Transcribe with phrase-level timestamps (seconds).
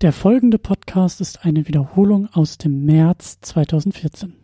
[0.00, 4.39] Der folgende Podcast ist eine Wiederholung aus dem März 2014.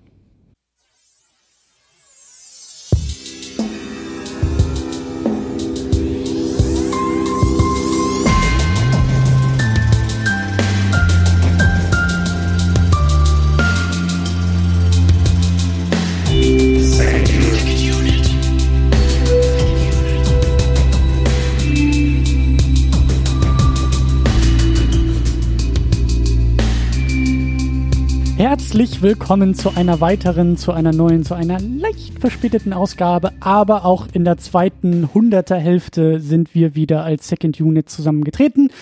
[28.66, 34.08] Herzlich willkommen zu einer weiteren, zu einer neuen, zu einer leicht verspäteten Ausgabe, aber auch
[34.12, 38.72] in der zweiten Hunderterhälfte sind wir wieder als Second Unit zusammengetreten.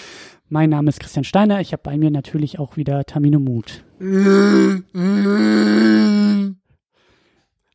[0.48, 3.84] Mein Name ist Christian Steiner, ich habe bei mir natürlich auch wieder Tamino Mut.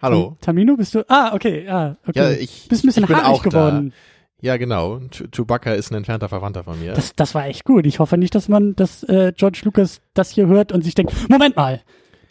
[0.02, 0.36] Hallo.
[0.42, 1.08] Tamino, bist du?
[1.08, 2.20] Ah, okay, ah, okay.
[2.20, 3.92] Ja, ich bist ein bisschen ich haarig geworden.
[3.92, 3.96] Da.
[4.42, 4.98] Ja, genau.
[5.12, 6.94] Ch- Chewbacca ist ein entfernter Verwandter von mir.
[6.94, 7.86] Das, das war echt gut.
[7.86, 11.14] Ich hoffe nicht, dass man, dass äh, George Lucas das hier hört und sich denkt,
[11.30, 11.82] Moment mal,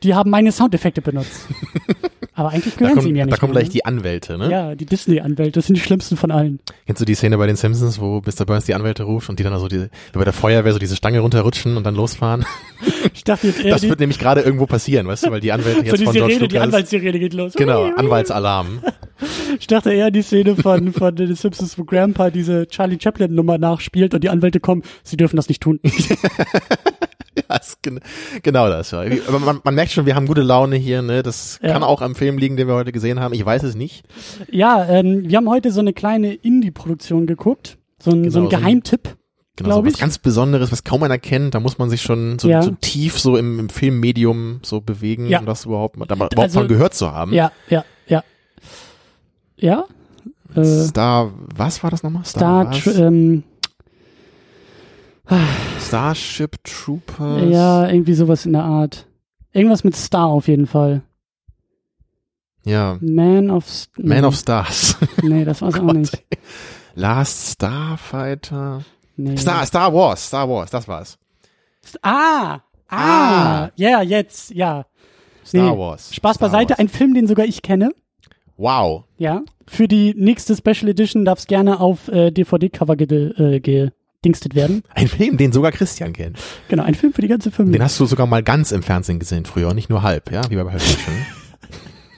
[0.02, 1.48] die haben meine Soundeffekte benutzt.
[2.34, 3.36] Aber eigentlich gehören kommen, sie ihm ja nicht.
[3.36, 4.46] da kommen mehr, gleich die Anwälte, ne?
[4.46, 4.52] ne?
[4.52, 6.60] Ja, die Disney-Anwälte, das sind die schlimmsten von allen.
[6.86, 8.44] Kennst du die Szene bei den Simpsons, wo Mr.
[8.46, 10.94] Burns die Anwälte ruft und die dann so die, wie bei der Feuerwehr so diese
[10.94, 12.44] Stange runterrutschen und dann losfahren?
[13.14, 15.50] Ich dachte jetzt eher, Das die, wird nämlich gerade irgendwo passieren, weißt du, weil die
[15.50, 16.68] Anwälte so jetzt die von George Sirene, die Lucas...
[16.68, 17.52] Anwaltssirene geht los.
[17.54, 17.92] Genau.
[17.94, 18.80] Anwaltsalarm.
[19.58, 24.14] Ich dachte eher die Szene von, von den Simpsons, wo Grandpa diese Charlie Chaplin-Nummer nachspielt
[24.14, 25.80] und die Anwälte kommen, sie dürfen das nicht tun.
[27.50, 28.00] ja, gen
[28.42, 28.90] genau das.
[28.90, 29.02] Ja.
[29.28, 31.22] Aber man, man merkt schon, wir haben gute Laune hier, ne?
[31.22, 31.72] Das Ja.
[31.72, 33.34] kann auch am Film liegen, den wir heute gesehen haben.
[33.34, 34.04] Ich weiß es nicht.
[34.50, 37.78] ja, ähm, wir haben heute so eine kleine Indie-Produktion geguckt.
[38.00, 39.16] So ein, Genau, so ein- Geheimtipp.
[39.56, 39.98] Genau, so was ich.
[39.98, 41.54] ganz Besonderes, was kaum einer kennt.
[41.54, 42.62] Da muss man sich schon so, Ja.
[42.62, 45.40] so tief so im, im Filmmedium so bewegen, Ja.
[45.40, 47.32] um das überhaupt, da mal überhaupt Also- von gehört zu haben.
[47.32, 48.22] Ja, ja, ja.
[49.56, 49.84] Ja?
[50.54, 52.24] Äh, Star, was war das nochmal?
[52.24, 52.76] Star, was?
[52.78, 53.42] Tr- ähm,
[55.80, 57.50] Starship Troopers.
[57.50, 59.06] ja, irgendwie sowas in der Art.
[59.52, 61.02] Irgendwas mit Star auf jeden Fall.
[62.64, 62.98] Ja.
[63.00, 64.96] Man of St Man of Stars.
[65.22, 66.14] Nee, das war's auch Gott, nicht.
[66.30, 66.38] ey.
[66.94, 68.82] Last Starfighter.
[69.16, 69.36] Nee.
[69.36, 71.18] Star, Star Wars, Star Wars, das war's.
[72.02, 72.60] Ah!
[72.88, 73.64] Ah!
[73.66, 73.70] Ah.
[73.76, 74.86] Ja, jetzt, ja.
[75.44, 76.14] Star Nee, Wars.
[76.14, 76.78] Spaß Star beiseite, Wars.
[76.80, 77.90] ein Film, den sogar ich kenne.
[78.56, 79.04] Wow.
[79.16, 79.42] Ja.
[79.66, 83.60] Für die nächste Special Edition darf es gerne auf äh, DVD-Cover gede- äh,
[84.22, 84.82] gedingstet werden.
[84.94, 86.38] Ein Film, den sogar Christian kennt.
[86.68, 87.82] Genau, ein Film für die ganze Den Familie.
[87.84, 90.78] hast du sogar mal ganz im Fernsehen gesehen früher, nicht nur halb, ja, wie bei
[90.78, 91.14] Fiction.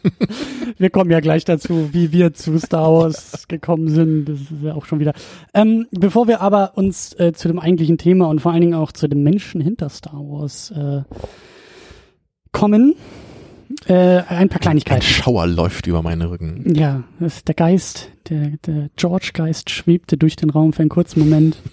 [0.78, 4.24] Wir kommen ja gleich dazu, wie wir zu Star Wars gekommen sind.
[4.24, 5.12] Das ist ja auch schon wieder.
[5.52, 8.92] Ähm, bevor wir aber uns äh, zu dem eigentlichen Thema und vor allen Dingen auch
[8.92, 11.02] zu dem Menschen hinter Star Wars äh,
[12.52, 12.94] kommen,
[13.86, 15.02] äh, ein paar Ein Kleinigkeiten.
[15.02, 16.74] Schauer läuft über meinen Rücken.
[16.74, 21.20] Ja, das ist der Geist, der, der George-Geist schwebte durch den Raum für einen kurzen
[21.20, 21.56] Moment.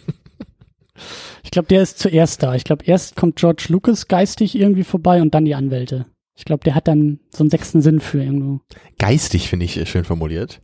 [1.43, 2.55] Ich glaube, der ist zuerst da.
[2.55, 6.07] Ich glaube, erst kommt George Lucas geistig irgendwie vorbei und dann die Anwälte.
[6.35, 8.61] Ich glaube, der hat dann so einen sechsten Sinn für irgendwo.
[8.97, 10.59] Geistig finde ich schön formuliert.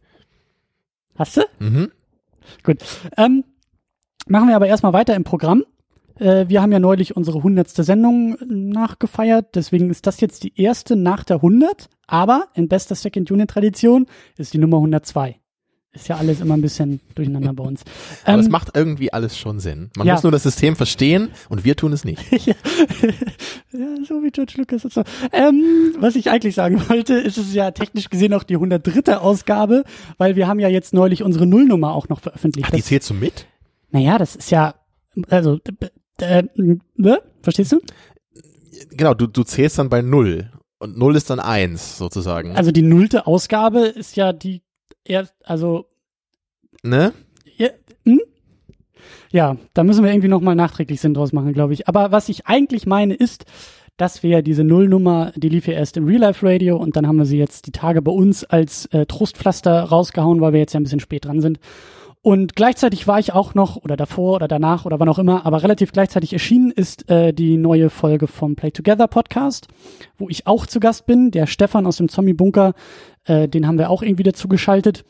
[1.15, 1.41] Hast du?
[1.59, 1.91] Mhm.
[2.63, 2.79] Gut.
[3.15, 3.43] Ähm,
[4.27, 5.65] machen wir aber erstmal weiter im Programm.
[6.19, 10.95] Äh, wir haben ja neulich unsere hundertste Sendung nachgefeiert, deswegen ist das jetzt die erste
[10.95, 14.05] nach der 100, aber in bester Second Unit Tradition
[14.37, 15.39] ist die Nummer 102.
[15.95, 17.83] Ist ja alles immer ein bisschen durcheinander bei uns.
[18.25, 19.91] Aber es Ähm, macht irgendwie alles schon Sinn.
[19.95, 20.13] Man ja.
[20.13, 22.19] muss nur das System verstehen und wir tun es nicht.
[22.47, 22.55] ja,
[24.03, 25.03] so wie George Lucas und so.
[25.31, 29.17] Ähm, was ich eigentlich sagen wollte, ist es ja technisch gesehen auch die 103.
[29.17, 29.83] Ausgabe,
[30.17, 32.69] weil wir haben ja jetzt neulich unsere Nullnummer auch noch veröffentlicht.
[32.71, 33.45] Ach, die zählst du mit?
[33.91, 34.73] Naja, das ist ja,
[35.29, 35.59] also,
[36.23, 36.43] äh,
[36.95, 37.21] ne?
[37.41, 37.81] Verstehst du?
[38.91, 40.49] Genau, du, du zählst dann bei null.
[40.79, 42.55] Und null ist dann eins, sozusagen.
[42.55, 44.63] Also die nullte Ausgabe ist ja die
[45.05, 45.85] erst, also,
[46.83, 47.13] ne?
[47.57, 47.69] ja,
[48.05, 48.19] hm?
[49.31, 51.87] ja da müssen wir irgendwie nochmal nachträglich Sinn draus machen, glaube ich.
[51.87, 53.45] Aber was ich eigentlich meine ist,
[53.97, 57.17] dass wir diese Nullnummer, die lief ja erst im Real Life Radio und dann haben
[57.17, 60.79] wir sie jetzt die Tage bei uns als äh, Trostpflaster rausgehauen, weil wir jetzt ja
[60.79, 61.59] ein bisschen spät dran sind.
[62.23, 65.61] Und gleichzeitig war ich auch noch, oder davor oder danach oder wann auch immer, aber
[65.61, 69.67] relativ gleichzeitig erschienen ist äh, die neue Folge vom Play Together Podcast,
[70.17, 71.31] wo ich auch zu Gast bin.
[71.31, 72.75] Der Stefan aus dem Zombie-Bunker,
[73.25, 75.03] äh, den haben wir auch irgendwie dazu geschaltet.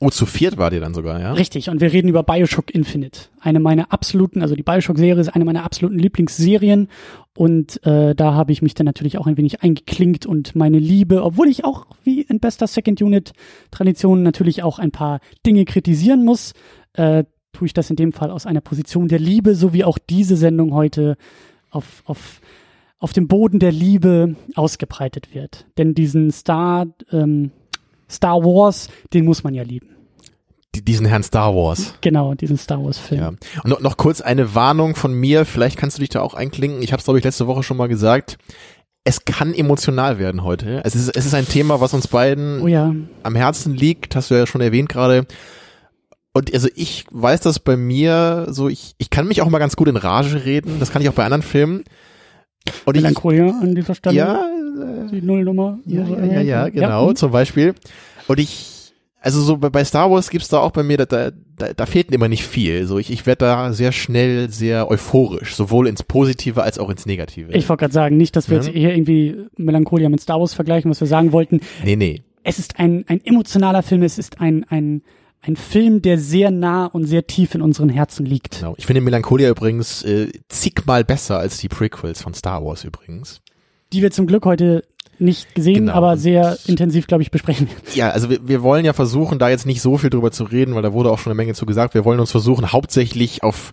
[0.00, 1.32] Oh, zu viert war dir dann sogar, ja?
[1.32, 3.28] Richtig, und wir reden über Bioshock Infinite.
[3.40, 6.88] Eine meiner absoluten, also die Bioshock-Serie ist eine meiner absoluten Lieblingsserien.
[7.36, 11.22] Und äh, da habe ich mich dann natürlich auch ein wenig eingeklinkt und meine Liebe,
[11.22, 16.54] obwohl ich auch wie in bester Second Unit-Tradition natürlich auch ein paar Dinge kritisieren muss,
[16.94, 19.98] äh, tue ich das in dem Fall aus einer Position der Liebe, so wie auch
[19.98, 21.16] diese Sendung heute
[21.70, 22.40] auf, auf,
[22.98, 25.66] auf dem Boden der Liebe ausgebreitet wird.
[25.76, 27.52] Denn diesen Star, ähm,
[28.10, 29.88] Star Wars, den muss man ja lieben.
[30.74, 31.94] die, diesen Herrn Star Wars.
[32.00, 33.20] Genau, diesen Star Wars-Film.
[33.20, 33.28] Ja.
[33.62, 36.82] Und noch, noch kurz eine Warnung von mir, vielleicht kannst du dich da auch einklinken.
[36.82, 38.38] Ich habe es, glaube ich, letzte Woche schon mal gesagt.
[39.04, 40.82] Es kann emotional werden heute.
[40.84, 42.94] Es ist, es ist ein Thema, was uns beiden Oh ja.
[43.22, 45.26] am Herzen liegt, hast du ja schon erwähnt gerade.
[46.34, 49.76] Und also ich weiß das bei mir so, ich, ich kann mich auch mal ganz
[49.76, 50.76] gut in Rage reden.
[50.78, 51.84] Das kann ich auch bei anderen Filmen.
[52.84, 54.14] Und ich, Melancholia an dieser Stelle.
[54.14, 54.44] ja,
[55.10, 55.78] Die Nullnummer.
[55.86, 57.74] ja, ja, ja, ja, genau, zum Beispiel.
[58.26, 61.86] Und ich, also so bei Star Wars gibt's da auch bei mir, da, da, da,
[61.86, 62.86] fehlt immer nicht viel.
[62.86, 67.06] So ich, ich werde da sehr schnell sehr euphorisch, sowohl ins Positive als auch ins
[67.06, 67.52] Negative.
[67.52, 70.90] Ich wollte gerade sagen, nicht, dass wir jetzt hier irgendwie Melancholia mit Star Wars vergleichen,
[70.90, 71.60] was wir sagen wollten.
[71.84, 72.22] nee, nee.
[72.44, 75.02] Es ist ein, ein emotionaler Film, es ist ein, ein,
[75.42, 78.60] ein Film, der sehr nah und sehr tief in unseren Herzen liegt.
[78.60, 78.74] Genau.
[78.78, 83.40] Ich finde Melancholia übrigens äh, zigmal besser als die Prequels von Star Wars übrigens.
[83.92, 84.84] Die wir zum Glück heute
[85.18, 85.92] nicht gesehen, Genau.
[85.94, 87.68] aber sehr intensiv, glaube ich, besprechen.
[87.94, 90.74] Ja, also wir, wir wollen ja versuchen, da jetzt nicht so viel drüber zu reden,
[90.74, 91.94] weil da wurde auch schon eine Menge zu gesagt.
[91.94, 93.72] Wir wollen uns versuchen, hauptsächlich auf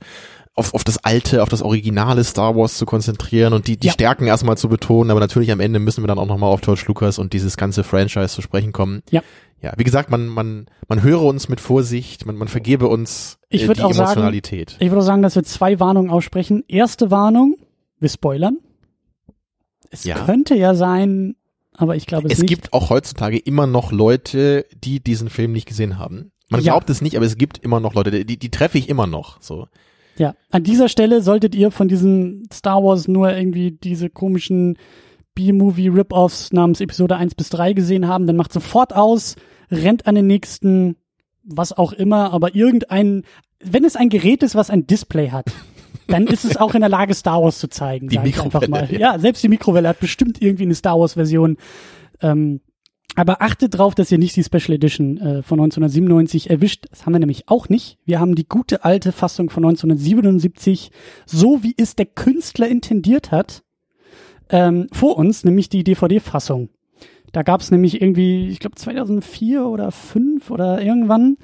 [0.58, 3.94] auf, auf das alte, auf das originale Star Wars zu konzentrieren und die, die Ja.
[3.94, 6.84] Stärken erstmal zu betonen, aber natürlich am Ende müssen wir dann auch nochmal auf George
[6.88, 9.02] Lucas und dieses ganze Franchise zu sprechen kommen.
[9.12, 9.22] Ja.
[9.62, 13.64] Ja, wie gesagt, man, man, man höre uns mit Vorsicht, man, man vergebe uns Ich
[13.64, 14.78] äh, die auch sagen, Emotionalität.
[14.80, 16.64] Ich würde sagen, dass wir zwei Warnungen aussprechen.
[16.70, 17.58] Erste Warnung,
[18.00, 18.58] wir spoilern.
[19.92, 20.26] Es Ja.
[20.26, 21.36] könnte ja sein,
[21.74, 22.50] aber ich glaube es, es nicht.
[22.50, 26.32] gibt auch heutzutage immer noch Leute, die diesen Film nicht gesehen haben.
[26.50, 26.74] Man Ja.
[26.74, 29.42] glaubt es nicht, aber es gibt immer noch Leute, die, die treffe ich immer noch.
[29.42, 29.68] So.
[30.18, 34.78] Ja, an dieser Stelle solltet ihr von diesen Star Wars nur irgendwie diese komischen
[35.34, 39.36] B-Movie-Rip-Offs namens Episode 1 bis 3 gesehen haben, dann macht sofort aus,
[39.70, 40.96] rennt an den nächsten,
[41.44, 43.24] was auch immer, aber irgendein,
[43.60, 45.46] wenn es ein Gerät ist, was ein Display hat,
[46.08, 48.68] dann ist es auch in der Lage, Star Wars zu zeigen, Die sag ich einfach
[48.68, 48.88] mal.
[48.92, 49.00] ja.
[49.00, 51.58] Ja, selbst die Mikrowelle hat bestimmt irgendwie eine Star Wars-Version.
[52.22, 52.62] Ähm,
[53.16, 56.86] aber achtet drauf, dass ihr nicht die Special Edition äh, von 1997 erwischt.
[56.90, 57.98] Das haben wir nämlich auch nicht.
[58.06, 60.92] Wir haben die gute alte Fassung von 1977,
[61.26, 63.64] so wie es der Künstler intendiert hat,
[64.50, 66.70] ähm, vor uns, nämlich die DVD-Fassung.
[67.32, 71.38] Da gab es nämlich irgendwie, ich glaube 2004 oder 5 oder irgendwann,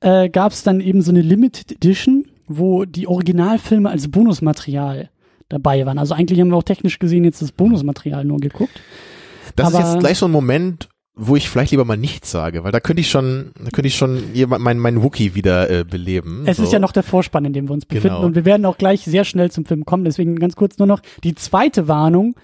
[0.00, 5.10] äh, gab es dann eben so eine Limited Edition, wo die Originalfilme als Bonusmaterial
[5.48, 5.98] dabei waren.
[5.98, 8.80] Also eigentlich haben wir auch technisch gesehen jetzt das Bonusmaterial nur geguckt.
[9.56, 12.64] Das ist Aber- jetzt gleich so ein Moment, wo ich vielleicht lieber mal nichts sage,
[12.64, 14.20] weil da könnte ich schon, da könnte ich schon
[14.58, 16.42] mein, mein Wookie wieder äh, beleben.
[16.46, 16.64] Es so.
[16.64, 18.16] ist ja noch der Vorspann, in dem wir uns befinden.
[18.16, 18.26] Genau.
[18.26, 20.04] Und wir werden auch gleich sehr schnell zum Film kommen.
[20.04, 22.34] Deswegen ganz kurz nur noch die zweite Warnung.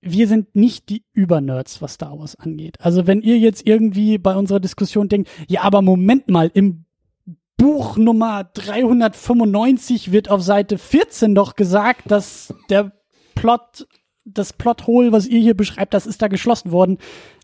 [0.00, 2.76] Wir sind nicht die Übernerds, was Star Wars angeht.
[2.78, 6.84] Also wenn ihr jetzt irgendwie bei unserer Diskussion denkt, ja, aber Moment mal, im
[7.58, 12.92] Buch Nummer 395 wird auf Seite 14 doch gesagt, dass der
[13.34, 13.86] Plot,
[14.24, 16.98] das Plothole, was ihr hier beschreibt, das ist da geschlossen worden.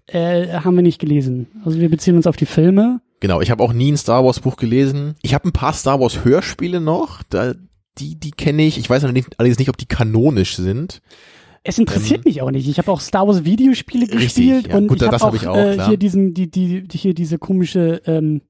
[0.07, 1.47] Äh, haben wir nicht gelesen.
[1.65, 3.01] Also wir beziehen uns auf die Filme.
[3.21, 5.15] Genau, ich habe auch nie ein Star Wars Buch gelesen.
[5.23, 7.55] Ich habe ein paar Star Wars Hörspiele noch, da,
[7.99, 8.77] die, die kenne ich.
[8.79, 11.01] Ich weiß allerdings nicht, ob die kanonisch sind.
[11.63, 12.69] Es interessiert mich auch nicht.
[12.69, 14.77] Ich habe auch Star Wars Videospiele Ähm, Richtig, gespielt ja.
[14.77, 17.15] und Gut, ich habe hab auch, ich auch, äh, hier diesen die die die- hier
[17.15, 18.43] diese komische ähm,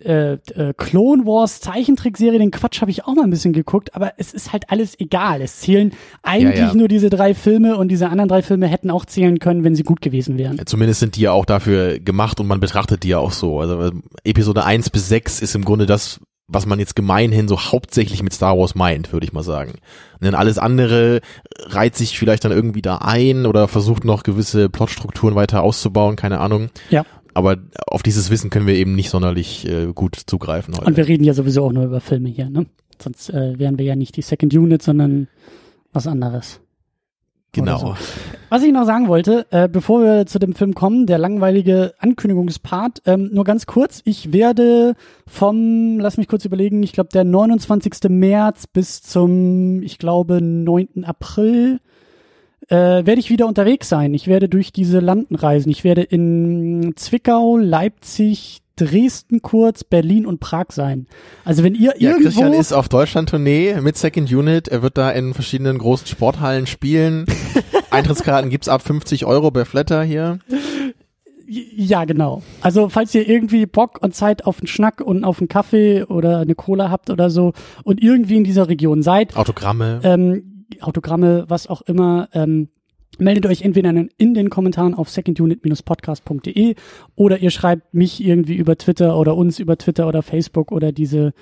[0.00, 4.12] äh, äh, Clone Wars Zeichentrickserie, den Quatsch habe ich auch mal ein bisschen geguckt, aber
[4.18, 5.40] es ist halt alles egal.
[5.40, 5.92] Es zählen
[6.22, 6.74] eigentlich Ja, ja.
[6.74, 9.82] nur diese drei Filme und diese anderen drei Filme hätten auch zählen können, wenn sie
[9.82, 10.60] gut gewesen wären.
[10.66, 13.60] Zumindest sind die ja auch dafür gemacht und man betrachtet die ja auch so.
[13.60, 13.92] Also äh,
[14.24, 18.32] Episode 1 bis 6 ist im Grunde das, was man jetzt gemeinhin so hauptsächlich mit
[18.34, 19.72] Star Wars meint, würde ich mal sagen.
[20.20, 21.20] Und dann alles andere
[21.66, 26.40] reiht sich vielleicht dann irgendwie da ein oder versucht noch gewisse Plotstrukturen weiter auszubauen, keine
[26.40, 26.68] Ahnung.
[26.90, 27.04] Ja.
[27.34, 30.86] Aber auf dieses Wissen können wir eben nicht sonderlich äh, gut zugreifen heute.
[30.86, 32.66] Und wir reden ja sowieso auch nur über Filme hier, ne?
[33.02, 35.28] Sonst äh, wären wir ja nicht die Second Unit, sondern
[35.92, 36.60] was anderes.
[37.52, 37.80] genau.
[37.80, 37.98] oder
[38.50, 43.02] Was ich noch sagen wollte, äh, bevor wir zu dem Film kommen, der langweilige Ankündigungspart,
[43.06, 44.94] ähm, nur ganz kurz, ich werde
[45.26, 48.10] vom, lass mich kurz überlegen, ich glaube der 29.
[48.10, 51.04] März bis zum, ich glaube, 9.
[51.04, 51.80] April
[52.68, 54.14] äh, werde ich wieder unterwegs sein.
[54.14, 55.70] Ich werde durch diese Landen reisen.
[55.70, 61.06] Ich werde in Zwickau, Leipzig, Dresden kurz, Berlin und Prag sein.
[61.44, 64.68] Also wenn ihr Ja, irgendwo Christian ist auf Deutschland-Tournee mit Second Unit.
[64.68, 67.26] Er wird da in verschiedenen großen Sporthallen spielen.
[67.90, 70.40] Eintrittskarten gibt's ab 50 Euro bei Flatter hier.
[71.46, 72.42] Ja, genau.
[72.62, 76.38] Also falls ihr irgendwie Bock und Zeit auf einen Schnack und auf einen Kaffee oder
[76.38, 77.52] eine Cola habt oder so
[77.84, 80.00] und irgendwie in dieser Region seid, Autogramme.
[80.02, 82.68] ähm, Autogramme, was auch immer, ähm,
[83.18, 86.74] meldet euch entweder in, den Kommentaren auf secondunit-podcast.de
[87.14, 91.32] oder ihr schreibt mich irgendwie über Twitter oder uns über Twitter oder Facebook oder diese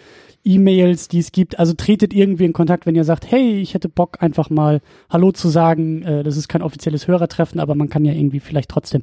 [0.45, 1.59] E-Mails, die es gibt.
[1.59, 5.33] Also tretet irgendwie in Kontakt, wenn ihr sagt, hey, ich hätte Bock einfach mal Hallo
[5.33, 6.03] zu sagen.
[6.03, 9.03] Äh, das ist kein offizielles Hörertreffen, aber man kann ja irgendwie vielleicht trotzdem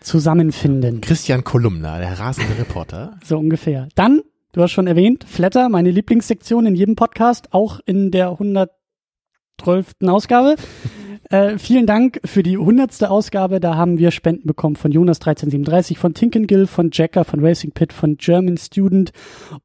[0.00, 1.00] zusammenfinden.
[1.00, 3.16] Christian Kolumna, der rasende Reporter.
[3.24, 3.88] So ungefähr.
[3.94, 4.22] Dann,
[4.52, 8.30] du hast schon erwähnt, Flatter, meine Lieblingssektion in jedem Podcast, auch in der
[9.60, 9.94] 112.
[10.06, 10.56] Ausgabe.
[11.30, 13.60] Äh, vielen Dank für die hundertste Ausgabe.
[13.60, 17.92] Da haben wir Spenden bekommen von Jonas 1337, von Tinkengill, von Jacker, von Racing Pit,
[17.92, 19.12] von German Student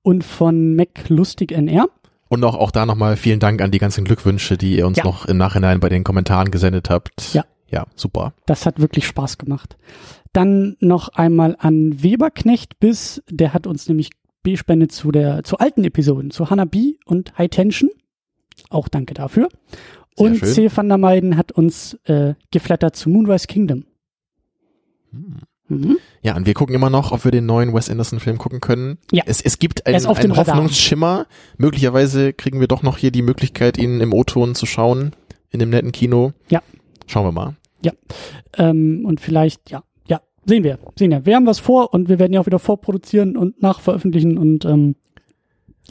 [0.01, 1.87] und von Mac Lustig NR.
[2.27, 5.05] Und auch, auch da nochmal vielen Dank an die ganzen Glückwünsche, die ihr uns Ja.
[5.05, 7.33] noch im Nachhinein bei den Kommentaren gesendet habt.
[7.33, 7.45] Ja.
[7.69, 8.33] Ja, super.
[8.45, 9.77] Das hat wirklich Spaß gemacht.
[10.33, 14.09] Dann noch einmal an Weberknecht bis, der hat uns nämlich
[14.41, 17.89] bespendet zu der, zu alten Episoden, zu Hannah B und High Tension.
[18.73, 19.49] Auch danke dafür.
[20.15, 20.49] Sehr und schön.
[20.49, 20.75] C.
[20.75, 23.85] van der Meiden hat uns äh, geflattert zu Moonrise Kingdom.
[25.67, 25.97] Mhm.
[26.21, 28.97] Ja, und wir gucken immer noch, ob wir den neuen Wes Anderson Film gucken können.
[29.11, 29.23] Ja.
[29.25, 30.37] Es, es gibt einen, einen.
[30.37, 31.27] Hoffnungsschimmer.
[31.57, 35.13] Möglicherweise kriegen wir doch noch hier die Möglichkeit, ihn im O-Ton zu schauen,
[35.49, 36.33] in dem netten Kino.
[36.49, 36.61] Ja.
[37.07, 37.55] Schauen wir mal.
[38.57, 41.25] Ähm, und vielleicht, ja, ja, sehen wir, sehen wir.
[41.25, 44.95] Wir haben was vor und wir werden ja auch wieder vorproduzieren und nachveröffentlichen und ähm,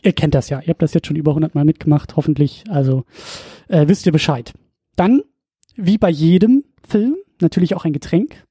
[0.02, 0.60] ihr kennt das ja.
[0.60, 2.64] Ihr habt das jetzt schon über 100 Mal mitgemacht, hoffentlich.
[2.68, 3.04] Also
[3.68, 4.52] äh, wisst ihr Bescheid.
[4.96, 5.22] Dann,
[5.76, 8.44] wie bei jedem Film, natürlich auch ein Getränk.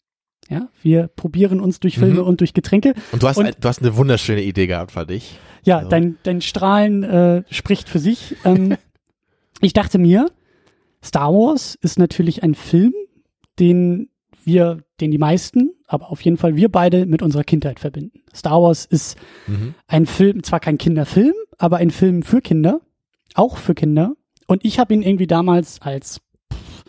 [0.49, 2.27] Ja, wir probieren uns durch Filme Mhm.
[2.27, 2.93] und durch Getränke.
[3.11, 5.37] Und du hast, Und- ein- du hast eine wunderschöne Idee gehabt, fand ich.
[5.63, 5.87] Ja, Ja.
[5.87, 8.35] dein, dein Strahlen äh, spricht für sich.
[8.43, 8.75] Ähm,
[9.61, 10.25] ich dachte mir,
[11.03, 12.93] Star Wars ist natürlich ein Film,
[13.59, 14.09] den
[14.43, 18.21] wir, den die meisten, aber auf jeden Fall wir beide mit unserer Kindheit verbinden.
[18.33, 19.17] Star Wars ist
[19.47, 19.73] Mhm.
[19.87, 22.79] ein Film, zwar kein Kinderfilm, aber ein Film für Kinder,
[23.35, 24.13] auch für Kinder.
[24.47, 26.21] Und ich habe ihn irgendwie damals als
[26.51, 26.83] pff,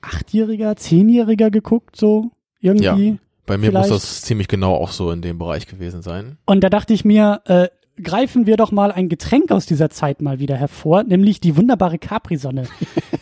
[0.00, 3.18] Achtjähriger, Zehnjähriger geguckt, so irgendwie.
[3.46, 6.36] Bei mir Vielleicht- muss das ziemlich genau auch so in dem Bereich gewesen sein.
[6.44, 7.68] Und da dachte ich mir, äh,
[8.02, 11.98] greifen wir doch mal ein Getränk aus dieser Zeit mal wieder hervor, nämlich die wunderbare
[11.98, 12.64] Capri-Sonne.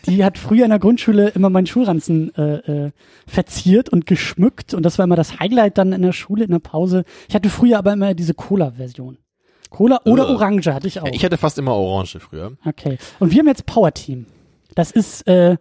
[0.06, 2.90] die hat früher in der Grundschule immer meinen Schulranzen äh, äh,
[3.26, 6.58] verziert und geschmückt und das war immer das Highlight dann in der Schule, in der
[6.58, 7.04] Pause.
[7.28, 9.18] Ich hatte früher aber immer diese Cola-Version.
[9.70, 10.28] Cola oder.
[10.28, 11.06] Orange hatte ich auch.
[11.06, 12.52] Ja, ich hatte fast immer Orange früher.
[12.64, 12.98] okay.
[13.18, 14.26] Und wir haben jetzt Power Team.
[14.74, 15.56] Das ist, äh,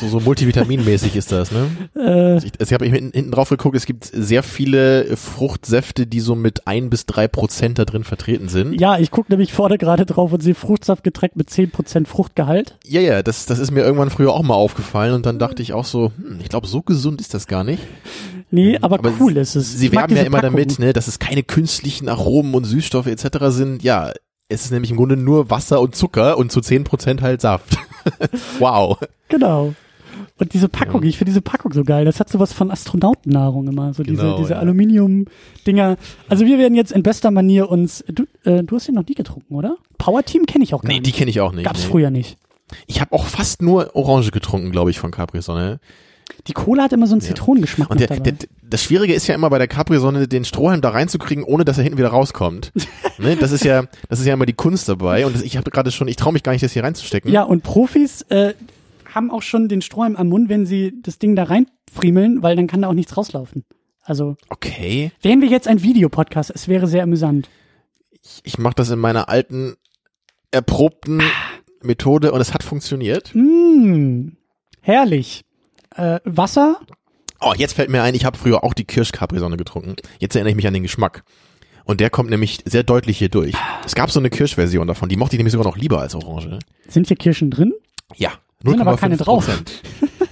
[0.00, 1.66] So, so multivitaminmäßig ist das, ne?
[1.96, 6.20] äh, Ich, also ich habe hinten, hinten drauf geguckt, es gibt sehr viele Fruchtsäfte, die
[6.20, 8.80] so mit ein bis drei Prozent da drin vertreten sind.
[8.80, 12.78] ja, ich gucke nämlich vorne gerade drauf und sehe Fruchtsaftgetränk mit 10% Fruchtgehalt.
[12.86, 15.72] Ja, ja, das, das ist mir irgendwann früher auch mal aufgefallen und dann dachte ich
[15.72, 17.82] auch so, hm, ich glaube, so gesund ist das gar nicht.
[18.50, 19.76] Nee, aber, Aber cool ist es.
[19.76, 20.52] Sie werben ja immer Packung.
[20.56, 23.26] damit, ne, dass es keine künstlichen Aromen und Süßstoffe etc.
[23.48, 23.82] sind.
[23.82, 24.12] Ja,
[24.48, 27.78] es ist nämlich im Grunde nur Wasser und Zucker und zu 10% halt Saft.
[28.58, 28.98] wow.
[29.28, 29.74] Genau.
[30.38, 32.04] Und diese Packung, ich finde diese Packung so geil.
[32.04, 33.92] Das hat sowas von Astronautennahrung immer.
[33.94, 34.58] So diese, Genau, diese ja.
[34.58, 35.96] Aluminium-Dinger.
[36.28, 38.04] Also wir werden jetzt in bester Manier uns.
[38.08, 39.76] Du, äh, du hast den noch nie getrunken, oder?
[39.98, 41.16] Power Team kenne ich auch gar Nee, die nicht.
[41.16, 41.64] kenne ich auch nicht.
[41.64, 41.90] Gab's nee.
[41.90, 42.38] früher nicht.
[42.86, 45.80] Ich habe auch fast nur Orange getrunken, glaube ich, von Capri Sonne.
[46.46, 47.28] Die Cola hat immer so einen Ja.
[47.28, 48.20] Zitronengeschmack Und der, dabei.
[48.32, 51.64] der, das Schwierige ist ja immer bei der Capri Sonne, den Strohhalm da reinzukriegen, ohne
[51.64, 52.72] dass er hinten wieder rauskommt.
[53.18, 53.36] ne?
[53.36, 55.26] Das ist ja, das ist ja immer die Kunst dabei.
[55.26, 57.30] Und das, ich habe gerade schon, ich traue mich gar nicht, das hier reinzustecken.
[57.32, 58.54] ja, und Profis äh,
[59.14, 62.66] haben auch schon den Strohhalm am Mund, wenn sie das Ding da reinfriemeln, weil dann
[62.66, 63.64] kann da auch nichts rauslaufen.
[64.02, 65.10] Also Okay.
[65.22, 67.48] wären wir jetzt ein Videopodcast, es wäre sehr amüsant.
[68.22, 69.74] Ich, ich mache das in meiner alten,
[70.50, 71.22] erprobten
[71.82, 73.34] Methode und es hat funktioniert.
[73.34, 74.32] Mmh,
[74.80, 75.44] herrlich.
[75.96, 76.80] Äh, Wasser,
[77.40, 79.96] Oh, jetzt fällt mir ein, ich habe früher auch die Kirsch-Capri-Sonne getrunken.
[80.18, 81.22] Jetzt erinnere ich mich an den Geschmack.
[81.84, 83.54] Und der kommt nämlich sehr deutlich hier durch.
[83.84, 86.58] Es gab so eine Kirschversion davon, die mochte ich nämlich sogar noch lieber als Orange.
[86.88, 87.74] sind hier Kirschen drin?
[88.16, 88.32] Ja,
[88.64, 89.48] Sind aber keine drauf.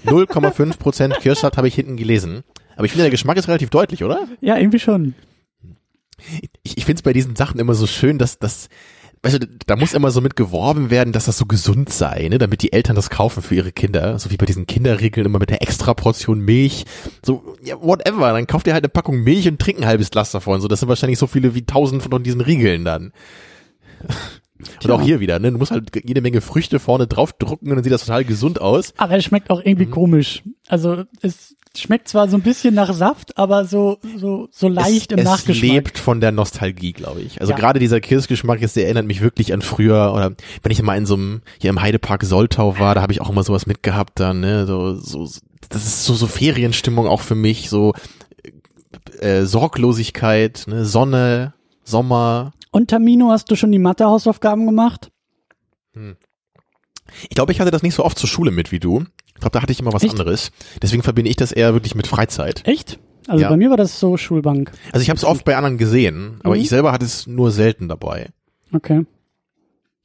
[0.06, 2.42] 0,5 Prozent Kirschsaft habe ich hinten gelesen.
[2.76, 4.26] Aber ich finde, der Geschmack ist relativ deutlich, oder?
[4.40, 5.14] Ja, irgendwie schon.
[6.62, 8.68] Ich, ich finde es bei diesen Sachen immer so schön, dass das,
[9.25, 12.38] weißt du, da muss immer so mit geworben werden, dass das so gesund sei, ne,
[12.38, 14.19] damit die Eltern das kaufen für ihre Kinder.
[14.19, 16.85] So wie bei diesen Kinderregeln immer mit der extra Portion Milch.
[17.25, 18.33] So, ja, whatever.
[18.33, 20.61] Dann kauft ihr halt eine Packung Milch und trinkt ein halbes Glas davon.
[20.61, 23.12] So, das sind wahrscheinlich so viele wie tausend von diesen Riegeln dann.
[24.83, 25.52] Und auch hier wieder, ne?
[25.52, 28.61] Du musst halt jede Menge Früchte vorne drauf drucken und dann sieht das total gesund
[28.61, 28.92] aus.
[28.97, 29.66] Aber es schmeckt auch Mhm.
[29.66, 30.42] irgendwie komisch.
[30.68, 35.16] Also es schmeckt zwar so ein bisschen nach Saft, aber so so so leicht es,
[35.16, 35.71] im es Nachgeschmack.
[35.71, 37.40] lebt von der Nostalgie, glaube ich.
[37.40, 37.59] Also Ja.
[37.59, 41.04] gerade dieser Kirschgeschmack, jetzt, der erinnert mich wirklich an früher oder wenn ich mal in
[41.06, 44.38] so einem hier im Heidepark Soltau war, da habe ich auch immer sowas mitgehabt dann,
[44.40, 45.28] ne, so so
[45.68, 47.92] das ist so so Ferienstimmung auch für mich, so
[49.21, 51.54] äh, Sorglosigkeit, ne, Sonne,
[51.85, 52.52] Sommer.
[52.75, 55.12] Und Tamino, hast du schon die Mathe-Hausaufgaben gemacht?
[55.95, 59.04] Ich glaube, ich hatte das nicht so oft zur Schule mit wie du.
[59.28, 60.11] Ich glaube, da hatte ich immer was Echt?
[60.11, 60.50] anderes.
[60.83, 62.66] Deswegen verbinde ich das eher wirklich mit Freizeit.
[62.66, 62.99] Echt?
[63.28, 63.49] Also Ja.
[63.49, 64.73] bei mir war das so Schulbank.
[64.90, 66.62] Also ich habe es oft bei anderen gesehen, aber Mhm.
[66.62, 68.31] ich selber hatte es nur selten dabei.
[68.73, 69.07] Okay.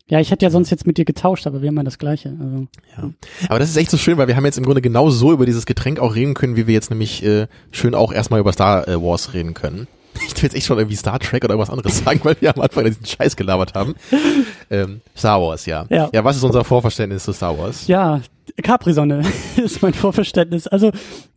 [0.08, 2.38] Ja, ich hätte ja sonst jetzt mit dir getauscht, aber wir haben ja das Gleiche.
[2.40, 2.68] Also.
[2.98, 3.12] Ja.
[3.50, 5.48] Aber das ist echt so schön, weil wir haben jetzt im Grunde genau so über
[5.48, 8.88] dieses Getränk auch reden können, wie wir jetzt nämlich äh, schön auch erstmal über Star
[8.88, 9.88] äh, Wars reden können.
[10.28, 12.62] Ich will jetzt echt schon irgendwie Star Trek oder irgendwas anderes sagen, weil wir am
[12.62, 13.96] Anfang diesen Scheiß gelabert haben.
[14.72, 15.88] Ähm, Star Wars, ja.
[15.89, 16.12] Ja.
[16.13, 17.88] Ja, was ist unser Vorverständnis zu Star Wars?
[17.88, 18.22] Ja,
[18.62, 19.24] Capri-Sonne
[19.58, 20.68] ist mein Vorverständnis.
[20.68, 20.92] Also,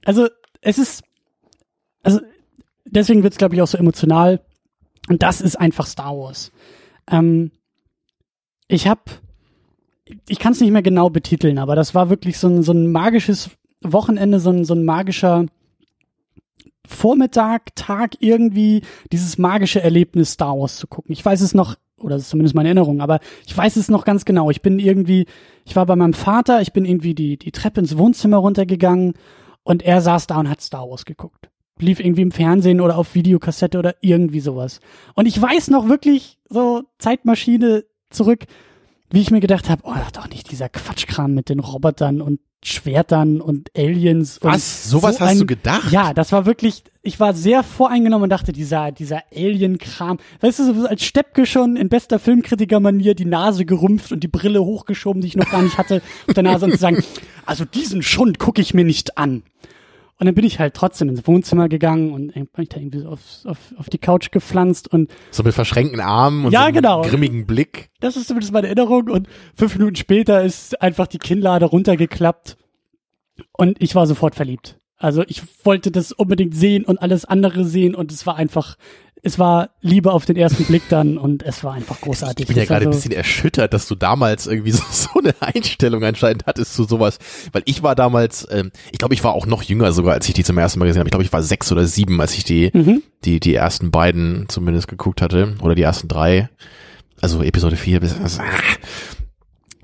[0.05, 0.29] also
[0.61, 1.03] es ist,
[2.03, 2.21] also
[2.85, 4.41] deswegen wird es, glaube ich, auch so emotional.
[5.09, 6.53] Und das ist einfach Star Wars.
[7.11, 7.53] Ähm,
[8.69, 9.01] ich habe,
[10.29, 12.93] ich kann es nicht mehr genau betiteln, aber das war wirklich so ein, so ein
[12.93, 13.51] magisches
[13.83, 15.47] Wochenende, so ein, so ein magischer
[16.87, 21.13] Vormittag, Tag irgendwie, dieses magische Erlebnis Star Wars zu gucken.
[21.13, 24.05] Ich weiß es noch, oder das ist zumindest meine Erinnerung, aber ich weiß es noch
[24.05, 24.51] ganz genau.
[24.51, 25.27] Ich bin irgendwie,
[25.65, 29.15] ich war bei meinem Vater, ich bin irgendwie die, die Treppe ins Wohnzimmer runtergegangen
[29.63, 31.49] und er saß da und hat Star Wars geguckt.
[31.79, 34.81] Lief irgendwie im Fernsehen oder auf Videokassette oder irgendwie sowas.
[35.15, 38.45] Und ich weiß noch wirklich so Zeitmaschine zurück,
[39.11, 43.41] wie ich mir gedacht habe, oh, doch nicht dieser Quatschkram mit den Robotern und Schwertern
[43.41, 44.39] und Aliens.
[44.39, 44.89] Und Was?
[44.89, 45.91] Sowas so hast ein, du gedacht?
[45.91, 50.75] Ja, das war wirklich, ich war sehr voreingenommen und dachte, dieser, dieser Alien-Kram, weißt du,
[50.75, 55.29] so als Steppke schon in bester Filmkritiker-Manier die Nase gerümpft und die Brille hochgeschoben, die
[55.29, 57.03] ich noch gar nicht hatte, auf der Nase und zu sagen,
[57.47, 59.43] also diesen Schund gucke ich mir nicht an.
[60.23, 63.09] Und dann bin ich halt trotzdem ins Wohnzimmer gegangen und bin ich da irgendwie so
[63.09, 66.75] auf, auf, auf die Couch gepflanzt und So mit verschränkten Armen und Ja, so einem
[66.77, 67.03] genau.
[67.03, 67.91] grimmigen Blick.
[67.99, 69.11] das ist zumindest meine Erinnerung.
[69.11, 69.27] Und
[69.57, 72.57] fünf Minuten später ist einfach die Kinnlade runtergeklappt
[73.51, 74.79] und ich war sofort verliebt.
[74.97, 78.77] Also ich wollte das unbedingt sehen und alles andere sehen und es war einfach,
[79.25, 82.43] es war Liebe auf den ersten Blick dann und es war einfach großartig.
[82.43, 85.33] Ich bin ja gerade ein so- bisschen erschüttert, dass du damals irgendwie so, so eine
[85.41, 87.19] Einstellung anscheinend hattest zu sowas.
[87.53, 90.35] Weil ich war damals, ähm, ich glaube, ich war auch noch jünger sogar, als ich
[90.35, 91.09] die zum ersten Mal gesehen habe.
[91.09, 93.03] Ich glaube, ich war sechs oder sieben, als ich die, Mhm.
[93.25, 95.55] die, die ersten beiden zumindest geguckt hatte.
[95.63, 96.49] Oder die ersten drei.
[97.21, 98.19] Also Episode vier bis.
[98.21, 98.45] Also, ah.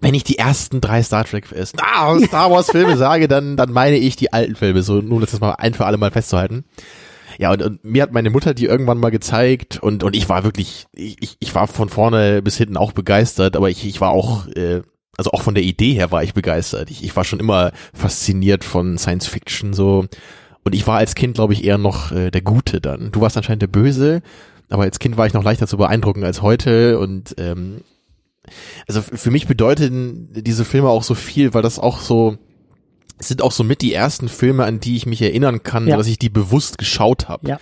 [0.01, 1.45] wenn ich die ersten drei Star Trek
[1.81, 4.83] ah, Star Wars Filme sage, dann, dann meine ich die alten Filme.
[4.83, 6.65] So, nur das mal ein für alle Mal festzuhalten.
[7.39, 10.43] Ja, und, und mir hat meine Mutter die irgendwann mal gezeigt und, und ich war
[10.45, 14.47] wirklich, ich, ich- war von vorne bis hinten auch begeistert, aber ich, ich war auch,
[14.49, 14.83] äh,
[15.17, 16.91] also auch von der Idee her war ich begeistert.
[16.91, 20.07] Ich, ich war schon immer fasziniert von Science Fiction so.
[20.65, 23.11] Und ich war als Kind, glaube ich, eher noch äh, der Gute dann.
[23.13, 24.21] Du warst anscheinend der Böse,
[24.69, 27.83] aber als Kind war ich noch leichter zu beeindrucken als heute und ähm,
[28.87, 32.37] also für mich bedeuten diese Filme auch so viel, weil das auch so,
[33.19, 35.97] es sind auch so mit die ersten Filme, an die ich mich erinnern kann, Ja.
[35.97, 37.49] dass ich die bewusst geschaut habe.
[37.49, 37.61] Ja.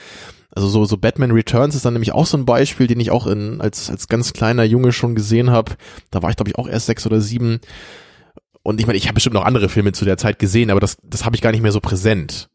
[0.55, 3.27] Also so, so Batman Returns ist dann nämlich auch so ein Beispiel, den ich auch
[3.27, 5.77] in, als, als ganz kleiner Junge schon gesehen habe.
[6.11, 7.61] Da war ich, glaube ich, auch erst sechs oder sieben.
[8.62, 10.97] Und ich meine, ich habe bestimmt noch andere Filme zu der Zeit gesehen, aber das,
[11.03, 12.49] das habe ich gar nicht mehr so präsent.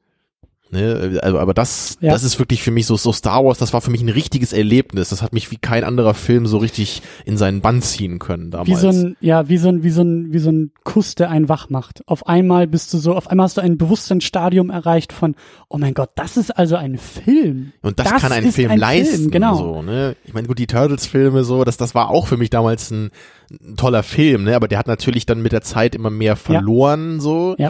[0.71, 1.19] Ne?
[1.21, 2.11] Also, aber das, Ja.
[2.13, 4.53] das ist wirklich für mich so, so Star Wars, das war für mich ein richtiges
[4.53, 5.09] Erlebnis.
[5.09, 8.69] Das hat mich wie kein anderer Film so richtig in seinen Bann ziehen können damals.
[8.69, 11.29] Wie so ein, ja, wie so ein, wie so ein, wie so ein Kuss, der
[11.29, 12.01] einen wach macht.
[12.07, 15.35] Auf einmal bist du so, auf einmal hast du ein Bewusstseinsstadium erreicht von,
[15.67, 17.73] oh mein Gott, das ist also ein Film.
[17.81, 19.15] Und das, kann ein Film ein leisten.
[19.15, 19.55] Film, genau.
[19.55, 20.15] So, ne?
[20.23, 23.11] Ich meine, gut, die Turtles-Filme, so, das, das war auch für mich damals ein,
[23.51, 24.55] ein toller Film, ne?
[24.55, 27.55] Aber der hat natürlich dann mit der Zeit immer mehr verloren, so.
[27.57, 27.69] Ja.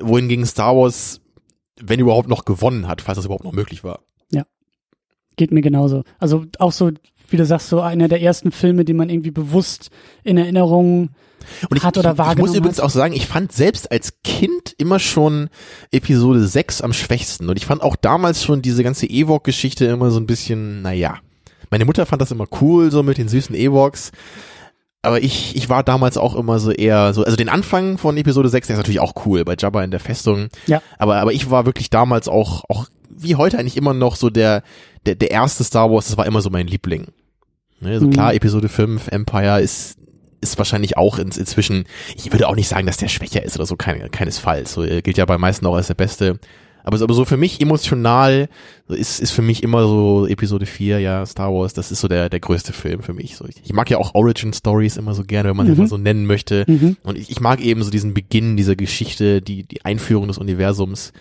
[0.00, 1.20] Wohingegen Star Wars,
[1.84, 4.00] wenn überhaupt noch gewonnen hat, falls das überhaupt noch möglich war.
[5.36, 6.02] Geht mir genauso.
[6.18, 6.90] Also auch so,
[7.30, 9.90] wie du sagst, so einer der ersten Filme, die man irgendwie bewusst
[10.24, 11.10] in Erinnerung
[11.70, 12.84] Und ich, Hat oder ich, ich muss wahrgenommen übrigens hat.
[12.84, 15.48] auch sagen, ich fand selbst als Kind immer schon
[15.90, 17.48] Episode 6 am schwächsten.
[17.48, 21.18] Und ich fand auch damals schon diese ganze Ewok-Geschichte immer so ein bisschen, naja.
[21.70, 24.12] Meine Mutter fand das immer cool, so mit den süßen Ewoks.
[25.02, 28.48] Aber ich, ich war damals auch immer so eher so, also den Anfang von Episode
[28.48, 30.48] 6, der ist natürlich auch cool, bei Jabba in der Festung.
[30.66, 30.80] Ja.
[30.98, 34.62] Aber, aber ich war wirklich damals auch, auch wie heute eigentlich immer noch so der,
[35.04, 37.08] der, der erste Star Wars, das war immer so mein Liebling.
[37.80, 38.12] Ne, so Mhm.
[38.12, 39.96] klar, Episode 5, Empire ist,
[40.40, 41.84] ist wahrscheinlich auch ins, inzwischen,
[42.14, 44.72] ich würde auch nicht sagen, dass der schwächer ist oder so, kein, keinesfalls.
[44.72, 46.38] So, er gilt ja bei meisten auch als der Beste.
[46.84, 48.48] Aber, so- aber so für mich emotional
[48.88, 52.28] ist, ist für mich immer so Episode 4, ja, Star Wars, das ist so der,
[52.28, 53.36] der größte Film für mich.
[53.36, 55.74] So, ich, ich mag ja auch Origin Stories immer so gerne, wenn man Mhm.
[55.74, 56.64] sie mal so nennen möchte.
[56.66, 56.96] Mhm.
[57.04, 61.12] Und ich, ich mag eben so diesen Beginn dieser Geschichte, die, die Einführung des Universums.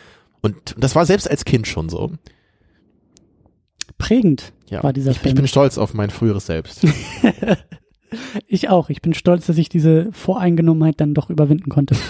[0.42, 2.12] Und das war selbst als Kind schon so.
[3.98, 4.84] prägend Ja.
[4.84, 5.36] war dieser ich, ich Film.
[5.36, 6.86] bin stolz auf mein früheres Selbst.
[8.46, 8.90] Ich auch.
[8.90, 11.96] Ich bin stolz, dass ich diese Voreingenommenheit dann doch überwinden konnte.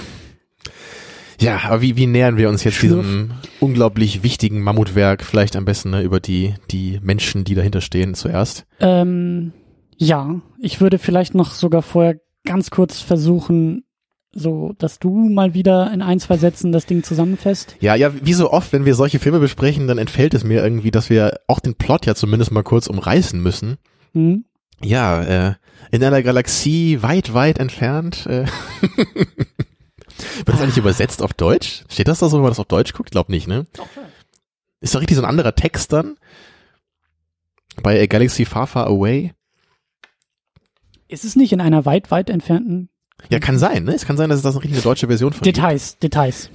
[1.41, 3.05] Ja, aber wie, wie nähern wir uns jetzt Schlürf.
[3.05, 5.23] diesem unglaublich wichtigen Mammutwerk?
[5.23, 8.65] Vielleicht am besten ne, über die, die Menschen, die dahinter stehen, zuerst.
[8.79, 9.51] Ähm,
[9.97, 13.83] ja, ich würde vielleicht noch sogar vorher ganz kurz versuchen,
[14.33, 17.75] so, dass du mal wieder in ein, zwei Sätzen das Ding zusammenfasst.
[17.81, 20.91] Ja, ja, wie so oft, wenn wir solche Filme besprechen, dann entfällt es mir irgendwie,
[20.91, 23.77] dass wir auch den Plot ja zumindest mal kurz umreißen müssen.
[24.13, 24.45] Hm?
[24.83, 25.53] Ja, äh,
[25.91, 28.25] in einer Galaxie weit, weit entfernt.
[28.27, 28.45] Äh
[30.37, 31.83] Wird das eigentlich übersetzt auf Deutsch?
[31.89, 33.11] Steht das da so, wenn man das auf Deutsch guckt?
[33.11, 33.65] Glaub nicht, ne?
[34.79, 36.17] Ist doch richtig so ein anderer Text dann?
[37.81, 39.33] Bei A Galaxy Far, Far Away?
[41.07, 42.89] Ist es nicht in einer weit, weit entfernten
[43.29, 43.93] Ja, kann sein, ne?
[43.93, 46.49] Es kann sein, dass es das eine richtige deutsche Version von Details, Details.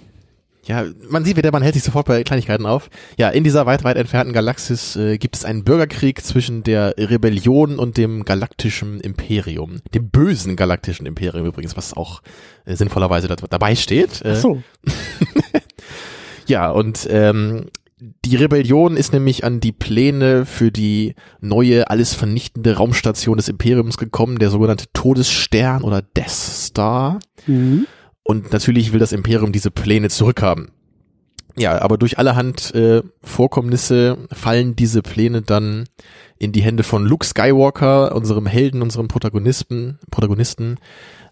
[0.66, 2.90] Ja, man sieht wieder, man hält sich sofort bei Kleinigkeiten auf.
[3.16, 7.78] Ja, in dieser weit, weit entfernten Galaxis äh, gibt es einen Bürgerkrieg zwischen der Rebellion
[7.78, 9.80] und dem galaktischen Imperium.
[9.94, 12.20] Dem bösen galaktischen Imperium übrigens, was auch
[12.64, 14.22] äh, sinnvollerweise da, dabei steht.
[14.22, 14.62] Äh, Ach so.
[16.46, 17.66] Ja, und ähm,
[18.24, 23.98] die Rebellion ist nämlich an die Pläne für die neue, alles vernichtende Raumstation des Imperiums
[23.98, 27.18] gekommen, der sogenannte Todesstern oder Death Star.
[27.46, 27.86] Mhm.
[28.26, 30.72] Und natürlich will das Imperium diese Pläne zurückhaben.
[31.56, 35.84] Ja, aber durch allerhand äh, Vorkommnisse fallen diese Pläne dann
[36.36, 40.78] in die Hände von Luke Skywalker, unserem Helden, unserem Protagonisten, Protagonisten,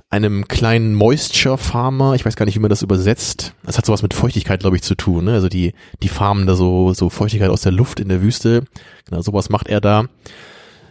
[0.09, 2.15] einem kleinen Moisture Farmer.
[2.15, 3.55] Ich weiß gar nicht, wie man das übersetzt.
[3.65, 5.25] Das hat sowas mit Feuchtigkeit, glaube ich, zu tun.
[5.25, 5.33] Ne?
[5.33, 8.67] Also die die farmen da so so Feuchtigkeit aus der Luft in der Wüste.
[9.05, 10.05] Genau, sowas macht er da.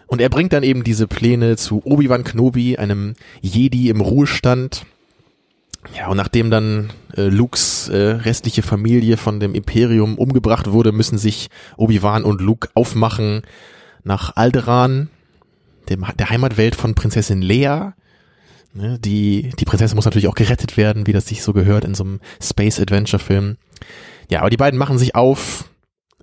[0.07, 4.85] Und er bringt dann eben diese Pläne zu Obi-Wan Kenobi, einem Jedi im Ruhestand,
[5.95, 11.17] ja, und nachdem dann äh, Lukes äh, restliche Familie von dem Imperium umgebracht wurde, müssen
[11.17, 13.41] sich Obi-Wan und Luke aufmachen
[14.03, 15.09] nach Alderaan,
[15.89, 17.95] dem, der Heimatwelt von Prinzessin Leia.
[18.73, 21.93] Ne, die, die Prinzessin muss natürlich auch gerettet werden, wie das sich so gehört in
[21.93, 23.57] so einem Space-Adventure-Film.
[24.31, 25.69] Ja, aber die beiden machen sich auf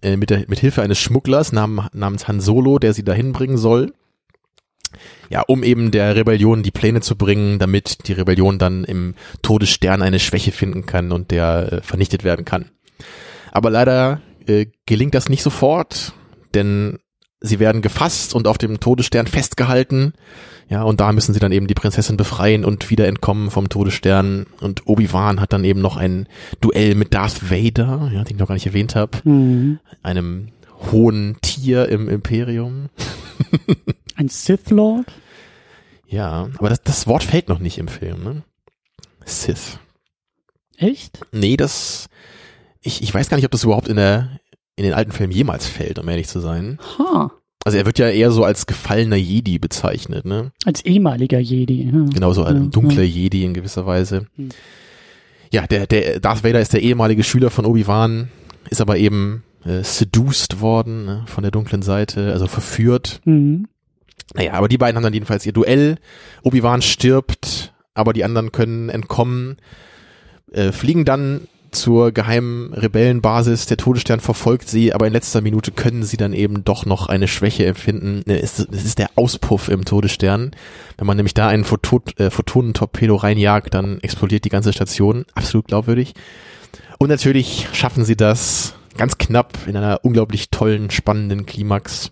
[0.03, 3.59] äh, mit, der, mit Hilfe eines Schmugglers nam, namens Han Solo, der sie dahin bringen
[3.59, 3.93] soll
[5.29, 10.03] ja, um eben der Rebellion die Pläne zu bringen, damit die Rebellion dann im Todesstern
[10.03, 12.71] eine Schwäche finden kann und der äh, vernichtet werden kann.
[13.53, 16.13] Aber leider äh, gelingt das nicht sofort,
[16.55, 16.99] denn
[17.41, 20.13] sie werden gefasst und auf dem Todesstern festgehalten.
[20.69, 24.47] Ja, und da müssen sie dann eben die Prinzessin befreien und wieder entkommen vom Todesstern.
[24.61, 26.29] Und Obi-Wan hat dann eben noch ein
[26.61, 29.81] Duell mit Darth Vader, ja, den ich noch gar nicht erwähnt habe, Mhm.
[30.03, 30.49] einem
[30.93, 32.89] hohen Tier im Imperium.
[34.21, 35.07] Ein Sith Lord?
[36.07, 38.43] Ja, aber das, das Wort fällt noch nicht im Film, ne?
[39.25, 39.79] Sith.
[40.77, 41.21] Echt?
[41.33, 42.11] Nee, das,
[42.83, 44.39] ich, ich weiß gar nicht, ob das überhaupt in der,
[44.77, 46.79] in den alten Filmen jemals fällt, um ehrlich zu sein.
[46.99, 47.31] Ha.
[47.65, 50.53] Also er wird ja eher so als gefallener Jedi bezeichnet, ne?
[50.67, 51.85] Als ehemaliger Jedi.
[51.85, 52.05] Ja.
[52.13, 53.09] Genauso Ja, ein dunkler ja.
[53.23, 54.27] Jedi in gewisser Weise.
[54.37, 54.51] Hm.
[55.51, 58.29] Ja, der, der Darth Vader ist der ehemalige Schüler von Obi-Wan,
[58.69, 63.23] ist aber eben äh, seduced worden ne, von der dunklen Seite, also verführt.
[63.25, 63.67] Mhm.
[64.35, 65.97] Naja, aber die beiden haben dann jedenfalls ihr Duell.
[66.43, 69.57] Obi-Wan stirbt, aber die anderen können entkommen,
[70.53, 73.67] äh, fliegen dann zur geheimen Rebellenbasis.
[73.67, 77.29] Der Todesstern verfolgt sie, aber in letzter Minute können sie dann eben doch noch eine
[77.29, 78.23] Schwäche empfinden.
[78.27, 80.53] Ne, Es ist, der Auspuff im Todesstern.
[80.99, 85.25] Wenn man nämlich da einen Photo, äh, Photonentorpedo reinjagt, dann explodiert die ganze Station.
[85.35, 86.15] Absolut glaubwürdig.
[86.99, 92.11] Und natürlich schaffen sie das ganz knapp in einer unglaublich tollen, spannenden Klimax.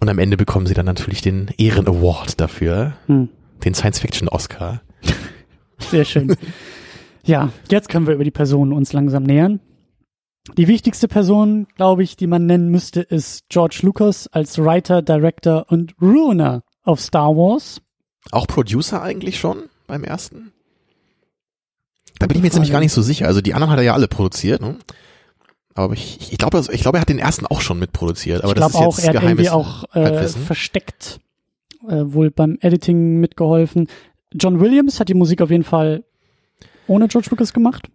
[0.00, 3.28] Und am Ende bekommen sie dann natürlich den Ehren-Award dafür, Hm.
[3.64, 4.80] den Science-Fiction-Oscar.
[5.78, 6.34] Sehr schön.
[7.24, 9.60] ja, jetzt können wir über die Personen uns langsam nähern.
[10.56, 15.66] Die wichtigste Person, glaube ich, die man nennen müsste, ist George Lucas als Writer, Director
[15.68, 17.82] und Ruiner auf Star Wars.
[18.32, 20.52] Auch Producer eigentlich schon beim ersten?
[22.18, 23.26] Da bin ich mir jetzt nämlich gar nicht so sicher.
[23.26, 24.76] Also die anderen hat er ja alle produziert, ne?
[25.74, 28.42] Aber ich, ich glaube, also ich glaube, er hat den ersten auch schon mitproduziert.
[28.42, 31.20] Aber ich das glaube ist auch, jetzt er hat geheimes irgendwie auch äh, versteckt
[31.88, 33.88] äh, wohl beim Editing mitgeholfen.
[34.32, 36.04] John Williams hat die Musik auf jeden Fall
[36.86, 37.88] ohne George Lucas gemacht.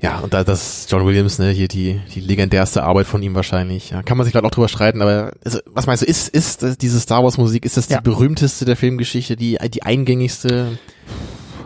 [0.00, 3.90] Ja, und da das John Williams, ne, hier die, die legendärste Arbeit von ihm wahrscheinlich.
[3.90, 6.82] Ja, kann man sich gerade auch drüber streiten, aber also, was meinst du, ist, ist
[6.82, 7.98] diese Star Wars Musik, ist das Ja.
[7.98, 10.78] die berühmteste der Filmgeschichte, die, die eingängigste?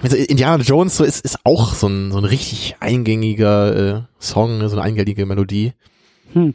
[0.03, 4.59] Also Indiana Jones so ist, ist auch so ein, so ein richtig eingängiger äh, Song,
[4.59, 5.73] ne, so eine eingängige Melodie.
[6.33, 6.55] Hm.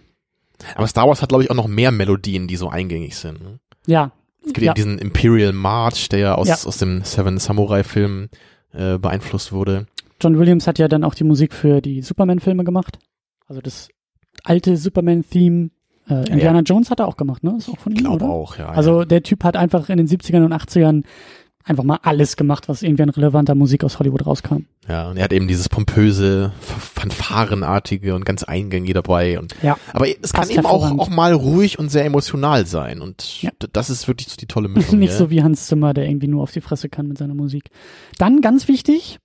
[0.75, 3.41] Aber Star Wars hat, glaube ich, auch noch mehr Melodien, die so eingängig sind.
[3.41, 3.59] Ne?
[3.85, 4.11] Ja,
[4.45, 4.71] Es gibt Ja.
[4.71, 6.55] eben diesen Imperial March, der ja aus, Ja.
[6.55, 8.29] aus dem Seven Samurai Film
[8.73, 9.87] äh, beeinflusst wurde.
[10.21, 12.97] John Williams hat ja dann auch die Musik für die Superman-Filme gemacht.
[13.47, 13.89] Also das
[14.43, 15.69] alte Superman-Theme.
[16.09, 17.55] Äh, Indiana Jones hat er auch gemacht, ne?
[17.57, 18.33] Ist auch von Ich ihm, glaube oder?
[18.33, 18.67] auch, ja.
[18.69, 21.03] Also der Typ hat einfach in den 70ern und 80ern
[21.65, 24.65] einfach mal alles gemacht, was irgendwie an relevanter Musik aus Hollywood rauskam.
[24.87, 29.39] Ja, und er hat eben dieses pompöse, fanfarenartige und ganz eingängige dabei.
[29.39, 29.77] Und, Ja.
[29.93, 33.01] aber es kann eben auch, auch mal ruhig und sehr emotional sein.
[33.01, 33.51] Und Ja.
[33.71, 34.99] das ist wirklich so die tolle Mischung.
[34.99, 35.17] Nicht hier.
[35.17, 37.69] so wie Hans Zimmer, der irgendwie nur auf die Fresse kann mit seiner Musik.
[38.17, 39.19] Dann ganz wichtig,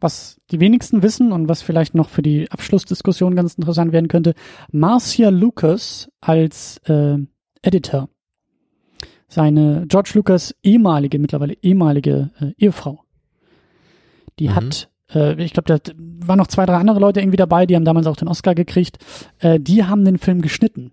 [0.00, 4.34] was die wenigsten wissen und was vielleicht noch für die Abschlussdiskussion ganz interessant werden könnte,
[4.72, 7.18] Marcia Lucas als äh,
[7.62, 8.08] Editor.
[9.30, 13.04] Seine George Lucas ehemalige, mittlerweile ehemalige äh, Ehefrau.
[14.38, 14.54] Die Mhm.
[14.56, 15.92] hat, äh, ich glaube, da
[16.26, 18.98] waren noch zwei, drei andere Leute irgendwie dabei, die haben damals auch den Oscar gekriegt.
[19.38, 20.92] Äh, die haben den Film geschnitten.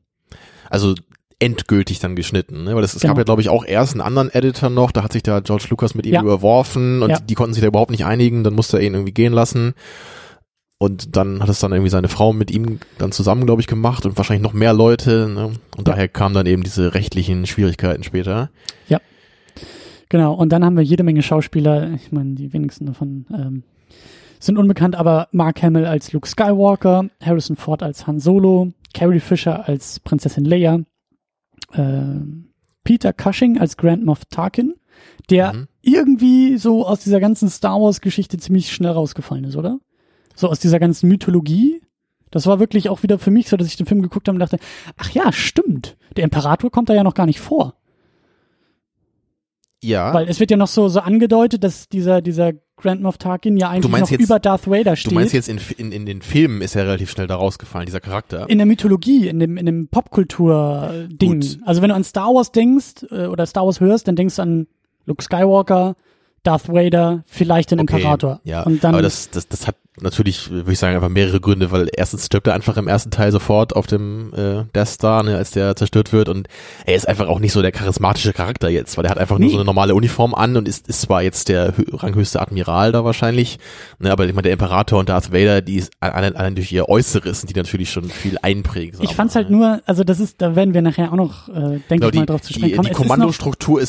[0.70, 0.94] Also
[1.40, 2.74] endgültig dann geschnitten, ne?
[2.76, 3.12] Weil das, es Genau.
[3.14, 5.68] gab ja, glaube ich, auch erst einen anderen Editor noch, da hat sich da George
[5.70, 6.22] Lucas mit ihm Ja.
[6.22, 7.20] überworfen und Ja.
[7.20, 9.74] die konnten sich da überhaupt nicht einigen, dann musste er ihn irgendwie gehen lassen.
[10.80, 14.06] Und dann hat es dann irgendwie seine Frau mit ihm dann zusammen, glaube ich, gemacht
[14.06, 15.46] und wahrscheinlich noch mehr Leute, ne?
[15.48, 15.94] Und Ja.
[15.94, 18.50] daher kamen dann eben diese rechtlichen Schwierigkeiten später.
[20.10, 23.64] Genau, und dann haben wir jede Menge Schauspieler, ich meine, die wenigsten davon ähm,
[24.40, 29.68] sind unbekannt, aber Mark Hamill als Luke Skywalker, Harrison Ford als Han Solo, Carrie Fisher
[29.68, 30.80] als Prinzessin Leia,
[31.74, 32.22] äh,
[32.86, 34.76] Peter Cushing als Grand Moff Tarkin,
[35.30, 35.68] der Mhm.
[35.82, 39.78] irgendwie so aus dieser ganzen Star Wars Geschichte ziemlich schnell rausgefallen ist, oder?
[40.38, 41.82] So aus dieser ganzen Mythologie.
[42.32, 44.40] Das war wirklich auch wieder für mich so, dass ich den Film geguckt habe und
[44.40, 44.60] dachte,
[44.98, 45.98] ach ja, stimmt.
[46.16, 47.74] Der Imperator kommt da ja noch gar nicht vor.
[49.82, 50.14] Ja.
[50.14, 53.70] Weil es wird ja noch so, so angedeutet, dass dieser, dieser Grand Moff Tarkin ja
[53.70, 55.12] eigentlich noch jetzt- über Darth Vader steht.
[55.12, 58.00] du meinst jetzt in, in, in den Filmen ist er relativ schnell da rausgefallen, dieser
[58.00, 58.50] Charakter.
[58.50, 61.62] in der Mythologie, in dem, in dem Popkultur-Ding.
[61.66, 64.42] Also wenn du an Star Wars denkst äh, oder Star Wars hörst, dann denkst du
[64.42, 64.68] an
[65.06, 65.96] Luke Skywalker,
[66.44, 68.40] Darth Vader, vielleicht den Imperator.
[68.44, 71.72] Ja, Und dann, aber das, das, das hat natürlich, würde ich sagen, einfach mehrere Gründe,
[71.72, 75.36] weil erstens stirbt er einfach im ersten Teil sofort auf dem äh, Death Star, ne,
[75.36, 76.48] als der zerstört wird und
[76.86, 79.48] er ist einfach auch nicht so der charismatische Charakter jetzt, weil er hat einfach nur
[79.48, 79.54] Nee.
[79.54, 83.04] so eine normale Uniform an und ist, ist zwar jetzt der hö ranghöchste Admiral da
[83.04, 83.58] wahrscheinlich,
[84.00, 86.88] ne, aber ich meine, der Imperator und Darth Vader, die ist allein, allein durch ihr
[86.88, 89.04] Äußeres sind die natürlich schon viel einprägsam.
[89.04, 89.58] ich fand's halt ne?
[89.58, 92.22] nur, also das ist, da werden wir nachher auch noch, äh, denke Genau, ich mal,
[92.22, 92.86] die, drauf zu sprechen die, kommen.
[92.86, 93.82] die Es ist noch- Kommandostruktur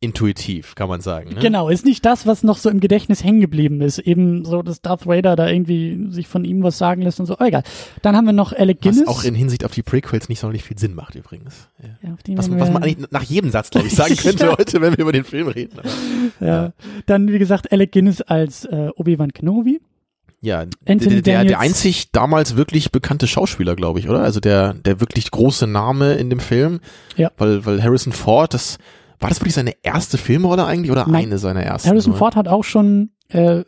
[0.00, 1.30] ist unintuitiv, kann man sagen.
[1.30, 1.40] Ne?
[1.40, 3.98] Genau, ist nicht das, was noch so im Gedächtnis hängen geblieben ist.
[3.98, 7.36] Eben so, dass Darth Vader da irgendwie sich von ihm was sagen lässt und so.
[7.40, 7.62] Oh, egal.
[8.02, 9.08] Dann haben wir noch Alec Was Guinness.
[9.08, 11.68] auch in Hinsicht auf die Prequels nicht sonderlich viel Sinn macht übrigens.
[11.82, 12.10] Ja.
[12.10, 14.56] ja, Was, was man eigentlich nach jedem Satz, glaube ich, sagen könnte Ja.
[14.58, 15.78] heute, wenn wir über den Film reden.
[15.78, 16.72] Aber, ja.
[17.06, 19.80] Dann, wie gesagt, Alec Guinness als äh, Obi-Wan Kenobi.
[20.42, 24.20] ja, Anthony der, der, der einzig damals wirklich bekannte Schauspieler, glaube ich, oder?
[24.20, 26.80] Also der, der wirklich große Name in dem Film.
[27.16, 27.32] Ja.
[27.38, 28.78] Weil, weil Harrison Ford, das,
[29.20, 31.26] war das wirklich seine erste Filmrolle eigentlich oder Nein.
[31.26, 31.88] eine seiner ersten?
[31.88, 32.14] Harrison?
[32.14, 33.62] Ford hat auch schon, äh,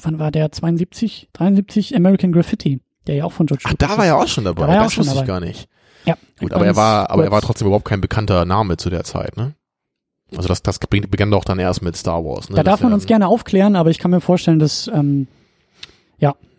[0.00, 0.52] wann war der?
[0.52, 4.28] 72, 73 American Graffiti, der ja auch von George Ach, Lucas da war er auch
[4.28, 4.66] schon dabei.
[4.66, 5.26] Da das wusste ich dabei.
[5.26, 5.68] gar nicht.
[6.04, 6.16] Ja.
[6.38, 9.36] Gut, aber er war, aber er war trotzdem überhaupt kein bekannter Name zu der Zeit,
[9.36, 9.54] ne?
[10.36, 12.48] Also das, das begann doch dann erst mit Star Wars.
[12.48, 12.56] Ne?
[12.56, 15.28] Da Das darf man uns gerne aufklären, aber ich kann mir vorstellen, dass, ähm,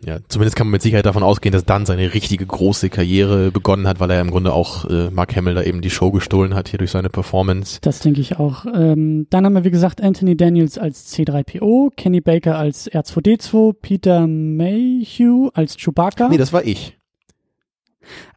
[0.04, 3.88] Ja, zumindest kann man mit Sicherheit davon ausgehen, dass dann seine richtige große Karriere begonnen
[3.88, 6.68] hat, weil er im Grunde auch äh, Mark Hamill da eben die Show gestohlen hat
[6.68, 7.78] hier durch seine Performance.
[7.80, 8.66] das denke ich auch.
[8.72, 14.26] Ähm, dann haben wir, wie gesagt, Anthony Daniels als C3PO, Kenny Baker als R2D2, Peter
[14.28, 16.28] Mayhew als Chewbacca.
[16.28, 16.96] Nee, das war ich.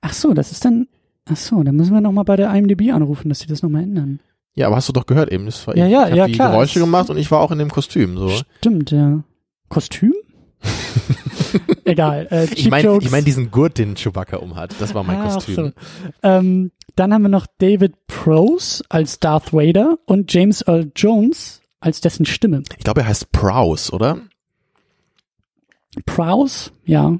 [0.02, 0.88] ach so, das ist dann,
[1.26, 4.20] ach so, dann müssen wir nochmal bei der IMDb anrufen, dass sie das nochmal ändern.
[4.56, 5.92] Ja, aber hast du doch gehört eben, das war Ja, ich.
[5.92, 6.52] ja, ich ja, die klar.
[6.52, 8.30] Geräusche gemacht und ich war auch in dem Kostüm, so.
[8.30, 9.24] Stimmt, ja.
[9.70, 10.14] Kostüm?
[11.90, 12.28] Egal.
[12.32, 14.76] Äh, Ich meine, ich mein diesen Gurt, den Chewbacca umhat.
[14.80, 15.56] Das war mein Ah, Kostüm.
[15.56, 15.72] so.
[16.24, 22.02] Ähm, dann haben wir noch David Prose als Darth Vader und James Earl Jones als
[22.02, 22.64] dessen Stimme.
[22.78, 24.20] Ich glaube, er heißt Prowse, oder?
[26.06, 27.18] Prowse, ja.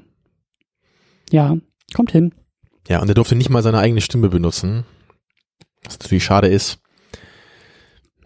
[1.30, 1.56] Ja,
[1.94, 2.32] kommt hin.
[2.88, 4.84] Ja, und er durfte nicht mal seine eigene Stimme benutzen.
[5.84, 6.78] Was natürlich schade ist.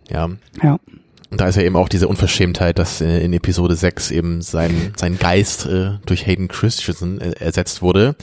[0.08, 0.28] Ja.
[0.62, 0.78] Ja.
[1.34, 5.18] Und da ist ja eben auch diese Unverschämtheit, dass in Episode 6 eben sein, sein
[5.18, 8.14] Geist äh, durch Hayden Christensen äh, ersetzt wurde.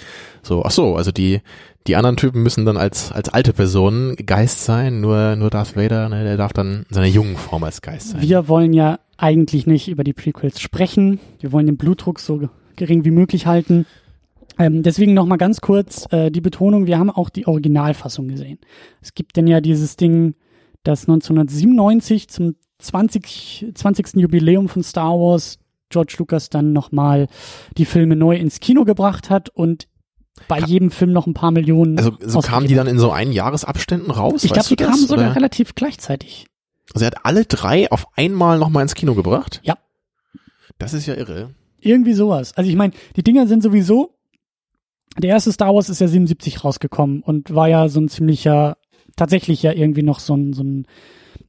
[0.43, 1.41] So, ach so, also die,
[1.87, 6.07] die anderen Typen müssen dann als, als alte Personen Geist sein, nur, nur Darth Vader,
[6.07, 8.21] ne, der darf dann in seiner jungen Form als Geist sein.
[8.21, 11.19] Wir wollen ja eigentlich nicht über die Prequels sprechen.
[11.41, 12.47] Wir wollen den Blutdruck so
[12.77, 13.87] gering wie möglich halten.
[14.57, 18.59] Ähm, deswegen noch mal ganz kurz äh, die Betonung, wir haben auch die Originalfassung gesehen.
[19.01, 20.35] Es gibt denn ja dieses Ding,
[20.83, 24.15] das 1997 zum 20, 20.
[24.15, 27.27] Jubiläum von Star Wars George Lucas dann nochmal
[27.77, 29.87] die Filme neu ins Kino gebracht hat und
[30.47, 31.97] bei Ka- jedem Film noch ein paar Millionen.
[31.97, 34.43] Also so kamen die dann in so einen Jahresabständen raus?
[34.43, 35.35] Ich glaube, die kamen sogar oder?
[35.35, 36.47] relativ gleichzeitig.
[36.93, 39.59] Also er hat alle drei auf einmal nochmal ins Kino gebracht?
[39.63, 39.77] Ja.
[40.77, 41.53] Das ist ja irre.
[41.79, 42.55] Irgendwie sowas.
[42.55, 44.15] Also ich meine, die Dinger sind sowieso.
[45.17, 48.77] Der erste Star Wars ist ja 77 rausgekommen und war ja so ein ziemlicher,
[49.17, 50.87] tatsächlich ja irgendwie noch so ein, so ein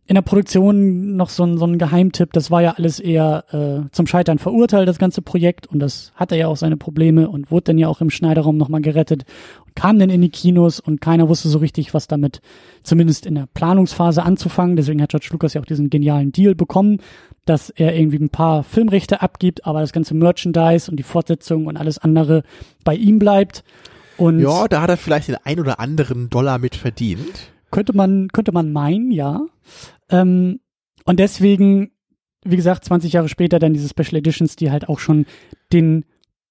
[0.06, 2.32] in der Produktion noch so ein, so ein Geheimtipp.
[2.32, 5.68] Das war ja alles eher äh, zum Scheitern verurteilt, das ganze Projekt.
[5.68, 8.82] Und das hatte ja auch seine Probleme und wurde dann ja auch im Schneiderraum nochmal
[8.82, 9.24] gerettet
[9.64, 12.40] und kam dann in die Kinos und keiner wusste so richtig, was damit
[12.82, 14.74] zumindest in der Planungsphase anzufangen.
[14.74, 16.98] Deswegen hat George Lucas ja auch diesen genialen Deal bekommen,
[17.44, 21.76] dass er irgendwie ein paar Filmrechte abgibt, aber das ganze Merchandise und die Fortsetzung und
[21.76, 22.42] alles andere
[22.84, 23.62] bei ihm bleibt.
[24.16, 27.52] Und Ja, da hat er vielleicht den ein oder anderen Dollar mit verdient.
[27.70, 29.42] könnte man, könnte man meinen, ja.
[30.10, 30.60] Ähm,
[31.04, 31.92] und deswegen,
[32.44, 35.26] wie gesagt, 20 Jahre später dann diese Special Editions, die halt auch schon
[35.72, 36.04] den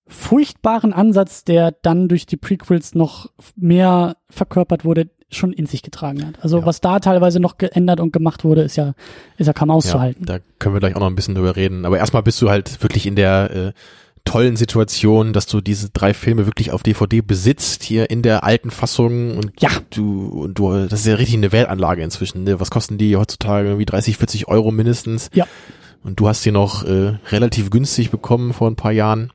[0.08, 6.26] furchtbaren Ansatz, der dann durch die Prequels noch mehr verkörpert wurde, schon in sich getragen
[6.28, 6.44] hat.
[6.44, 6.66] Also Ja.
[6.66, 8.94] was da teilweise noch geändert und gemacht wurde, ist ja,
[9.38, 10.26] ist ja kaum auszuhalten.
[10.28, 11.86] Ja, da können wir gleich auch noch ein bisschen drüber reden.
[11.86, 13.74] Aber erstmal bist du halt wirklich in der äh,
[14.24, 18.72] tollen Situation, dass du diese drei Filme wirklich auf DVD besitzt, hier in der alten
[18.72, 19.70] Fassung und Ja.
[19.90, 22.44] du, und du, das ist ja richtig eine Wertanlage inzwischen.
[22.44, 22.60] Ne?
[22.60, 23.68] Was kosten die heutzutage?
[23.70, 25.30] Irgendwie 30, 40 Euro mindestens.
[25.34, 25.46] Ja.
[26.04, 29.32] Und du hast die noch äh, relativ günstig bekommen vor ein paar Jahren.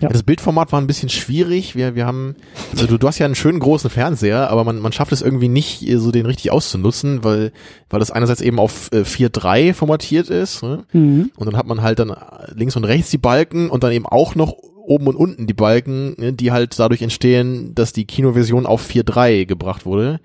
[0.00, 0.08] Ja.
[0.08, 1.74] Das Bildformat war ein bisschen schwierig.
[1.74, 2.36] Wir, wir haben,
[2.72, 5.48] also du, du hast ja einen schönen großen Fernseher, aber man, man schafft es irgendwie
[5.48, 7.52] nicht, äh, so den richtig auszunutzen, weil,
[7.90, 10.62] weil das einerseits eben auf äh, 4.3 formatiert ist.
[10.62, 10.84] Ne?
[10.92, 11.30] Mhm.
[11.36, 12.14] Und dann hat man halt dann
[12.54, 16.14] links und rechts die Balken und dann eben auch noch oben und unten die Balken,
[16.18, 20.20] ne, die halt dadurch entstehen, dass die Kinoversion auf 4.3 gebracht wurde.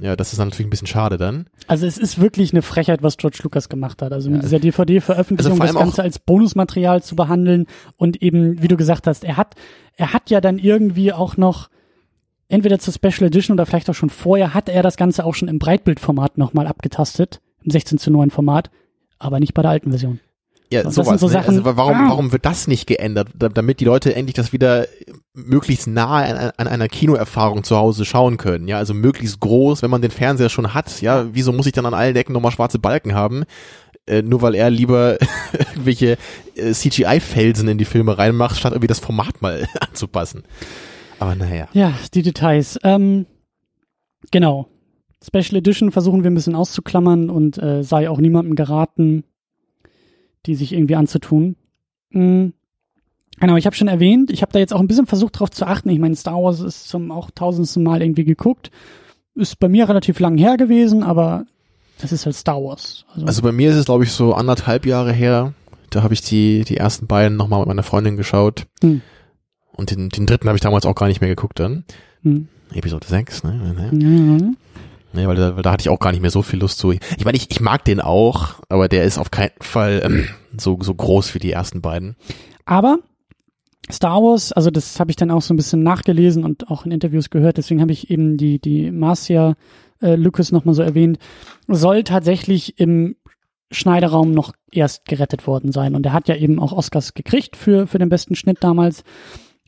[0.00, 1.46] Ja, das ist dann natürlich ein bisschen schade dann.
[1.66, 4.12] Also es ist wirklich eine Frechheit, was George Lucas gemacht hat.
[4.12, 4.42] Also mit Ja.
[4.42, 9.24] dieser DVD-Veröffentlichung Also das Ganze als Bonusmaterial zu behandeln und eben, wie du gesagt hast,
[9.24, 9.54] er hat,
[9.96, 11.68] er hat ja dann irgendwie auch noch
[12.48, 15.48] entweder zur Special Edition oder vielleicht auch schon vorher, hat er das Ganze auch schon
[15.48, 18.70] im Breitbildformat nochmal abgetastet, im 16 zu 9 Format,
[19.18, 20.18] aber nicht bei der alten Version.
[20.72, 21.20] Ja, Und sowas.
[21.20, 21.32] so ne?
[21.32, 22.08] Sachen- also warum, Ah.
[22.10, 24.86] warum wird das nicht geändert, da, damit die Leute endlich das wieder
[25.34, 28.68] möglichst nah an, an einer Kinoerfahrung zu Hause schauen können?
[28.68, 31.00] Ja, also möglichst groß, wenn man den Fernseher schon hat.
[31.02, 33.42] Ja, wieso muss ich dann an allen Ecken nochmal schwarze Balken haben?
[34.06, 35.18] Äh, nur weil er lieber
[35.58, 36.16] irgendwelche
[36.54, 40.44] äh, CGI-Felsen in die Filme reinmacht, statt irgendwie das Format mal anzupassen.
[41.18, 41.66] Aber naja.
[41.72, 42.78] Ja, die Details.
[42.84, 43.26] Ähm,
[44.30, 44.68] genau.
[45.22, 49.24] Special Edition versuchen wir ein bisschen auszuklammern und äh, sei auch niemandem geraten,
[50.46, 51.56] die sich irgendwie anzutun.
[52.10, 52.52] Mhm.
[53.38, 55.66] Genau, ich habe schon erwähnt, ich habe da jetzt auch ein bisschen versucht drauf zu
[55.66, 55.88] achten.
[55.88, 58.70] Ich meine, Star Wars ist zum auch tausendsten Mal irgendwie geguckt.
[59.34, 61.46] Ist bei mir relativ lang her gewesen, aber
[62.02, 63.06] es ist halt Star Wars.
[63.14, 65.54] Also, Also bei mir ist es, glaube ich, so anderthalb Jahre her.
[65.88, 68.66] Da habe ich die, die ersten beiden nochmal mit meiner Freundin geschaut.
[68.82, 69.00] Hm.
[69.72, 71.84] Und den, den dritten habe ich damals auch gar nicht mehr geguckt dann.
[72.22, 72.48] hm.
[72.72, 73.90] Episode 6, ne?
[73.92, 74.54] ne?
[75.12, 76.92] Nee, weil da, weil da hatte ich auch gar nicht mehr so viel Lust zu.
[76.92, 80.78] Ich meine, ich, ich mag den auch, aber der ist auf keinen Fall ähm, so,
[80.80, 82.16] so groß wie die ersten beiden.
[82.64, 82.98] Aber
[83.90, 86.92] Star Wars, also das habe ich dann auch so ein bisschen nachgelesen und auch in
[86.92, 89.54] Interviews gehört, deswegen habe ich eben die, die Marcia
[90.00, 91.18] äh, Lucas nochmal so erwähnt,
[91.66, 93.16] soll tatsächlich im
[93.72, 95.94] Schneideraum noch erst gerettet worden sein.
[95.94, 99.04] Und er hat ja eben auch Oscars gekriegt für, für den besten Schnitt damals.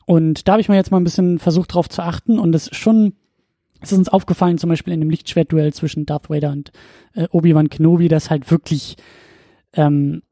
[0.07, 2.69] Und da habe ich mir jetzt mal ein bisschen versucht drauf zu achten und es
[2.69, 3.15] ist schon,
[3.83, 6.71] es ist uns aufgefallen, zum Beispiel in dem Lichtschwertduell zwischen Darth Vader und
[7.15, 8.97] äh, Obi-Wan Kenobi, das halt wirklich
[9.75, 10.23] ähm,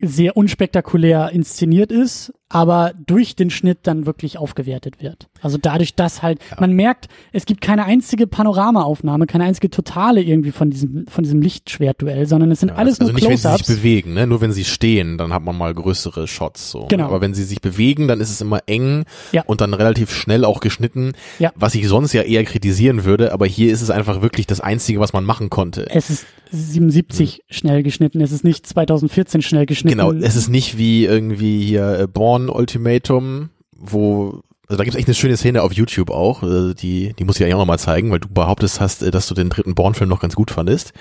[0.00, 5.28] sehr unspektakulär inszeniert ist, aber durch den Schnitt dann wirklich aufgewertet wird.
[5.42, 10.50] Also dadurch, dass halt, man merkt, es gibt keine einzige Panoramaaufnahme, keine einzige totale irgendwie
[10.50, 13.42] von diesem, von diesem Lichtschwertduell, sondern es sind Ja, alles also nur nicht, wenn sie
[13.42, 13.76] sich Close-Ups.
[13.76, 14.26] bewegen, ne?
[14.26, 16.70] Nur wenn sie stehen, dann hat man mal größere Shots.
[16.70, 16.86] So.
[16.88, 17.04] Genau.
[17.04, 19.42] Aber wenn sie sich bewegen, dann ist es immer eng Ja.
[19.46, 21.12] und dann relativ schnell auch geschnitten.
[21.38, 21.52] Ja.
[21.54, 25.00] Was ich sonst ja eher kritisieren würde, aber hier ist es einfach wirklich das Einzige,
[25.00, 25.86] was man machen konnte.
[25.90, 29.98] Es ist 77 schnell geschnitten, es ist nicht 2014 schnell geschnitten.
[29.98, 35.08] Genau, es ist nicht wie irgendwie hier äh, Born Ultimatum, wo also da gibt's echt
[35.08, 38.10] eine schöne Szene auf YouTube auch, äh, die die muss ich eigentlich auch nochmal zeigen,
[38.10, 40.92] weil du behauptest hast, äh, dass du den dritten Born-Film noch ganz gut fandest.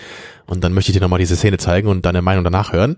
[0.46, 2.96] Und dann möchte ich dir nochmal diese Szene zeigen und deine Meinung danach hören.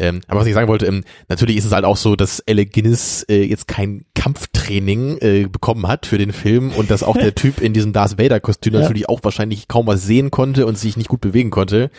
[0.00, 2.72] Ähm, aber was ich sagen wollte, ähm, natürlich ist es halt auch so, dass Alec
[2.72, 7.34] Guinness äh, jetzt kein Kampftraining äh, bekommen hat für den Film und dass auch der
[7.36, 8.80] Typ in diesem Darth Vader Kostüm Ja.
[8.80, 11.90] natürlich auch wahrscheinlich kaum was sehen konnte und sich nicht gut bewegen konnte.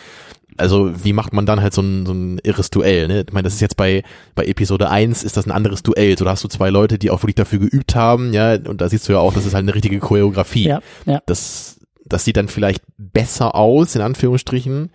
[0.60, 3.08] Also wie macht man dann halt so ein, so ein irres Duell?
[3.08, 3.24] Ne?
[3.26, 4.02] Ich meine, das ist jetzt bei,
[4.34, 6.16] bei Episode 1 ist das ein anderes Duell.
[6.18, 8.88] So, da hast du zwei Leute, die auch wirklich dafür geübt haben, ja, und da
[8.88, 10.64] siehst du ja auch, das ist halt eine richtige Choreografie.
[10.68, 11.20] ja, ja.
[11.26, 14.90] Das, das sieht dann vielleicht besser aus, in Anführungsstrichen,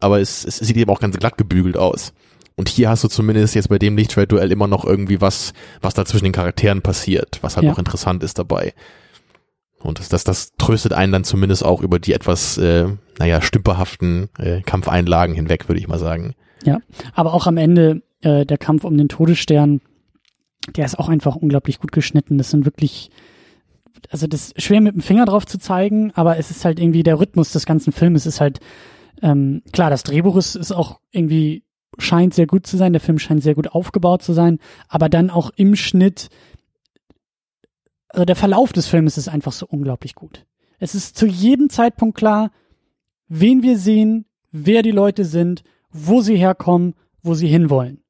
[0.00, 2.12] aber es, es sieht eben auch ganz glatt gebügelt aus.
[2.56, 6.04] Und hier hast du zumindest jetzt bei dem Lichtschwertduell immer noch irgendwie was, was da
[6.04, 7.70] zwischen den Charakteren passiert, was halt Ja.
[7.70, 8.74] noch interessant ist dabei.
[9.80, 12.88] Und das, das, das tröstet einen dann zumindest auch über die etwas, äh,
[13.18, 16.34] naja, stümperhaften äh, Kampfeinlagen hinweg, würde ich mal sagen.
[16.64, 16.80] Ja,
[17.14, 19.80] aber auch am Ende äh, der Kampf um den Todesstern,
[20.76, 22.38] der ist auch einfach unglaublich gut geschnitten.
[22.38, 23.10] Das sind wirklich,
[24.10, 27.02] also das ist schwer mit dem Finger drauf zu zeigen, aber es ist halt irgendwie
[27.02, 28.58] der Rhythmus des ganzen Filmes ist halt
[29.22, 29.90] ähm, klar.
[29.90, 31.62] Das Drehbuch ist, ist auch irgendwie
[31.98, 32.92] scheint sehr gut zu sein.
[32.92, 34.58] Der Film scheint sehr gut aufgebaut zu sein,
[34.88, 36.28] aber dann auch im Schnitt,
[38.08, 40.46] also der Verlauf des Filmes ist einfach so unglaublich gut.
[40.78, 42.50] Es ist zu jedem Zeitpunkt klar,
[43.28, 48.02] wen wir sehen, wer die Leute sind, wo sie herkommen, wo sie hinwollen.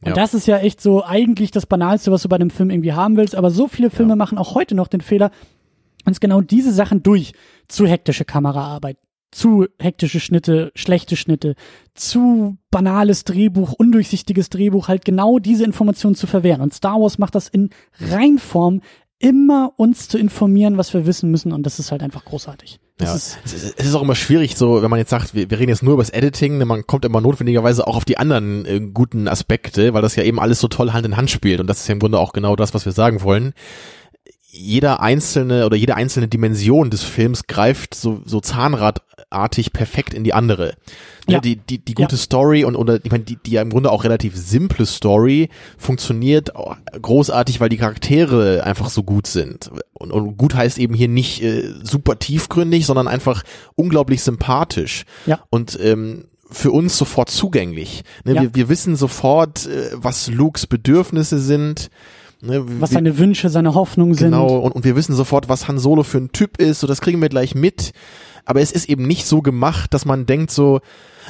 [0.00, 0.14] Und Ja.
[0.14, 3.16] das ist ja echt so eigentlich das Banalste, was du bei einem Film irgendwie haben
[3.16, 3.34] willst.
[3.34, 5.30] Aber so viele Filme machen auch heute noch den Fehler.
[6.06, 7.32] uns genau diese Sachen durch.
[7.66, 8.98] Zu hektische Kameraarbeit,
[9.30, 11.54] zu hektische Schnitte, schlechte Schnitte,
[11.94, 16.60] zu banales Drehbuch, undurchsichtiges Drehbuch, halt genau diese Informationen zu verwehren.
[16.60, 18.82] Und Star Wars macht das in Reinform
[19.18, 22.80] immer uns zu informieren, was wir wissen müssen und das ist halt einfach großartig.
[22.96, 23.14] Das ja.
[23.16, 25.58] ist, es, ist, es ist auch immer schwierig, so wenn man jetzt sagt, wir, wir
[25.58, 28.80] reden jetzt nur über das Editing, man kommt immer notwendigerweise auch auf die anderen äh,
[28.80, 31.80] guten Aspekte, weil das ja eben alles so toll Hand in Hand spielt und das
[31.80, 33.52] ist ja im Grunde auch genau das, was wir sagen wollen
[34.56, 40.32] jeder einzelne oder jede einzelne Dimension des Films greift so, so zahnradartig perfekt in die
[40.32, 40.74] andere.
[41.26, 41.40] Ne, Ja.
[41.40, 42.22] Die, die, die gute Ja.
[42.22, 46.54] Story und oder ich meine, die, die ja im Grunde auch relativ simple Story funktioniert
[46.54, 49.70] auch großartig, weil die Charaktere einfach so gut sind.
[49.92, 53.42] Und, und gut heißt eben hier nicht äh, super tiefgründig, sondern einfach
[53.74, 55.04] unglaublich sympathisch.
[55.26, 55.40] Ja.
[55.50, 58.04] Und ähm, für uns sofort zugänglich.
[58.24, 58.42] Ne, Ja.
[58.42, 61.90] wir, wir wissen sofort, äh, was Lukes Bedürfnisse sind.
[62.46, 64.30] Ne, was wir- seine Wünsche, seine Hoffnungen sind.
[64.32, 67.00] Genau, und, und wir wissen sofort, was Han Solo für ein Typ ist, so das
[67.00, 67.92] kriegen wir gleich mit.
[68.44, 70.80] Aber es ist eben nicht so gemacht, dass man denkt so,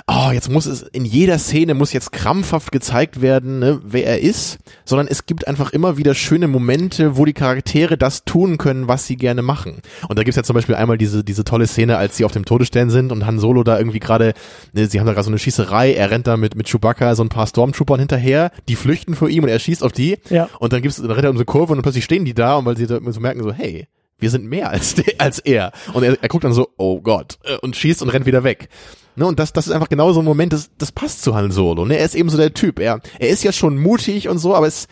[0.07, 4.21] oh, jetzt muss es, in jeder Szene muss jetzt krampfhaft gezeigt werden, ne, wer er
[4.21, 8.89] ist, sondern es gibt einfach immer wieder schöne Momente, wo die Charaktere das tun können,
[8.89, 9.83] was sie gerne machen.
[10.09, 12.45] Und da gibt's ja zum Beispiel einmal diese, diese tolle Szene, als sie auf dem
[12.45, 14.35] Todesstern sind und Han Solo da irgendwie gerade,
[14.73, 17.23] ne, sie haben da gerade so eine Schießerei, er rennt da mit, mit Chewbacca so
[17.23, 20.19] ein paar Stormtroopern hinterher, die flüchten vor ihm und er schießt auf die.
[20.31, 20.49] Ja.
[20.59, 22.65] Und dann gibt's, dann rennt er um so Kurve und plötzlich stehen die da und
[22.65, 23.87] weil sie da so merken so, hey,
[24.19, 25.73] wir sind mehr als, der, als er.
[25.93, 28.69] Und er, er guckt dann so, oh Gott, äh, und schießt und rennt wieder weg.
[29.17, 31.53] Ne, und das, das ist einfach genau so ein Moment, das, das passt zu Han
[31.53, 31.85] Solo.
[31.85, 31.97] Ne?
[31.99, 32.81] Er ist eben so der Typ.
[32.81, 34.89] Er, er ist ja schon mutig und so, aber es,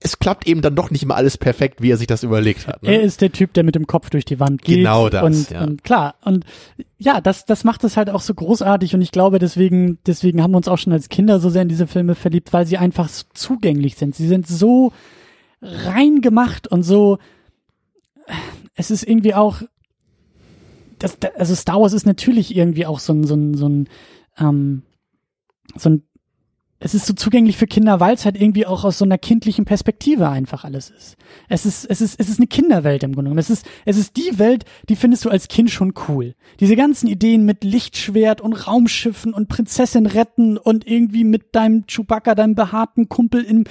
[0.00, 2.80] es klappt eben dann doch nicht immer alles perfekt, wie er sich das überlegt hat.
[2.82, 3.02] Er Ne?
[3.04, 4.78] ist der Typ, der mit dem Kopf durch die Wand geht.
[4.78, 5.62] Genau das, Und, ja.
[5.62, 6.44] und klar, und
[6.98, 10.50] ja, das, das macht es halt auch so großartig und ich glaube, deswegen, deswegen haben
[10.50, 13.08] wir uns auch schon als Kinder so sehr in diese Filme verliebt, weil sie einfach
[13.08, 14.16] so zugänglich sind.
[14.16, 14.92] Sie sind so
[15.62, 17.18] rein gemacht und so,
[18.74, 19.62] es ist irgendwie auch,
[20.98, 23.88] das, also Star Wars ist natürlich irgendwie auch so ein, so ein, so ein,
[24.38, 24.82] ähm,
[25.76, 26.02] so ein
[26.84, 29.64] es ist so zugänglich für Kinder, weil es halt irgendwie auch aus so einer kindlichen
[29.64, 31.16] Perspektive einfach alles ist.
[31.48, 33.38] Es ist, es ist, es ist eine Kinderwelt im Grunde genommen.
[33.38, 36.34] Es ist, es ist die Welt, die findest du als Kind schon cool.
[36.60, 42.34] Diese ganzen Ideen mit Lichtschwert und Raumschiffen und Prinzessin retten und irgendwie mit deinem Chewbacca,
[42.34, 43.64] deinem behaarten Kumpel im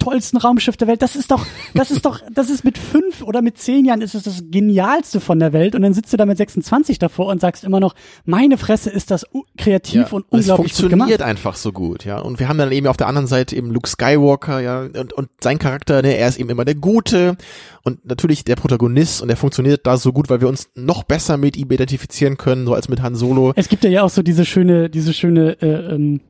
[0.00, 1.02] tollsten Raumschiff der Welt.
[1.02, 4.16] Das ist doch, das ist doch, das ist mit fünf oder mit zehn Jahren ist
[4.16, 7.40] es das genialste von der Welt und dann sitzt du da mit 26 davor und
[7.40, 7.94] sagst immer noch,
[8.24, 9.24] meine Fresse ist das
[9.56, 11.22] kreativ und es unglaublich gut funktioniert gemacht.
[11.22, 12.18] einfach so gut, ja.
[12.18, 15.28] Und wir haben dann eben auf der anderen Seite eben Luke Skywalker, ja, und, und
[15.40, 17.36] sein Charakter, ne, er ist eben immer der Gute
[17.82, 21.36] und natürlich der Protagonist und er funktioniert da so gut, weil wir uns noch besser
[21.36, 23.52] mit ihm identifizieren können, so als mit Han Solo.
[23.56, 26.20] Es gibt ja ja auch so diese schöne, diese schöne, äh, ähm,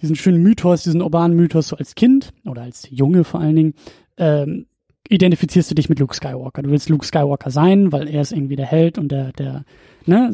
[0.00, 3.74] diesen schönen Mythos, diesen urbanen Mythos, so als Kind oder als Junge vor allen Dingen,
[4.16, 4.66] ähm,
[5.08, 6.62] identifizierst du dich mit Luke Skywalker.
[6.62, 9.64] Du willst Luke Skywalker sein, weil er ist irgendwie der Held und der, der,
[10.06, 10.32] ne?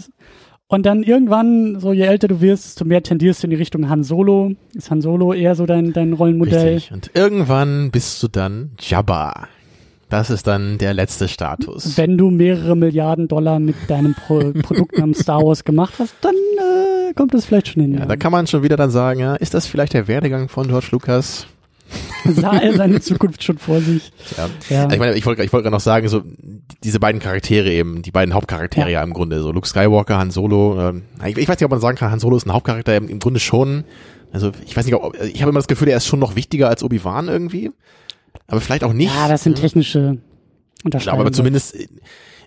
[0.69, 3.89] Und dann irgendwann, so je älter du wirst, desto mehr tendierst du in die Richtung
[3.89, 4.53] Han Solo.
[4.75, 6.75] Ist Han Solo eher so dein, dein Rollenmodell?
[6.75, 6.93] Richtig.
[6.93, 9.49] Und irgendwann bist du dann Jabba.
[10.09, 11.97] Das ist dann der letzte Status.
[11.97, 16.35] Wenn du mehrere Milliarden Dollar mit deinem Pro Produkt namens Star Wars gemacht hast, dann
[16.35, 17.95] äh, kommt es vielleicht schon hin.
[17.95, 20.69] Ja, da kann man schon wieder dann sagen, ja, ist das vielleicht der Werdegang von
[20.69, 21.47] George Lucas?
[22.25, 24.11] Sah er seine Zukunft schon vor sich?
[24.37, 24.49] Ja.
[24.69, 24.91] Ja.
[24.93, 26.23] Ich meine, ich wollte ich wollte gerade noch sagen, so
[26.83, 29.03] diese beiden Charaktere eben, die beiden Hauptcharaktere ja, Ja.
[29.05, 30.89] im Grunde, so Luke Skywalker, Han Solo.
[30.89, 33.09] Ähm, ich, ich weiß nicht, ob man sagen kann, Han Solo ist ein Hauptcharakter, im,
[33.09, 33.85] im Grunde schon.
[34.33, 36.69] Also ich weiß nicht, ob, ich habe immer das Gefühl, er ist schon noch wichtiger
[36.69, 37.71] als Obi-Wan irgendwie.
[38.47, 39.14] Aber vielleicht auch nicht.
[39.14, 40.14] Ja, das sind technische Ja,
[40.84, 41.20] Unterscheidungen.
[41.20, 41.76] aber zumindest,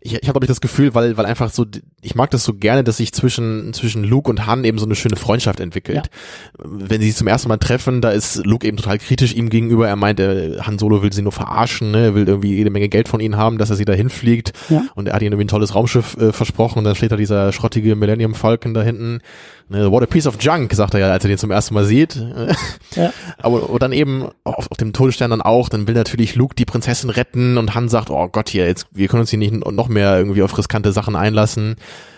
[0.01, 1.65] ich, ich habe glaube ich das Gefühl, weil, weil einfach so,
[2.01, 4.95] ich mag das so gerne, dass sich zwischen, zwischen Luke und Han eben so eine
[4.95, 6.09] schöne Freundschaft entwickelt.
[6.57, 9.87] Wenn sie sich zum ersten Mal treffen, da ist Luke eben total kritisch ihm gegenüber.
[9.87, 12.05] Er meint, äh, Han Solo will sie nur verarschen, ne?
[12.05, 14.53] er will irgendwie jede Menge Geld von ihnen haben, dass er sie dahin fliegt.
[14.69, 14.83] Ja.
[14.95, 17.51] Und er hat ihnen irgendwie ein tolles Raumschiff äh, versprochen und dann steht da dieser
[17.51, 19.19] schrottige Millennium Falcon da hinten.
[19.71, 21.85] Ne, What a piece of junk, sagt er ja, als er den zum ersten Mal
[21.85, 22.15] sieht.
[22.95, 23.13] Ja.
[23.37, 26.65] Aber und dann eben auf, auf dem Todesstern dann auch, dann will natürlich Luke die
[26.65, 29.88] Prinzessin retten und Han sagt, oh Gott, hier, jetzt, wir können uns hier nicht noch
[29.89, 31.75] mehr irgendwie auf riskante Sachen einlassen.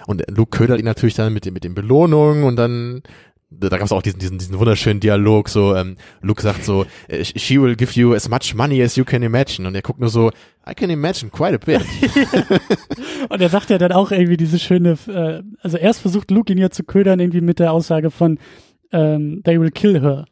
[0.07, 3.01] Und Luke ködert ihn natürlich dann mit, den- mit den Belohnungen und dann
[3.53, 7.25] da gab es auch diesen, diesen, diesen wunderschönen Dialog, so, ähm, Luke sagt so, äh,
[7.25, 9.67] she will give you as much money as you can imagine.
[9.67, 10.29] Und er guckt nur so,
[10.65, 11.81] I can imagine quite a bit.
[13.29, 16.59] Und er sagt ja dann auch irgendwie diese schöne, äh, also erst versucht Luke ihn
[16.59, 18.39] ja zu ködern irgendwie mit der Aussage von
[18.93, 20.25] ähm, they will kill her.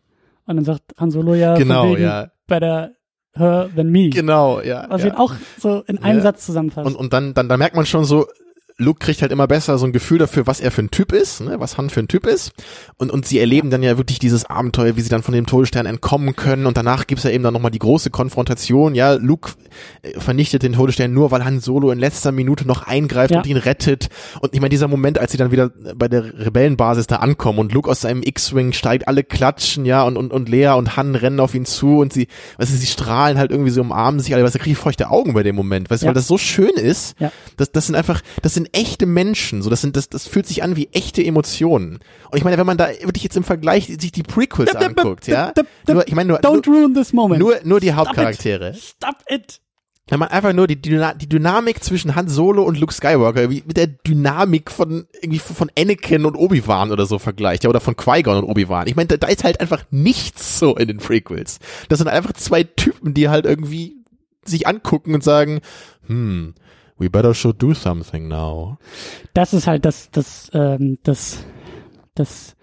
[0.45, 2.31] Und dann sagt Han Solo ja, Genau, wegen, ja.
[2.47, 2.91] better
[3.36, 4.09] her than me.
[4.09, 4.86] genau, ja.
[4.89, 5.09] Was ja.
[5.09, 6.23] ihn auch so in einem Ja.
[6.23, 6.88] Satz zusammenfasst.
[6.88, 8.27] Und, und dann, dann, dann merkt man schon so,
[8.80, 11.41] Luke kriegt halt immer besser so ein Gefühl dafür, was er für ein Typ ist,
[11.41, 12.53] ne, was Han für ein Typ ist.
[12.97, 15.86] Und, und sie erleben dann ja wirklich dieses Abenteuer, wie sie dann von dem Todesstern
[15.86, 16.65] entkommen können.
[16.65, 18.95] Und danach gibt's ja eben dann nochmal die große Konfrontation.
[18.95, 19.51] Ja, Luke
[20.01, 23.39] äh, vernichtet den Todesstern nur, weil Han Solo in letzter Minute noch eingreift Ja.
[23.39, 24.09] und ihn rettet.
[24.39, 27.73] Und ich meine, dieser Moment, als sie dann wieder bei der Rebellenbasis da ankommen und
[27.73, 31.41] Luke aus seinem X-Wing steigt, alle klatschen, ja, und, und, und Lea und Han rennen
[31.41, 32.27] auf ihn zu und sie,
[32.57, 35.09] weißt du, sie strahlen halt irgendwie so umarmen sich alle, weißt du, kriege ich feuchte
[35.09, 36.09] Augen bei dem Moment, weißt du, Ja.
[36.09, 37.15] weil das so schön ist.
[37.19, 37.32] Ja.
[37.57, 40.63] Das, das sind einfach, das sind echte Menschen, so, das sind, das, das fühlt sich
[40.63, 41.99] an wie echte Emotionen.
[42.32, 45.53] Und ich meine, wenn man da wirklich jetzt im Vergleich sich die Prequels anguckt, ja,
[45.88, 47.39] nur, ich meine nur, Don't ruin this moment.
[47.39, 48.70] nur, nur die Stop Hauptcharaktere.
[48.72, 48.78] It.
[48.78, 49.61] Stop it.
[50.09, 53.63] Wenn man einfach nur die, Dyna die Dynamik zwischen Han Solo und Luke Skywalker wie
[53.65, 57.95] mit der Dynamik von irgendwie von Anakin und Obi-Wan oder so vergleicht, ja, oder von
[57.95, 58.88] Qui-Gon und Obi-Wan.
[58.88, 61.59] Ich meine, da, da ist halt einfach nichts so in den Prequels.
[61.89, 63.97] Das sind einfach zwei Typen, die halt irgendwie
[64.45, 65.61] sich angucken und sagen,
[66.07, 66.55] hm,
[66.99, 68.77] we better should do something now.
[69.33, 71.43] Das ist halt das, das, ähm, das,
[72.15, 72.55] das,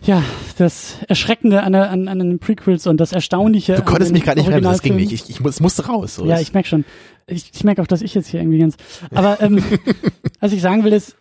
[0.00, 0.22] ja,
[0.56, 3.74] das Erschreckende an, an, an den Prequels und das Erstaunliche.
[3.76, 5.12] Du konntest mich gerade nicht bremsen, das ging nicht.
[5.12, 6.14] Ich, ich muss, es musste raus.
[6.16, 6.26] So.
[6.26, 6.84] Ja, ich merk schon.
[7.26, 8.76] Ich, ich merke auch, dass ich jetzt hier irgendwie ganz.
[9.14, 9.62] Aber ähm,
[10.40, 11.16] was ich sagen will, ist,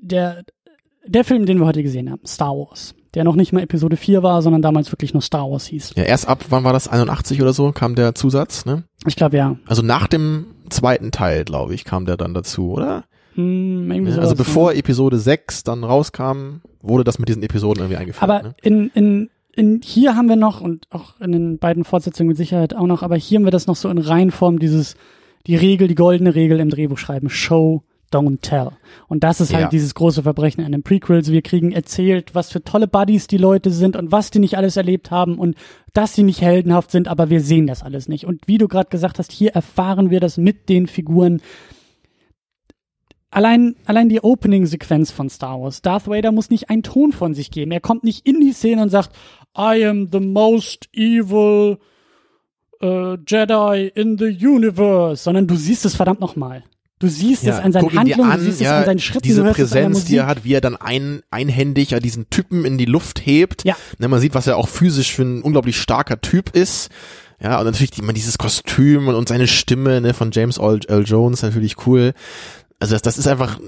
[0.00, 0.44] der,
[1.06, 4.22] der Film, den wir heute gesehen haben, Star Wars, der noch nicht mal Episode 4
[4.22, 5.92] war, sondern damals wirklich nur Star Wars hieß.
[5.96, 8.84] ja, erst ab, wann war das, 81 oder so, kam der Zusatz, ne?
[9.06, 9.56] Ich glaube ja.
[9.66, 13.04] Also nach dem zweiten Teil, glaube ich, kam der dann dazu, oder?
[13.34, 14.36] Hm, sowas, also ne?
[14.36, 18.22] bevor Episode 6 dann rauskam, wurde das mit diesen Episoden irgendwie eingeführt.
[18.22, 18.54] Aber ne?
[18.62, 22.74] in, in, in, hier haben wir noch, und auch in den beiden Fortsetzungen mit Sicherheit
[22.74, 24.96] auch noch, aber hier haben wir das noch so in Reihenform, dieses,
[25.46, 27.82] die Regel, die goldene Regel im Drehbuch schreiben, Show,
[28.12, 28.70] don't tell.
[29.08, 29.68] Und das ist halt Ja.
[29.68, 31.30] dieses große Verbrechen an den Prequels.
[31.30, 34.76] Wir kriegen erzählt, was für tolle Buddies die Leute sind und was die nicht alles
[34.76, 35.56] erlebt haben und
[35.92, 38.24] dass sie nicht heldenhaft sind, aber wir sehen das alles nicht.
[38.26, 41.40] Und wie du gerade gesagt hast, hier erfahren wir das mit den Figuren,
[43.30, 45.82] Allein, allein die Opening-Sequenz von Star Wars.
[45.82, 47.72] Darth Vader muss nicht einen Ton von sich geben.
[47.72, 49.10] Er kommt nicht in die Szene und sagt,
[49.54, 51.76] I am the most evil
[52.80, 56.64] äh, Jedi in the universe, sondern du siehst es verdammt nochmal.
[56.98, 59.40] Du siehst es an seinen Handlungen, an, du siehst ja, es an seinen Schritten, diese
[59.42, 62.00] du hörst es an der Präsenz, die er hat, wie er dann ein, einhändig ja
[62.00, 63.64] diesen Typen in die Luft hebt.
[63.64, 63.76] Ja.
[63.98, 66.90] Ne, man sieht, was er auch physisch für ein unglaublich starker Typ ist.
[67.40, 70.80] Ja, und natürlich die, man dieses Kostüm und, und seine Stimme ne, von James Earl,
[70.88, 72.14] Earl Jones natürlich cool.
[72.80, 73.60] Also das, das ist einfach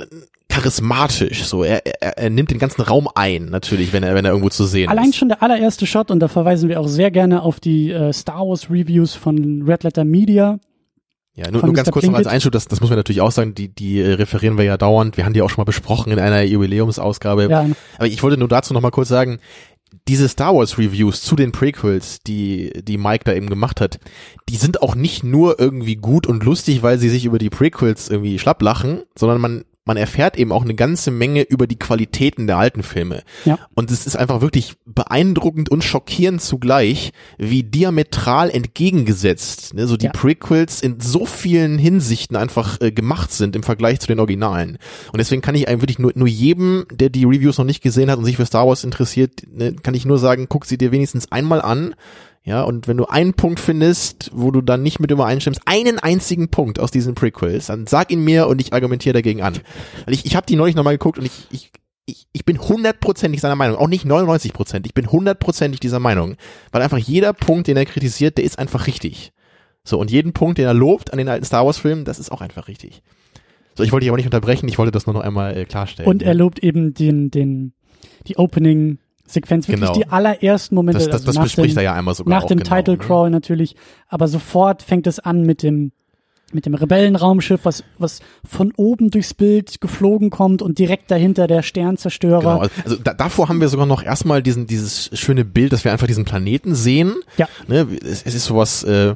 [0.48, 1.44] charismatisch.
[1.44, 4.50] So, er, er, er nimmt den ganzen Raum ein, natürlich, wenn er, wenn er irgendwo
[4.50, 5.16] zu sehen Allein ist.
[5.16, 8.40] schon der allererste Shot, und da verweisen wir auch sehr gerne auf die äh, Star
[8.40, 10.58] Wars Reviews von Red Letter Media.
[11.34, 11.92] Ja, nur, nur ganz Mr.
[11.92, 12.26] kurz noch als.
[12.26, 15.16] Einschub, das, das muss man natürlich auch sagen, die, die äh, referieren wir ja dauernd.
[15.16, 17.48] Wir haben die auch schon mal besprochen in einer Jubiläumsausgabe.
[17.48, 17.66] Ja,
[17.96, 19.38] Aber ich wollte nur dazu noch mal kurz sagen,
[20.06, 23.98] diese Star Wars Reviews zu den Prequels, die, die Mike da eben gemacht hat,
[24.48, 28.08] die sind auch nicht nur irgendwie gut und lustig, weil sie sich über die Prequels
[28.08, 32.46] irgendwie schlapp lachen, sondern man, man erfährt eben auch eine ganze Menge über die Qualitäten
[32.46, 33.24] der alten Filme.
[33.44, 33.58] Ja.
[33.74, 40.06] Und es ist einfach wirklich beeindruckend und schockierend zugleich, wie diametral entgegengesetzt, ne, so die
[40.06, 40.12] Ja.
[40.12, 44.78] Prequels in so vielen Hinsichten einfach äh, gemacht sind im Vergleich zu den Originalen.
[45.10, 48.12] Und deswegen kann ich einem wirklich nur, nur jedem, der die Reviews noch nicht gesehen
[48.12, 50.92] hat und sich für Star Wars interessiert, ne, kann ich nur sagen, guck sie dir
[50.92, 51.96] wenigstens einmal an.
[52.42, 56.48] Ja, und wenn du einen Punkt findest, wo du dann nicht mit übereinstimmst, einen einzigen
[56.48, 59.58] Punkt aus diesen Prequels, dann sag ihn mir und ich argumentiere dagegen an.
[60.06, 61.70] Weil ich, ich habe die neulich nochmal geguckt und ich, ich,
[62.06, 66.36] ich, ich bin hundertprozentig seiner Meinung, auch nicht 99 Prozent, ich bin hundertprozentig dieser Meinung,
[66.72, 69.32] weil einfach jeder Punkt, den er kritisiert, der ist einfach richtig.
[69.84, 72.32] So, und jeden Punkt, den er lobt an den alten Star Wars Filmen, das ist
[72.32, 73.02] auch einfach richtig.
[73.74, 76.10] So, ich wollte dich aber nicht unterbrechen, ich wollte das nur noch einmal äh, klarstellen.
[76.10, 77.74] und er lobt eben den, den,
[78.26, 78.38] die
[79.30, 79.92] Opening-Sequenz, wirklich Genau.
[79.94, 80.98] die allerersten Momente.
[80.98, 82.98] das, das, also das bespricht dem, er ja einmal sogar Nach dem genau, Title ne?
[82.98, 83.76] Crawl natürlich,
[84.08, 85.92] aber sofort fängt es an mit dem
[86.52, 91.62] mit dem Rebellenraumschiff, was was von oben durchs Bild geflogen kommt und direkt dahinter der
[91.62, 92.40] Sternzerstörer.
[92.40, 95.92] Genau, also da, davor haben wir sogar noch erstmal diesen dieses schöne Bild, dass wir
[95.92, 97.14] einfach diesen Planeten sehen.
[97.36, 97.48] Ja.
[97.68, 99.14] Ne, es, es ist sowas äh,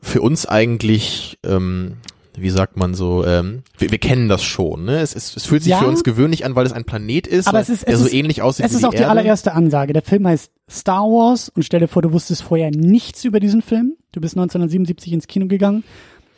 [0.00, 1.94] für uns eigentlich, ähm,
[2.36, 4.84] wie sagt man so, ähm, wir, wir kennen das schon.
[4.84, 4.98] Ne?
[5.00, 5.78] Es, es, es fühlt sich Ja.
[5.78, 8.06] für uns gewöhnlich an, weil es ein Planet ist, Aber es ist- der es so
[8.06, 9.10] ist- ähnlich aussieht Es ist die auch die Erde.
[9.10, 9.92] allererste Ansage.
[9.92, 13.62] Der Film heißt Star Wars und stell dir vor, du wusstest vorher nichts über diesen
[13.62, 13.96] Film.
[14.12, 15.84] Du bist 1977 ins Kino gegangen.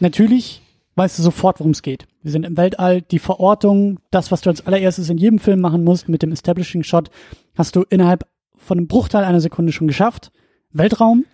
[0.00, 0.62] Natürlich
[0.96, 2.06] weißt du sofort, worum es geht.
[2.22, 5.84] Wir sind im Weltall, die Verortung, das, was du als allererstes in jedem Film machen
[5.84, 7.10] musst mit dem Establishing Shot,
[7.56, 8.26] hast du innerhalb
[8.56, 10.32] von einem Bruchteil einer Sekunde schon geschafft.
[10.72, 11.24] Weltraum,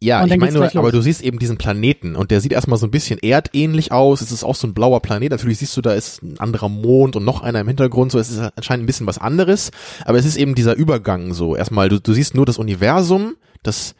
[0.00, 2.86] Ja, ich meine nur, aber du siehst eben diesen Planeten und der sieht erstmal so
[2.86, 4.20] ein bisschen erdähnlich aus.
[4.20, 5.32] Es ist auch so ein blauer Planet.
[5.32, 8.12] Natürlich siehst du, da ist ein anderer Mond und noch einer im Hintergrund.
[8.12, 9.72] So, es ist anscheinend ein bisschen was anderes.
[10.04, 11.56] Aber es ist eben dieser Übergang so.
[11.56, 13.34] Erstmal, du, du siehst nur das Universum,
[13.64, 13.96] das,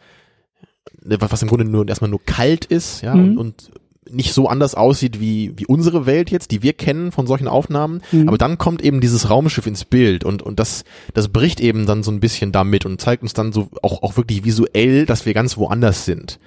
[1.02, 3.36] ne, was im Grunde nur erstmal nur kalt ist, ja, Mhm.
[3.36, 3.70] und, und
[4.10, 8.02] nicht so anders aussieht wie, wie unsere Welt jetzt, die wir kennen von solchen Aufnahmen.
[8.12, 8.28] Mhm.
[8.28, 10.84] Aber dann kommt eben dieses Raumschiff ins Bild und, und das,
[11.14, 14.16] das bricht eben dann so ein bisschen damit und zeigt uns dann so auch, auch
[14.16, 16.38] wirklich visuell, dass wir ganz woanders sind.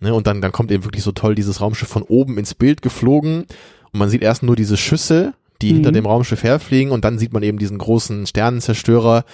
[0.00, 0.14] Ne?
[0.14, 3.46] Und dann, dann kommt eben wirklich so toll dieses Raumschiff von oben ins Bild geflogen
[3.92, 5.74] und man sieht erst nur diese Schüsse die mhm.
[5.76, 9.24] hinter dem Raumschiff herfliegen und dann sieht man eben diesen großen Sternenzerstörer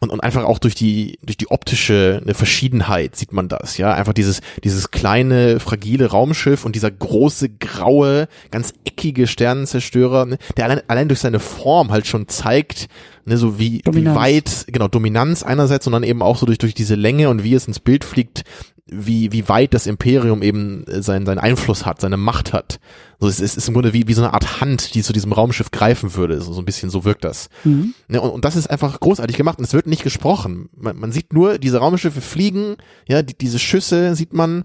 [0.00, 3.92] und, und einfach auch durch die, durch die optische eine Verschiedenheit sieht man das, ja.
[3.92, 10.64] Einfach dieses, dieses kleine, fragile Raumschiff und dieser große, graue, ganz eckige Sternenzerstörer, ne, der
[10.64, 12.88] allein, allein durch seine Form halt schon zeigt,
[13.26, 16.94] ne, so wie, wie weit, genau, Dominanz einerseits, sondern eben auch so durch, durch diese
[16.94, 18.44] Länge und wie es ins Bild fliegt,
[18.92, 22.80] wie, wie weit das Imperium eben seinen, seinen Einfluss hat, seine Macht hat.
[23.18, 25.32] So, es ist, ist im Grunde wie, wie so eine Art Hand, die zu diesem
[25.32, 26.40] Raumschiff greifen würde.
[26.40, 27.48] So, so ein bisschen so wirkt das.
[27.64, 27.94] Mhm.
[28.08, 30.68] Ja, und, und das ist einfach großartig gemacht und es wird nicht gesprochen.
[30.76, 32.76] Man, man sieht nur, diese Raumschiffe fliegen,
[33.06, 34.64] ja, die, diese Schüsse sieht man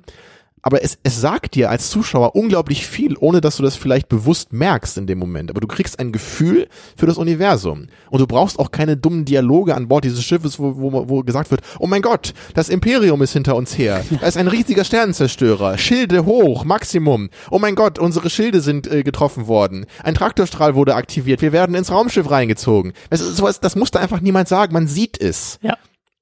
[0.66, 4.52] aber es, es sagt dir als Zuschauer unglaublich viel, ohne dass du das vielleicht bewusst
[4.52, 5.52] merkst in dem Moment.
[5.52, 7.86] Aber du kriegst ein Gefühl für das Universum.
[8.10, 11.52] Und du brauchst auch keine dummen Dialoge an Bord dieses Schiffes, wo, wo, wo gesagt
[11.52, 14.04] wird, oh mein Gott, das Imperium ist hinter uns her.
[14.26, 15.78] Da ist ein riesiger Sternenzerstörer.
[15.78, 17.30] Schilde hoch, Maximum.
[17.52, 19.86] Oh mein Gott, unsere Schilde sind äh, getroffen worden.
[20.02, 21.44] Ein Traktorstrahl wurde aktiviert.
[21.44, 22.94] Wir werden ins Raumschiff reingezogen.
[23.12, 24.74] Das, ist sowas, das musste einfach niemand sagen.
[24.74, 25.60] Man sieht es.
[25.62, 25.78] Ja.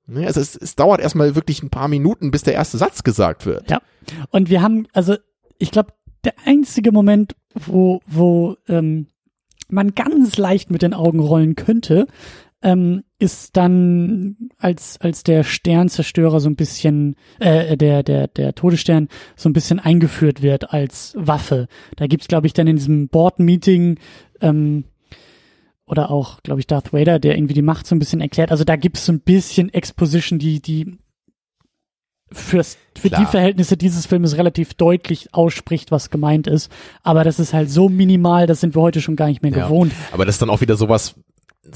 [0.06, 3.45] Ne, also es, es dauert erstmal wirklich ein paar Minuten, bis der erste Satz gesagt
[3.45, 3.70] wird.
[3.70, 3.82] Ja.
[4.32, 5.16] Und wir haben, also
[5.58, 5.93] ich glaube,
[6.24, 9.08] der einzige Moment, wo, wo ähm,
[9.70, 12.08] man ganz leicht mit den Augen rollen könnte,
[12.62, 19.10] ähm, ist dann, als, als der Sternzerstörer so ein bisschen, äh, der, der, der Todesstern
[19.36, 21.68] so ein bisschen eingeführt wird als Waffe.
[21.97, 23.99] Da gibt's, glaube ich, dann in diesem Board-Meeting
[24.41, 24.86] ähm,
[25.86, 28.51] oder auch, glaube ich, Darth Vader, der irgendwie die Macht so ein bisschen erklärt.
[28.51, 30.97] Also da gibt es so ein bisschen Exposition, die, die
[32.31, 33.21] fürs, für Klar.
[33.21, 36.71] die Verhältnisse dieses Filmes relativ deutlich ausspricht, was gemeint ist.
[37.03, 39.65] Aber das ist halt so minimal, das sind wir heute schon gar nicht mehr ja.
[39.65, 39.93] gewohnt.
[40.11, 41.15] Aber das ist dann auch wieder sowas,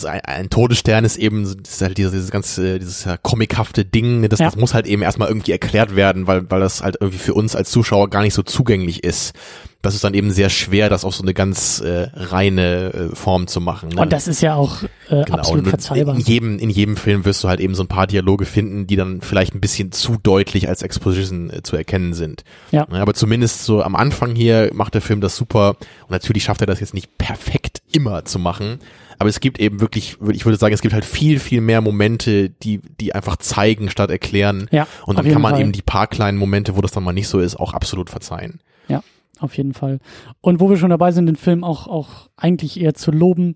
[0.04, 4.46] ein Todesstern ist eben ist halt dieses, dieses ganze dieses comichafte Ding, ne, das, ja.
[4.48, 7.56] das muss halt eben erstmal irgendwie erklärt werden, weil weil das halt irgendwie für uns
[7.56, 9.34] als Zuschauer gar nicht so zugänglich ist
[9.82, 13.48] das ist dann eben sehr schwer, das auf so eine ganz äh, reine äh, Form
[13.48, 13.90] zu machen.
[13.90, 14.02] Ne?
[14.02, 15.38] Und das ist ja auch äh, genau.
[15.38, 16.16] absolut verzeihbar.
[16.16, 18.96] In jedem, in jedem Film wirst du halt eben so ein paar Dialoge finden, die
[18.96, 22.44] dann vielleicht ein bisschen zu deutlich als Exposition äh, zu erkennen sind.
[22.72, 22.88] Ja.
[22.90, 25.78] Aber zumindest so am Anfang hier macht der Film das super.
[26.02, 28.80] Und natürlich schafft er das jetzt nicht perfekt immer zu machen.
[29.20, 32.50] Aber es gibt eben wirklich, ich würde sagen, es gibt halt viel, viel mehr Momente,
[32.50, 34.68] die, die einfach zeigen statt erklären.
[34.72, 35.62] Ja, und dann kann man Fall.
[35.62, 38.60] eben die paar kleinen Momente, wo das dann mal nicht so ist, auch absolut verzeihen.
[38.88, 39.02] Ja,
[39.40, 40.00] auf jeden Fall.
[40.42, 43.56] Und wo wir schon dabei sind, den Film auch, auch eigentlich eher zu loben.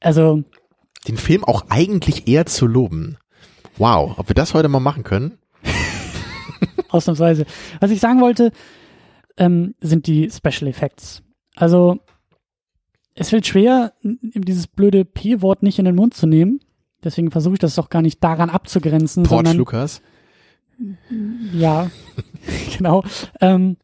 [0.00, 0.42] Also.
[1.06, 3.18] Den Film auch eigentlich eher zu loben.
[3.78, 5.38] Wow, ob wir das heute mal machen können?
[6.88, 7.44] Ausnahmsweise.
[7.80, 8.50] Was ich sagen wollte,
[9.36, 11.22] ähm, sind die Special Effects.
[11.54, 11.98] Also,
[13.16, 16.60] es fällt schwer, dieses blöde P-Wort nicht in den Mund zu nehmen.
[17.02, 19.24] Deswegen versuche ich das doch gar nicht daran abzugrenzen.
[19.24, 20.02] Porch Lukas.
[21.54, 21.90] Ja,
[22.76, 23.02] genau.
[23.40, 23.78] Ähm,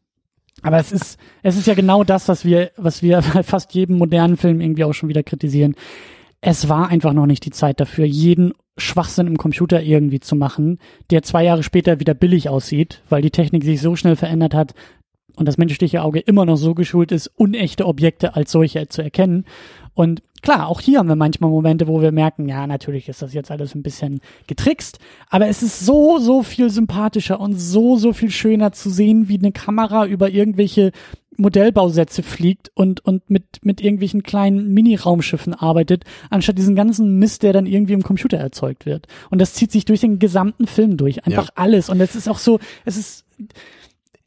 [0.61, 3.97] aber es ist, es ist ja genau das, was wir, was wir bei fast jedem
[3.97, 5.75] modernen Film irgendwie auch schon wieder kritisieren.
[6.39, 10.79] Es war einfach noch nicht die Zeit dafür, jeden Schwachsinn im Computer irgendwie zu machen,
[11.09, 14.73] der zwei Jahre später wieder billig aussieht, weil die Technik sich so schnell verändert hat
[15.35, 19.45] und das menschliche Auge immer noch so geschult ist, unechte Objekte als solche zu erkennen.
[19.95, 23.33] Und klar, auch hier haben wir manchmal Momente, wo wir merken, ja, natürlich ist das
[23.33, 28.13] jetzt alles ein bisschen getrickst, aber es ist so, so viel sympathischer und so, so
[28.13, 30.91] viel schöner zu sehen, wie eine Kamera über irgendwelche
[31.37, 37.53] Modellbausätze fliegt und, und mit, mit irgendwelchen kleinen Mini-Raumschiffen arbeitet, anstatt diesen ganzen Mist, der
[37.53, 39.07] dann irgendwie im Computer erzeugt wird.
[39.29, 41.25] Und das zieht sich durch den gesamten Film durch.
[41.25, 41.53] Einfach ja.
[41.55, 41.89] alles.
[41.89, 43.25] Und es ist auch so, es ist,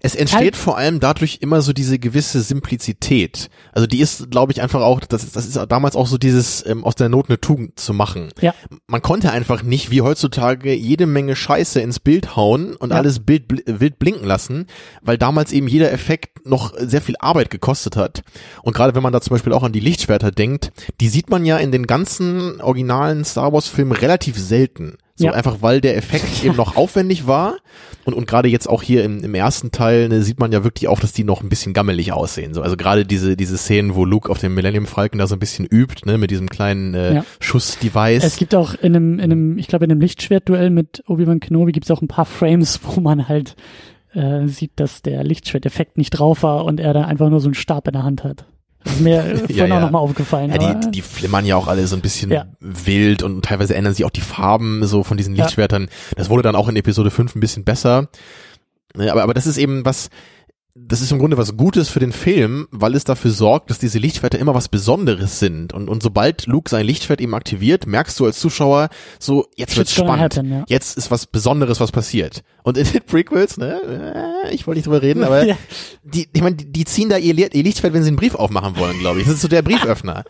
[0.06, 3.50] es entsteht halt vor allem dadurch immer so diese gewisse Simplizität.
[3.72, 6.64] Also die ist, glaube ich, einfach auch, das, ist, das ist damals auch so dieses
[6.64, 8.28] ähm, aus der Not eine Tugend zu machen.
[8.40, 8.54] Ja.
[8.86, 12.96] Man konnte einfach nicht wie heutzutage jede Menge Scheiße ins Bild hauen und ja.
[12.96, 14.66] alles Bild, wild blinken lassen,
[15.02, 18.22] weil damals eben jeder Effekt noch sehr viel Arbeit gekostet hat.
[18.62, 21.44] Und gerade wenn man da zum Beispiel auch an die Lichtschwerter denkt, die sieht man
[21.44, 24.98] ja in den ganzen originalen Star Wars Filmen relativ selten.
[25.16, 25.32] So ja.
[25.32, 27.56] einfach, weil der Effekt eben noch aufwendig war.
[28.04, 30.88] Und, und gerade jetzt auch hier im, im ersten Teil ne, sieht man ja wirklich
[30.88, 32.54] auch, dass die noch ein bisschen gammelig aussehen.
[32.54, 35.40] So, also gerade diese, diese Szenen, wo Luke auf dem Millennium Falcon da so ein
[35.40, 37.24] bisschen übt, ne, mit diesem kleinen äh, ja.
[37.40, 38.22] Schussdevice.
[38.24, 41.72] Es gibt auch in einem, in einem, ich glaube, in einem Lichtschwertduell mit Obi-Wan Kenobi
[41.72, 43.56] gibt es auch ein paar Frames, wo man halt
[44.12, 47.54] äh, sieht, dass der Lichtschwerteffekt nicht drauf war und er da einfach nur so einen
[47.54, 48.46] Stab in der Hand hat.
[48.86, 49.76] Das ist mir vorhin ja, ja.
[49.76, 50.50] auch nochmal aufgefallen.
[50.50, 52.46] Ja, die, die flimmern ja auch alle so ein bisschen ja.
[52.60, 55.88] wild und teilweise ändern sich auch die Farben so von diesen Lichtschwertern.
[56.16, 58.08] Das wurde dann auch in Episode 5 ein bisschen besser.
[58.94, 60.08] Aber, aber das ist eben was,
[60.78, 63.98] das ist im Grunde was Gutes für den Film, weil es dafür sorgt, dass diese
[63.98, 65.72] Lichtschwerter immer was Besonderes sind.
[65.72, 69.92] Und, und sobald Luke sein Lichtschwert eben aktiviert, merkst du als Zuschauer so, jetzt wird's
[69.92, 70.36] Shit's spannend.
[70.36, 70.64] happen, ja.
[70.68, 72.42] Jetzt ist was Besonderes, was passiert.
[72.62, 75.56] Und in den Prequels, ne, äh, ich wollte nicht drüber reden, aber Ja.
[76.04, 78.98] die, ich meine, die, ziehen da ihr, ihr Lichtschwert, wenn sie einen Brief aufmachen wollen,
[78.98, 79.24] glaube ich.
[79.26, 80.24] Das ist so der Brieföffner.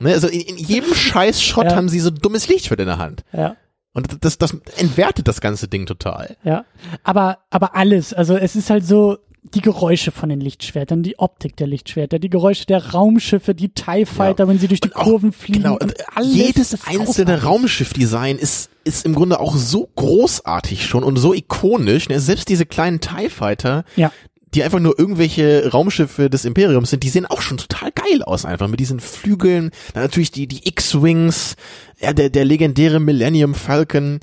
[0.00, 1.76] Ne, also in, in jedem scheiß Shot Ja.
[1.76, 3.24] haben sie so ein dummes Lichtschwert in der Hand.
[3.32, 3.56] Ja.
[3.94, 6.36] Und das, das entwertet das ganze Ding total.
[6.44, 6.64] Ja,
[7.04, 11.56] aber, aber alles, also es ist halt so, die Geräusche von den Lichtschwertern, die Optik
[11.56, 14.48] der Lichtschwerter, die Geräusche der Raumschiffe, die TIE Fighter, Ja.
[14.48, 15.62] wenn sie durch die Und auch- Kurven fliegen.
[15.62, 17.42] Genau, und und alles jedes einzelne.
[17.42, 22.08] Raumschiffdesign ist, ist im Grunde auch so großartig schon und so ikonisch.
[22.08, 22.20] Ne?
[22.20, 24.12] Selbst diese kleinen TIE Fighter, Ja.
[24.54, 28.44] die einfach nur irgendwelche Raumschiffe des Imperiums sind, die sehen auch schon total geil aus
[28.44, 29.70] einfach mit diesen Flügeln.
[29.94, 31.56] Dann natürlich die, die X-Wings,
[32.00, 34.20] ja, der, der legendäre Millennium Falcon.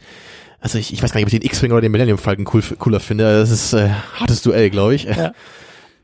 [0.62, 2.62] Also ich, ich weiß gar nicht, ob ich den X-Wing oder den Millennium Falcon cool,
[2.78, 3.24] cooler finde.
[3.40, 3.90] Das ist äh,
[4.20, 5.04] hartes Duell, glaube ich.
[5.06, 5.34] Ja.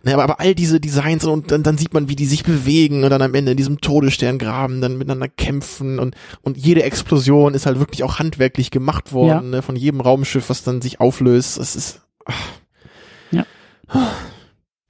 [0.03, 3.03] Ne, aber, aber all diese Designs und dann, dann sieht man, wie die sich bewegen
[3.03, 7.65] und dann am Ende in diesem Todessterngraben dann miteinander kämpfen und, und jede Explosion ist
[7.65, 9.41] halt wirklich auch handwerklich gemacht worden, Ja.
[9.41, 11.57] ne, von jedem Raumschiff, was dann sich auflöst.
[11.57, 12.01] Es ist,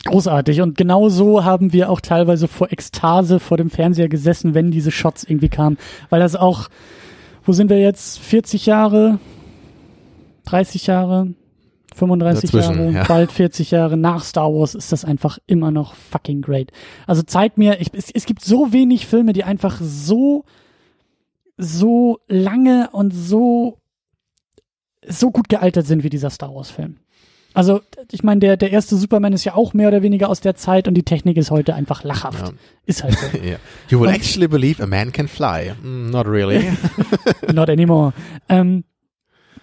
[0.06, 0.62] Großartig.
[0.62, 4.92] Und genau so haben wir auch teilweise vor Ekstase vor dem Fernseher gesessen, wenn diese
[4.92, 5.78] Shots irgendwie kamen.
[6.12, 6.68] Weil das auch,
[7.44, 8.20] wo sind wir jetzt?
[8.20, 9.18] 40 Jahre?
[10.46, 11.34] 30 Jahre?
[11.96, 13.04] 35 Dazwischen, Jahre, ja.
[13.06, 16.72] bald 40 Jahre nach Star Wars ist das einfach immer noch fucking great.
[17.08, 20.44] Also zeigt mir, ich, es, es gibt so wenig Filme, die einfach so,
[21.58, 23.78] so lange und so,
[25.08, 26.98] so gut gealtert sind wie dieser Star Wars Film.
[27.54, 27.80] Also,
[28.12, 30.90] ich meine, der, der erste Superman ist ja auch mehr oder weniger aus der Zeit
[30.90, 32.48] und die Technik ist heute einfach lachhaft.
[32.48, 32.54] Ja.
[32.86, 33.38] Ist halt so.
[33.44, 33.56] ja.
[33.88, 35.72] You will Und- actually believe a man can fly.
[35.82, 36.74] Mm, not really.
[37.54, 38.12] Not anymore.
[38.50, 38.84] Ähm,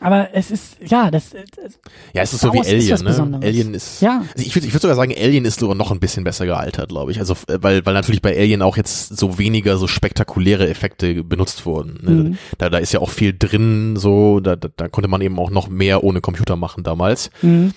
[0.02, 1.78] aber es ist, ja, das, das
[2.12, 3.40] Ja, es ist Star so wie Alien, ne?
[3.42, 6.00] Alien ist, ja, Also ich würde ich würd sogar sagen, Alien ist sogar noch ein
[6.00, 7.18] bisschen besser gealtert, glaube ich.
[7.18, 11.64] Also äh, weil weil natürlich bei Alien auch jetzt so weniger so spektakuläre Effekte benutzt
[11.66, 11.98] wurden.
[12.02, 12.10] Ne?
[12.10, 12.38] Mhm.
[12.58, 15.50] Da da ist ja auch viel drin, so da, da da konnte man eben auch
[15.50, 17.30] noch mehr ohne Computer machen damals.
[17.42, 17.72] mhm.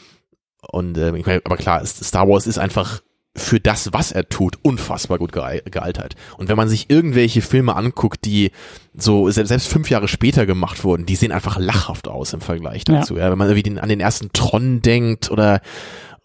[0.72, 3.02] Und äh, ich meine, aber klar, Star Wars ist einfach
[3.38, 6.16] für das, was er tut, unfassbar gut geal- gealtert.
[6.38, 8.52] Und wenn man sich irgendwelche Filme anguckt, die
[8.98, 13.00] so selbst, fünf Jahre später gemacht wurden, die sehen einfach lachhaft aus im Vergleich Ja.
[13.00, 13.18] dazu.
[13.18, 13.30] Ja.
[13.30, 15.62] Wenn man irgendwie den, an den ersten Tron denkt oder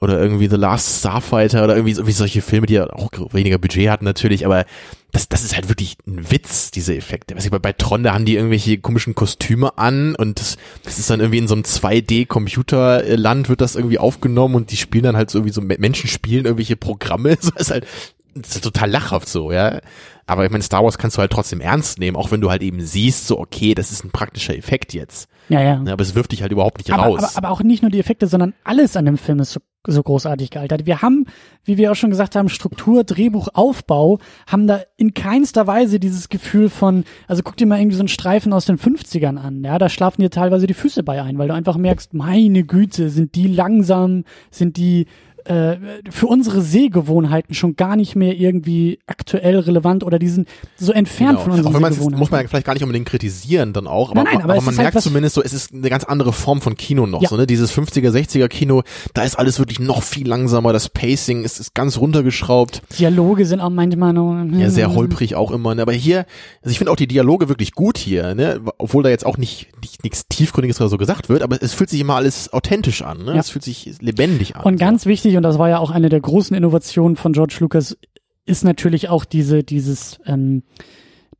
[0.00, 3.90] oder irgendwie The Last Starfighter oder irgendwie, irgendwie solche Filme, die ja auch weniger Budget
[3.90, 4.64] hatten natürlich, aber
[5.12, 7.34] das, das ist halt wirklich ein Witz, diese Effekte.
[7.36, 10.98] Weiß ich, bei, bei Tron, da haben die irgendwelche komischen Kostüme an und das, das
[10.98, 15.16] ist dann irgendwie in so einem 2D-Computerland wird das irgendwie aufgenommen und die spielen dann
[15.16, 17.36] halt so wie so Me- Menschen spielen irgendwelche Programme.
[17.40, 17.86] So ist halt,
[18.34, 19.80] das ist total lachhaft so, ja.
[20.26, 22.62] Aber ich meine, Star Wars kannst du halt trotzdem ernst nehmen, auch wenn du halt
[22.62, 25.28] eben siehst, so, okay, das ist ein praktischer Effekt jetzt.
[25.48, 25.82] ja, ja.
[25.84, 27.18] Ja, aber es wirft dich halt überhaupt nicht Aber, raus.
[27.18, 30.02] aber, aber auch nicht nur die Effekte, sondern alles an dem Film ist so, so
[30.02, 30.86] großartig gealtert.
[30.86, 31.24] Wir haben,
[31.64, 36.28] wie wir auch schon gesagt haben, Struktur, Drehbuch, Aufbau, haben da in keinster Weise dieses
[36.28, 39.78] Gefühl von, also guck dir mal irgendwie so einen Streifen aus den 50ern an, ja,
[39.78, 43.34] da schlafen dir teilweise die Füße bei ein, weil du einfach merkst, meine Güte, sind
[43.34, 44.22] die langsam,
[44.52, 45.06] sind die
[45.50, 45.76] äh,
[46.10, 51.30] für unsere Sehgewohnheiten schon gar nicht mehr irgendwie aktuell relevant oder die sind so entfernt
[51.38, 51.40] Genau.
[51.42, 52.18] von unseren Auch wenn Sehgewohnheiten.
[52.18, 54.62] muss man ja vielleicht gar nicht unbedingt kritisieren dann auch, aber, Nein, nein, aber aber,
[54.62, 57.22] man halt merkt was- zumindest so, es ist eine ganz andere Form von Kino noch.
[57.22, 57.28] Ja.
[57.28, 57.46] So, ne?
[57.46, 58.82] Dieses 50er, 60er Kino,
[59.14, 63.60] da ist alles wirklich noch viel langsamer, das Pacing ist, ist ganz runtergeschraubt, Dialoge sind
[63.60, 65.74] auch manchmal nur ja, sehr holprig auch immer.
[65.74, 65.82] Ne?
[65.82, 66.26] Aber hier,
[66.62, 68.60] also ich finde auch die Dialoge wirklich gut hier, ne?
[68.78, 71.90] obwohl da jetzt auch nicht, nicht nichts Tiefgründiges oder so gesagt wird, aber es fühlt
[71.90, 73.32] sich immer alles authentisch an, ne?
[73.34, 73.40] Ja.
[73.40, 74.62] es fühlt sich lebendig an.
[74.64, 77.96] Und ganz wichtig, und das war ja auch eine der großen Innovationen von George Lucas,
[78.44, 80.62] ist natürlich auch diese, dieses, ähm,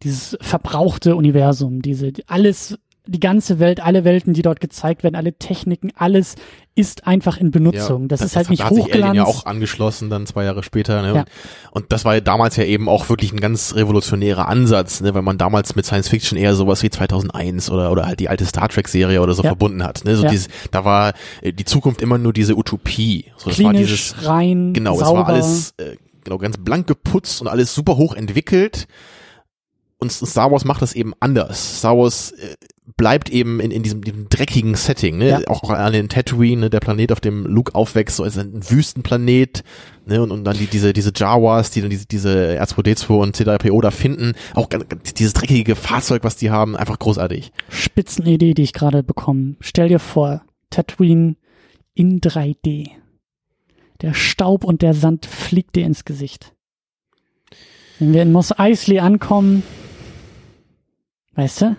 [0.02, 5.14] dieses verbrauchte Universum, diese, die- alles, die ganze Welt, alle Welten, die dort gezeigt werden,
[5.16, 6.34] alle Techniken, alles
[6.74, 8.08] ist einfach in Benutzung.
[8.08, 9.16] das, ist halt nicht da hat sich Alien Hochglanz.
[9.16, 11.02] ja auch angeschlossen dann zwei Jahre später.
[11.02, 11.14] Ne?
[11.14, 11.24] Ja.
[11.72, 15.12] Und, das war ja damals ja eben auch wirklich ein ganz revolutionärer Ansatz, ne?
[15.14, 18.44] weil man damals mit Science Fiction eher sowas wie 2001 oder oder halt die alte
[18.46, 19.48] Star Trek Serie oder so Ja.
[19.50, 20.04] verbunden hat.
[20.04, 20.16] Ne?
[20.16, 20.30] So Ja.
[20.30, 23.26] dieses, da war äh, die Zukunft immer nur diese Utopie.
[23.36, 25.06] So, das war klinisch, dieses rein, genau, sauber.
[25.06, 28.86] es war alles äh, genau ganz blank geputzt und alles super hoch entwickelt.
[30.00, 31.78] Und Star Wars macht das eben anders.
[31.78, 32.56] Star Wars äh,
[32.96, 35.28] bleibt eben in, in diesem, diesem dreckigen Setting, ne?
[35.28, 35.40] Ja.
[35.46, 36.70] Auch an den Tatooine, ne?
[36.70, 39.62] der Planet, auf dem Luke aufwächst, so ist ein Wüstenplanet,
[40.06, 40.22] ne?
[40.22, 43.90] Und, und dann die, diese, diese Jawas, die dann diese, diese R2D2 und C3PO da
[43.90, 47.52] finden, auch ganz, dieses dreckige Fahrzeug, was die haben, einfach großartig.
[47.68, 49.56] Spitzenidee, die ich gerade bekomme.
[49.60, 51.36] Stell dir vor, Tatooine
[51.94, 52.90] in 3D.
[54.00, 56.54] Der Staub und der Sand fliegt dir ins Gesicht.
[57.98, 59.62] Wenn wir in Mos Eisley ankommen,
[61.34, 61.76] weißt du,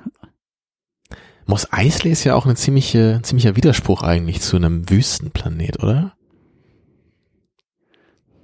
[1.45, 6.13] Mos Eisley ist ja auch ein ziemliche, ziemlicher Widerspruch eigentlich zu einem Wüstenplanet, oder?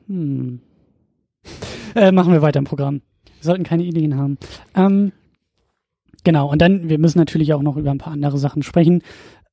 [0.08, 0.60] Hm.
[1.96, 3.02] Äh, machen wir weiter im Programm.
[3.24, 4.38] Wir sollten keine Ideen haben.
[4.76, 5.12] Ähm,
[6.24, 9.02] genau, und dann, wir müssen natürlich auch noch über ein paar andere Sachen sprechen.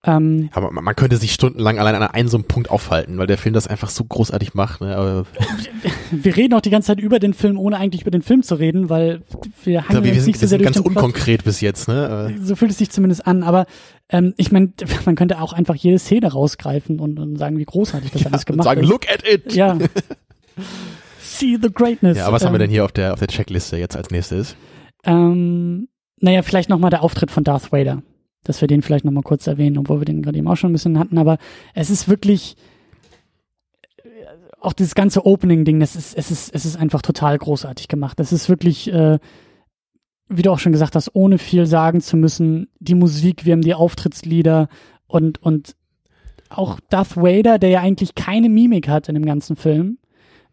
[0.07, 3.39] Ähm, Aber man, könnte sich stundenlang allein an einem so einem Punkt aufhalten, weil der
[3.39, 4.83] Film das einfach so großartig macht.
[4.83, 5.25] Ne?
[6.11, 8.55] Wir reden auch die ganze Zeit über den Film, ohne eigentlich über den Film zu
[8.57, 9.23] reden, weil
[9.65, 10.97] wir glaube, hangeln wir sind, nicht so sehr durch ganz den Plot.
[10.97, 11.89] unkonkret bis jetzt.
[11.89, 12.35] Ne?
[12.43, 13.67] So fühlt es sich zumindest an, aber
[14.11, 14.73] ähm, ich meine,
[15.07, 18.47] man könnte auch einfach jede Szene rausgreifen und, und sagen, wie großartig das alles Und
[18.47, 18.89] gemacht sagen, ist.
[18.89, 19.55] look at it.
[19.55, 19.79] Ja.
[21.21, 22.19] See the greatness.
[22.19, 24.55] Ja, was haben wir Ähm, denn hier auf der auf der Checkliste jetzt als nächstes?
[25.05, 25.89] Ähm,
[26.21, 28.03] naja, vielleicht nochmal der Auftritt von Darth Vader.
[28.45, 30.75] Dass wir den vielleicht nochmal kurz erwähnen, obwohl wir den gerade eben auch schon ein
[30.75, 31.19] bisschen hatten.
[31.19, 31.39] Aber
[31.75, 32.57] es ist wirklich
[34.03, 34.09] äh,
[34.61, 38.19] auch dieses ganze Opening-Ding, das ist, es ist, es ist einfach total großartig gemacht.
[38.21, 39.19] Das ist wirklich, äh,
[40.29, 42.69] wie du auch schon gesagt hast, ohne viel sagen zu müssen.
[42.79, 44.69] Die Musik, wir haben die Auftrittslieder
[45.07, 45.75] und, und
[46.49, 49.99] auch Darth Vader, der ja eigentlich keine Mimik hat in dem ganzen Film.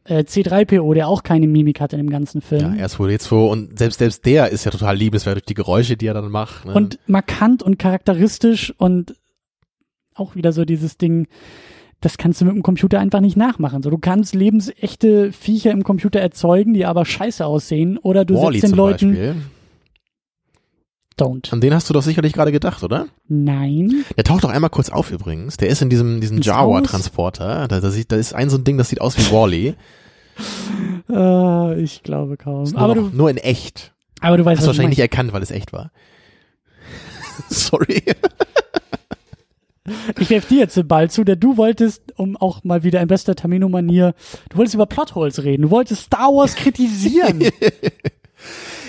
[0.03, 2.75] Äh, C3PO, der auch keine Mimik hat in dem ganzen Film.
[2.75, 6.15] Ja, R2D2 und selbst selbst der ist ja total liebenswert durch die Geräusche, die er
[6.15, 6.65] dann macht.
[6.65, 6.73] Ne?
[6.73, 9.15] und markant und charakteristisch und
[10.15, 11.27] auch wieder so dieses Ding,
[12.01, 13.83] das kannst du mit dem Computer einfach nicht nachmachen.
[13.83, 18.59] So, du kannst lebensechte Viecher im Computer erzeugen, die aber scheiße aussehen, oder du Wall-E
[18.59, 19.35] setzt den Leuten Beispiel.
[21.21, 21.51] Don't.
[21.53, 23.07] An den hast du doch sicherlich gerade gedacht, oder?
[23.27, 24.05] Nein.
[24.17, 25.57] Der taucht doch einmal kurz auf übrigens.
[25.57, 27.67] Der ist in diesem, diesem Jawa-Transporter.
[27.67, 29.75] Da, da, sieht, da ist ein so ein Ding, das sieht aus wie Wally.
[31.09, 32.63] Äh, ich glaube kaum.
[32.63, 33.93] Nur, Aber noch, du, nur in echt.
[34.21, 35.91] aber du weißt, Hast du wahrscheinlich nicht erkannt, weil es echt war.
[37.49, 38.01] Sorry.
[40.19, 43.07] Ich werf dir jetzt den Ball zu, der du wolltest, um auch mal wieder in
[43.07, 44.15] bester Tamino-Manier,
[44.49, 45.63] du wolltest über Plotholes reden.
[45.63, 47.43] Du wolltest Star Wars kritisieren.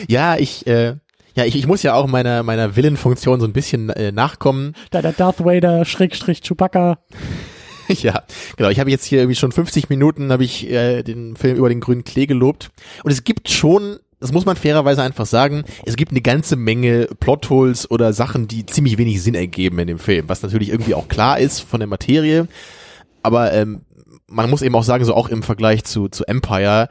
[0.08, 0.96] Ja, ich, äh,
[1.34, 4.74] ja, ich, ich muss ja auch meiner, meiner Willenfunktion so ein bisschen äh, nachkommen.
[4.90, 6.98] da der Darth Vader, Schrägstrich Chewbacca.
[7.88, 8.22] Ja,
[8.56, 8.70] genau.
[8.70, 11.80] Ich habe jetzt hier irgendwie schon 50 Minuten habe ich äh, den Film über den
[11.80, 12.70] grünen Klee gelobt.
[13.02, 17.08] Und es gibt schon, das muss man fairerweise einfach sagen, es gibt eine ganze Menge
[17.20, 21.08] Plotholes oder Sachen, die ziemlich wenig Sinn ergeben in dem Film, was natürlich irgendwie auch
[21.08, 22.46] klar ist von der Materie.
[23.22, 23.82] Aber ähm,
[24.26, 26.88] man muss eben auch sagen, so auch im Vergleich zu, zu Empire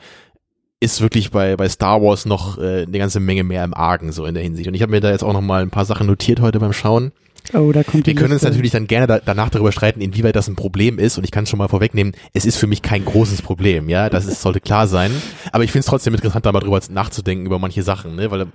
[0.82, 4.26] ist wirklich bei, bei Star Wars noch äh, eine ganze Menge mehr im Argen so
[4.26, 4.68] in der Hinsicht.
[4.68, 6.74] Und ich habe mir da jetzt auch noch mal ein paar Sachen notiert heute beim
[6.74, 7.12] Schauen.
[7.54, 10.36] Oh, da kommt die Wir können uns natürlich dann gerne da, danach darüber streiten, inwieweit
[10.36, 11.18] das ein Problem ist.
[11.18, 14.10] Und ich kann es schon mal vorwegnehmen, es ist für mich kein großes Problem, ja,
[14.10, 15.12] das ist, sollte klar sein.
[15.52, 18.32] Aber ich finde es trotzdem interessant, da mal drüber nachzudenken über manche Sachen, ne?
[18.32, 18.48] Weil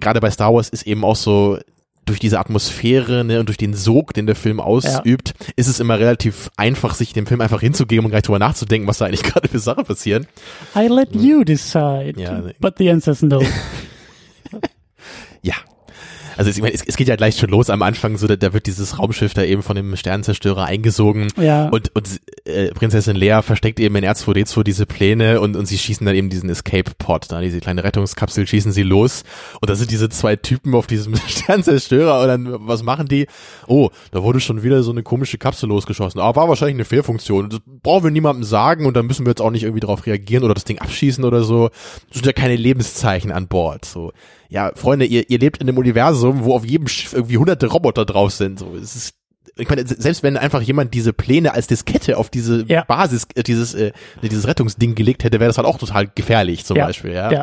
[0.00, 1.58] gerade bei Star Wars ist eben auch so
[2.04, 5.98] durch diese Atmosphäre ne, und durch den Sog, den der Film ausübt, ist es immer
[5.98, 9.48] relativ einfach, sich dem Film einfach hinzugeben und gleich drüber nachzudenken, was da eigentlich gerade
[9.48, 10.26] für Sachen passieren.
[10.74, 12.14] I let you decide.
[12.16, 12.54] Ja, ne.
[12.60, 13.42] But the answer's no.
[15.42, 15.54] Ja.
[16.42, 18.34] Also es, ich meine, es, es geht ja gleich schon los am Anfang, so da,
[18.34, 21.68] da wird dieses Raumschiff da eben von dem Sternenzerstörer eingesogen Ja.
[21.68, 26.04] und, und äh, Prinzessin Lea versteckt eben in R2D2 diese Pläne und, und sie schießen
[26.04, 29.22] dann eben diesen Escape-Pod, da diese kleine Rettungskapsel schießen sie los
[29.60, 33.28] und da sind diese zwei Typen auf diesem Sternenzerstörer und dann, was machen die?
[33.68, 36.20] Oh, da wurde schon wieder so eine komische Kapsel losgeschossen.
[36.20, 37.50] Ah, war wahrscheinlich eine Fehlfunktion.
[37.50, 40.42] Das brauchen wir niemandem sagen und dann müssen wir jetzt auch nicht irgendwie darauf reagieren
[40.42, 41.68] oder das Ding abschießen oder so.
[42.08, 44.12] Das sind ja keine Lebenszeichen an Bord, so
[44.52, 48.04] ja, Freunde, ihr, ihr lebt in einem Universum, wo auf jedem Schiff irgendwie hunderte Roboter
[48.04, 48.58] drauf sind.
[48.58, 49.14] So, es ist,
[49.56, 52.84] ich meine, selbst wenn einfach jemand diese Pläne als Diskette auf diese Ja.
[52.84, 53.92] Basis, äh, dieses, äh,
[54.22, 56.86] dieses Rettungsding gelegt hätte, wäre das halt auch total gefährlich, zum Ja.
[56.86, 57.32] Beispiel, ja.
[57.32, 57.42] Ja.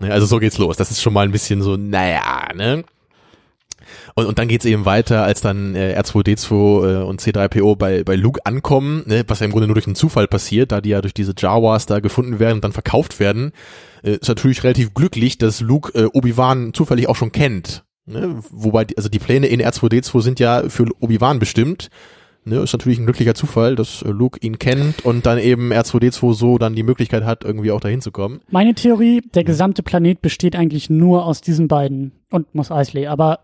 [0.00, 0.76] Ne, Also so geht's los.
[0.76, 2.84] Das ist schon mal ein bisschen so, naja, ne?
[4.18, 8.16] Und, und dann geht's eben weiter, als dann äh, R2D2 äh, und C3PO bei, bei
[8.16, 11.00] Luke ankommen, ne, was ja im Grunde nur durch einen Zufall passiert, da die ja
[11.00, 13.52] durch diese Jawas da gefunden werden und dann verkauft werden,
[14.02, 17.84] äh, ist natürlich relativ glücklich, dass Luke äh, Obi-Wan zufällig auch schon kennt.
[18.06, 18.34] Ne?
[18.50, 21.88] Wobei, die- also die Pläne in R2D2 sind ja für Obi-Wan bestimmt.
[22.44, 22.56] Ne?
[22.56, 26.58] Ist natürlich ein glücklicher Zufall, dass äh, Luke ihn kennt und dann eben R2D2 so
[26.58, 28.40] dann die Möglichkeit hat, irgendwie auch dahin zu kommen.
[28.50, 33.40] Meine Theorie, der gesamte Planet besteht eigentlich nur aus diesen beiden und Mos Eisley, aber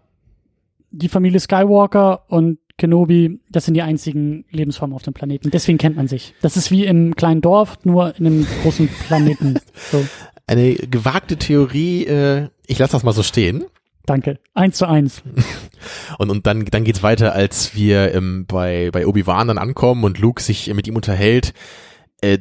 [0.97, 5.51] die Familie Skywalker und Kenobi, das sind die einzigen Lebensformen auf dem Planeten.
[5.51, 6.35] Deswegen kennt man sich.
[6.43, 9.59] Das ist wie im kleinen Dorf, nur in einem großen Planeten.
[9.93, 10.05] So,
[10.47, 13.65] Eine gewagte Theorie, äh, ich lasse das mal so stehen.
[14.07, 14.39] danke.
[14.55, 15.23] Eins zu eins.
[16.19, 20.19] Und, und dann, dann geht's weiter, als wir ähm, bei, bei Obi-Wan dann ankommen und
[20.19, 21.53] Luke sich mit ihm unterhält.
[22.23, 22.39] Äh,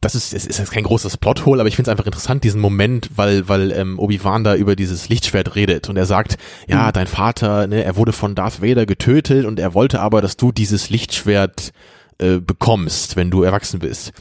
[0.00, 2.60] das ist, es ist jetzt kein großes Plothole, aber ich finde es einfach interessant, diesen
[2.60, 6.36] Moment, weil, weil ähm, Obi-Wan da über dieses Lichtschwert redet und er sagt,
[6.68, 10.36] ja, dein Vater, ne, er wurde von Darth Vader getötet und er wollte aber, dass
[10.36, 11.72] du dieses Lichtschwert
[12.18, 14.12] äh, bekommst, wenn du erwachsen bist.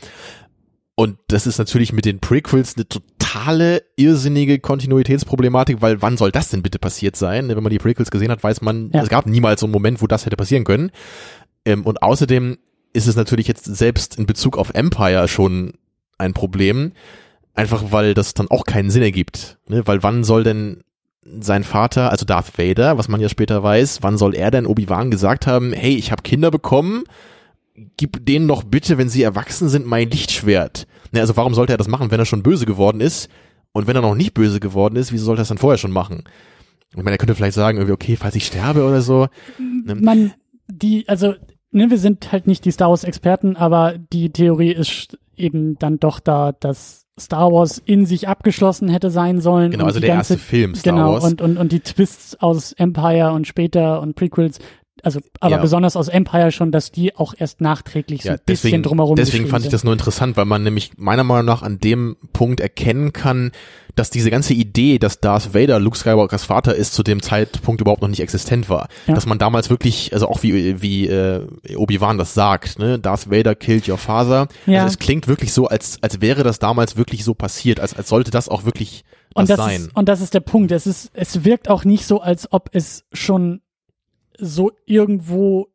[0.97, 6.49] Und das ist natürlich mit den Prequels eine totale irrsinnige Kontinuitätsproblematik, weil wann soll das
[6.49, 7.49] denn bitte passiert sein?
[7.49, 9.03] Wenn man die Prequels gesehen hat, weiß man, Ja.
[9.03, 10.91] es gab niemals so einen Moment, wo das hätte passieren können.
[11.65, 12.57] Ähm, und außerdem
[12.95, 15.73] ist es natürlich jetzt selbst in Bezug auf Empire schon
[16.17, 16.93] ein Problem.
[17.53, 19.57] Einfach weil das dann auch keinen Sinn ergibt.
[19.67, 19.85] Ne?
[19.85, 20.83] Weil wann soll denn
[21.39, 25.09] sein Vater, also Darth Vader, was man ja später weiß, wann soll er denn Obi-Wan
[25.09, 27.03] gesagt haben, hey, ich habe Kinder bekommen,
[27.97, 30.85] gib denen doch bitte, wenn sie erwachsen sind, mein Lichtschwert.
[31.11, 33.29] Ne, also warum sollte er das machen, wenn er schon böse geworden ist?
[33.71, 35.91] Und wenn er noch nicht böse geworden ist, wieso sollte er das dann vorher schon
[35.91, 36.23] machen?
[36.91, 39.27] Ich meine, er könnte vielleicht sagen, irgendwie, okay, falls ich sterbe oder so.
[39.59, 39.95] Ne?
[39.95, 40.33] Man,
[40.67, 41.33] die, also,
[41.75, 46.19] ne, wir sind halt nicht die Star Wars-Experten, aber die Theorie ist eben dann doch
[46.19, 49.71] da, dass Star Wars in sich abgeschlossen hätte sein sollen.
[49.71, 51.23] Genau, also der ganze, erste Film Star genau, Wars.
[51.23, 54.59] Und, und, und die Twists aus Empire und später und Prequels,
[55.05, 55.61] also aber ja.
[55.61, 59.15] besonders aus Empire schon, dass die auch erst nachträglich so ja, ein deswegen, bisschen drumherum
[59.15, 62.59] Deswegen fand ich das nur interessant, weil man nämlich meiner Meinung nach an dem Punkt
[62.59, 63.51] erkennen kann,
[63.93, 68.01] dass diese ganze Idee, dass Darth Vader Luke Skywalkers Vater ist, zu dem Zeitpunkt überhaupt
[68.01, 68.89] noch nicht existent war.
[69.07, 69.13] Ja.
[69.13, 73.55] Dass man damals wirklich, also auch wie, wie äh, Obi-Wan das sagt, ne, Darth Vader
[73.55, 74.47] killed your father.
[74.65, 74.83] Ja.
[74.83, 78.09] Also es klingt wirklich so, als, als wäre das damals wirklich so passiert, als, als
[78.09, 79.03] sollte das auch wirklich
[79.35, 79.81] und das sein.
[79.81, 80.71] Ist, und das ist der Punkt.
[80.71, 83.61] Es ist, es wirkt auch nicht so, als ob es schon
[84.39, 85.67] so irgendwo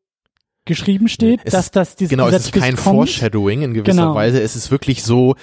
[0.67, 2.97] geschrieben steht, es dass das dieses Genau, es ist kein kommt.
[2.97, 4.15] Foreshadowing in gewisser genau.
[4.15, 4.41] Weise.
[4.41, 5.35] Es ist wirklich so,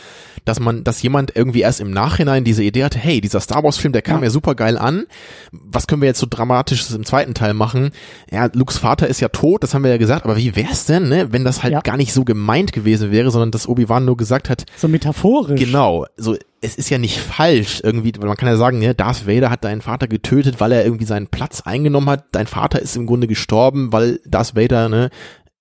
[0.46, 3.78] dass man, dass jemand irgendwie erst im Nachhinein diese Idee hatte, hey, dieser Star Wars
[3.78, 5.06] Film, der kam ja, ja super geil an.
[5.52, 7.92] Was können wir jetzt so dramatisches im zweiten Teil machen?
[8.32, 11.10] Ja, Lukes Vater ist ja tot, das haben wir ja gesagt, aber wie wär's denn,
[11.10, 11.82] ne, wenn das halt ja.
[11.82, 14.66] gar nicht so gemeint gewesen wäre, sondern dass Obi-Wan nur gesagt hat.
[14.78, 15.60] So metaphorisch.
[15.60, 19.28] Genau, so es ist ja nicht falsch irgendwie, weil man kann ja sagen, ne, Darth
[19.28, 22.26] Vader hat deinen Vater getötet, weil er irgendwie seinen Platz eingenommen hat.
[22.32, 25.10] Dein Vater ist im Grunde gestorben, weil Darth Vader, ne,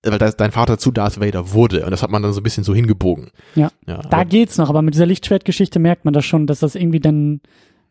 [0.03, 2.63] weil dein Vater zu Darth Vader wurde und das hat man dann so ein bisschen
[2.63, 3.31] so hingebogen.
[3.55, 6.75] Ja, ja da geht's noch, aber mit dieser Lichtschwertgeschichte merkt man das schon, dass das
[6.75, 7.41] irgendwie dann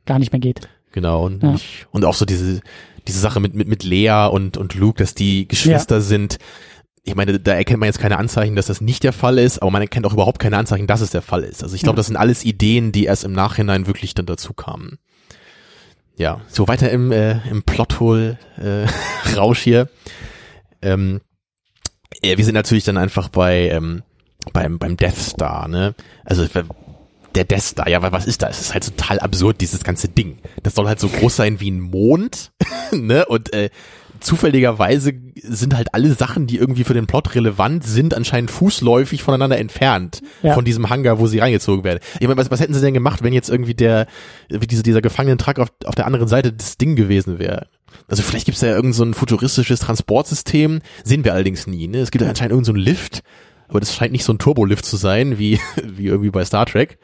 [0.04, 0.68] gar nicht mehr geht.
[0.92, 1.56] Genau und, ja.
[1.90, 2.60] und auch so diese
[3.06, 6.00] diese Sache mit mit mit Lea und und Luke, dass die Geschwister ja.
[6.00, 6.38] sind.
[7.06, 9.70] Ich meine, da erkennt man jetzt keine Anzeichen, dass das nicht der Fall ist, aber
[9.70, 11.62] man erkennt auch überhaupt keine Anzeichen, dass es der Fall ist.
[11.62, 14.98] Also ich glaube, das sind alles Ideen, die erst im Nachhinein wirklich dann dazu kamen.
[16.16, 18.88] Ja, so weiter im äh, im Plothole äh,
[19.54, 19.88] hier.
[20.82, 21.20] Ähm,
[22.24, 24.02] ja, wir sind natürlich dann einfach bei ähm,
[24.52, 25.94] beim beim Death Star, ne?
[26.24, 26.44] Also
[27.36, 28.56] der Death Star, ja, was ist das?
[28.56, 30.38] Es ist halt total absurd, dieses ganze Ding.
[30.64, 32.50] Das soll halt so groß sein wie ein Mond,
[32.92, 33.26] ne?
[33.26, 33.70] Und äh,
[34.26, 35.12] zufälligerweise
[35.42, 40.20] sind halt alle Sachen, die irgendwie für den Plot relevant sind, anscheinend fußläufig voneinander entfernt
[40.42, 40.52] ja.
[40.52, 42.00] von diesem Hangar, wo sie reingezogen werden.
[42.18, 44.06] Ich meine, was, was hätten sie denn gemacht, wenn jetzt irgendwie der,
[44.48, 47.68] wie diese, dieser Gefangenentruck auf, auf der anderen Seite des Ding gewesen wäre?
[48.08, 51.86] Also vielleicht gibt es ja irgend so ein futuristisches Transportsystem, sehen wir allerdings nie.
[51.86, 51.98] Ne?
[51.98, 53.22] Es gibt ja anscheinend irgend so Lift,
[53.68, 56.98] aber das scheint nicht so ein Turbolift zu sein, wie, wie irgendwie bei Star Trek.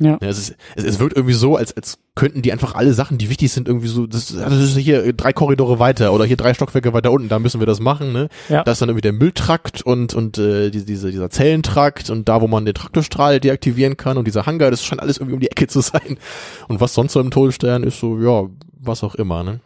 [0.00, 0.16] Ja.
[0.20, 3.30] es, ist, es, es wirkt irgendwie so, als, als könnten die einfach alle Sachen, die
[3.30, 6.92] wichtig sind, irgendwie so, das, das ist hier drei Korridore weiter oder hier drei Stockwerke
[6.92, 8.28] weiter unten, da müssen wir das machen, ne?
[8.48, 8.62] Ja.
[8.62, 12.40] Da ist dann irgendwie der Mülltrakt und, und äh, die, diese, dieser Zellentrakt und da,
[12.40, 15.50] wo man den Traktorstrahl deaktivieren kann und dieser Hangar, das scheint alles irgendwie um die
[15.50, 16.18] Ecke zu sein.
[16.68, 18.48] Und was sonst so im Todesstern ist, so, ja,
[18.80, 19.60] was auch immer, ne?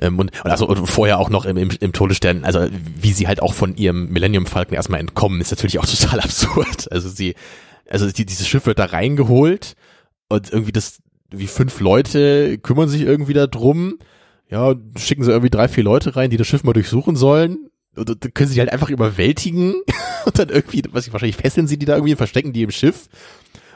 [0.00, 3.42] Ähm, und, also und vorher auch noch im, im, im Todesstern, also wie sie halt
[3.42, 6.90] auch von ihrem Millennium Falcon erstmal entkommen, ist natürlich auch total absurd.
[6.92, 7.34] Also sie,
[7.88, 9.74] also die, dieses Schiff wird da reingeholt
[10.28, 13.98] und irgendwie das, wie fünf Leute kümmern sich irgendwie da drum.
[14.50, 17.68] Ja, schicken sie irgendwie drei, vier Leute rein, die das Schiff mal durchsuchen sollen.
[17.96, 19.74] Und dann können sie halt einfach überwältigen
[20.24, 23.08] und dann irgendwie, was ich wahrscheinlich fesseln sie die da irgendwie, verstecken die im Schiff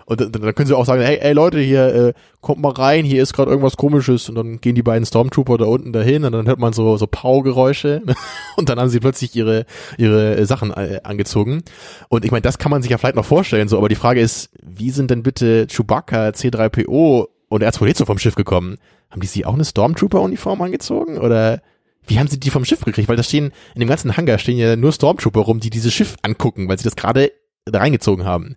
[0.06, 3.04] und dann, dann können sie auch sagen, hey, ey Leute, hier äh, kommt mal rein,
[3.04, 6.32] hier ist gerade irgendwas komisches und dann gehen die beiden Stormtrooper da unten dahin und
[6.32, 8.02] dann hört man so so Pau-Geräusche
[8.56, 9.66] und dann haben sie plötzlich ihre
[9.98, 11.62] ihre Sachen äh, angezogen.
[12.08, 14.20] Und ich meine, das kann man sich ja vielleicht noch vorstellen, so, aber die Frage
[14.20, 18.78] ist, wie sind denn bitte Chewbacca, C3PO und R2D2 vom Schiff gekommen?
[19.10, 21.60] Haben die sie auch eine Stormtrooper-Uniform angezogen oder
[22.06, 23.08] wie haben sie die vom Schiff gekriegt?
[23.08, 26.16] Weil da stehen, in dem ganzen Hangar stehen ja nur Stormtrooper rum, die dieses Schiff
[26.22, 27.32] angucken, weil sie das gerade
[27.68, 28.56] reingezogen haben.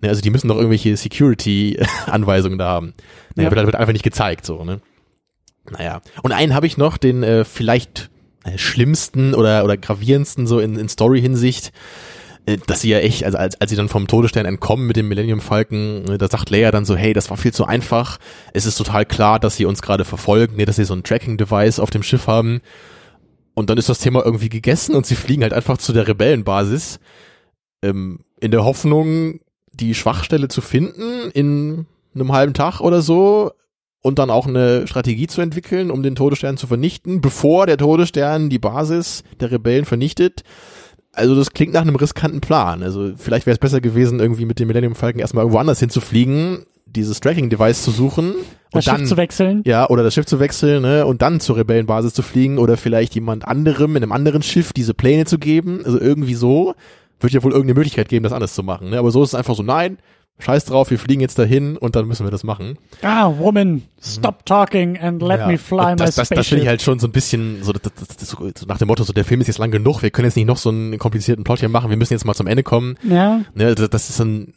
[0.00, 2.94] Ne, also die müssen doch irgendwelche Security-Anweisungen da haben.
[3.34, 3.56] Naja, ja.
[3.56, 4.80] wird, wird einfach nicht gezeigt, so, ne?
[5.70, 6.00] Naja.
[6.22, 8.10] Und einen habe ich noch, den äh, vielleicht
[8.44, 11.72] äh, schlimmsten oder, oder gravierendsten so in, in Story-Hinsicht,
[12.46, 15.08] äh, dass sie ja echt, also als, als sie dann vom Todesstern entkommen mit dem
[15.08, 18.18] Millennium Falcon, ne, da sagt Leia dann so, hey, das war viel zu einfach.
[18.52, 21.80] Es ist total klar, dass sie uns gerade verfolgen, ne, dass sie so ein Tracking-Device
[21.80, 22.60] auf dem Schiff haben.
[23.54, 27.00] Und dann ist das Thema irgendwie gegessen und sie fliegen halt einfach zu der Rebellenbasis.
[27.82, 29.40] Ähm, in der Hoffnung,
[29.80, 33.52] die Schwachstelle zu finden in einem halben Tag oder so
[34.02, 38.48] und dann auch eine Strategie zu entwickeln, um den Todesstern zu vernichten, bevor der Todesstern
[38.48, 40.44] die Basis der Rebellen vernichtet.
[41.12, 42.82] Also das klingt nach einem riskanten Plan.
[42.82, 46.66] Also vielleicht wäre es besser gewesen, irgendwie mit dem Millennium Falcon erstmal irgendwo anders hinzufliegen,
[46.84, 48.34] dieses Tracking-Device zu suchen
[48.70, 49.62] das und dann Schiff zu wechseln.
[49.66, 53.14] Ja, oder das Schiff zu wechseln, ne, und dann zur Rebellenbasis zu fliegen oder vielleicht
[53.14, 56.74] jemand anderem in einem anderen Schiff diese Pläne zu geben, also irgendwie so
[57.20, 58.90] wird ja wohl irgendeine Möglichkeit geben, das anders zu machen.
[58.90, 58.98] Ne?
[58.98, 59.98] Aber so ist es einfach so, nein,
[60.38, 62.76] scheiß drauf, wir fliegen jetzt dahin und dann müssen wir das machen.
[63.02, 65.46] Ah, woman, stop talking and let Ja.
[65.48, 66.36] me fly Und my das, das, spaceship.
[66.36, 68.88] das finde ich halt schon so ein bisschen so, das, das, das, so nach dem
[68.88, 70.98] Motto, so der Film ist jetzt lang genug, wir können jetzt nicht noch so einen
[70.98, 72.96] komplizierten Plot hier machen, wir müssen jetzt mal zum Ende kommen.
[73.02, 74.52] ja, Ne, das, das ist ein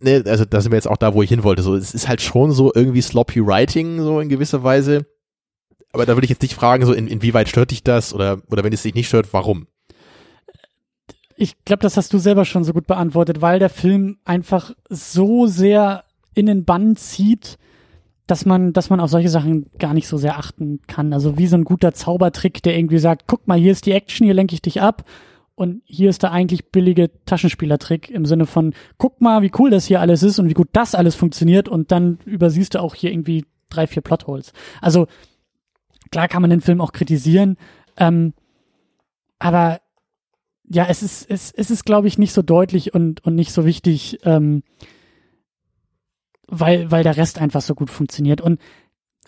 [0.00, 1.62] ne, also da sind wir jetzt auch da, wo ich hin wollte.
[1.62, 5.06] So, es ist halt schon so irgendwie sloppy writing, so in gewisser Weise.
[5.92, 8.62] Aber da würde ich jetzt nicht fragen, so in, inwieweit stört dich das oder, oder
[8.64, 9.66] wenn es dich nicht stört, warum?
[11.40, 15.46] Ich glaube, das hast du selber schon so gut beantwortet, weil der Film einfach so
[15.46, 16.02] sehr
[16.34, 17.58] in den Bann zieht,
[18.26, 21.12] dass man, dass man auf solche Sachen gar nicht so sehr achten kann.
[21.12, 24.24] Also wie so ein guter Zaubertrick, der irgendwie sagt, guck mal, hier ist die Action,
[24.24, 25.04] hier lenke ich dich ab.
[25.54, 29.86] Und hier ist der eigentlich billige Taschenspielertrick im Sinne von, guck mal, wie cool das
[29.86, 33.12] hier alles ist und wie gut das alles funktioniert und dann übersiehst du auch hier
[33.12, 34.52] irgendwie drei, vier Plotholes.
[34.80, 35.06] Also
[36.10, 37.56] klar kann man den Film auch kritisieren,
[37.96, 38.34] ähm,
[39.38, 39.80] aber
[40.70, 43.64] ja, es ist, es, es ist, glaube ich, nicht so deutlich und, und nicht so
[43.64, 44.62] wichtig, ähm,
[46.46, 48.40] weil, weil der Rest einfach so gut funktioniert.
[48.40, 48.60] Und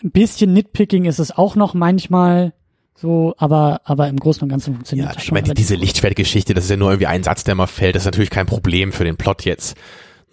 [0.03, 2.53] ein bisschen Nitpicking ist es auch noch manchmal
[2.95, 5.35] so, aber, aber im Großen und Ganzen funktioniert Ja, das ich schon.
[5.35, 5.75] meine, relativ diese.
[5.75, 7.95] Lichtschwertgeschichte, das ist ja nur irgendwie ein Satz, der mal fällt.
[7.95, 9.75] Das ist natürlich kein Problem für den Plot jetzt.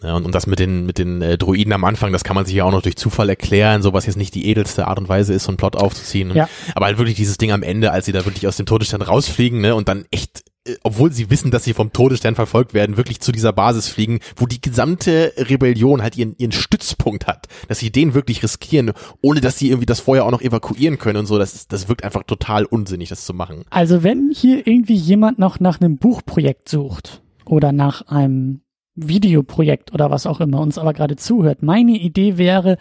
[0.03, 2.45] Ja, und, und das mit den, mit den äh, Droiden am Anfang, das kann man
[2.45, 5.09] sich ja auch noch durch Zufall erklären, so was jetzt nicht die edelste Art und
[5.09, 6.35] Weise ist, so einen Plot aufzuziehen.
[6.35, 6.49] Ja.
[6.75, 9.61] Aber halt wirklich dieses Ding am Ende, als sie da wirklich aus dem Todesstern rausfliegen,
[9.61, 10.45] ne, und dann echt,
[10.83, 14.47] obwohl sie wissen, dass sie vom Todesstern verfolgt werden, wirklich zu dieser Basis fliegen, wo
[14.47, 19.59] die gesamte Rebellion halt ihren, ihren Stützpunkt hat, dass sie den wirklich riskieren, ohne dass
[19.59, 22.65] sie irgendwie das vorher auch noch evakuieren können und so, das, das wirkt einfach total
[22.65, 23.65] unsinnig, das zu machen.
[23.71, 28.61] Also wenn hier irgendwie jemand noch nach einem Buchprojekt sucht oder nach einem
[28.95, 32.79] Videoprojekt oder was auch immer uns aber gerade zuhört, meine Idee wäre,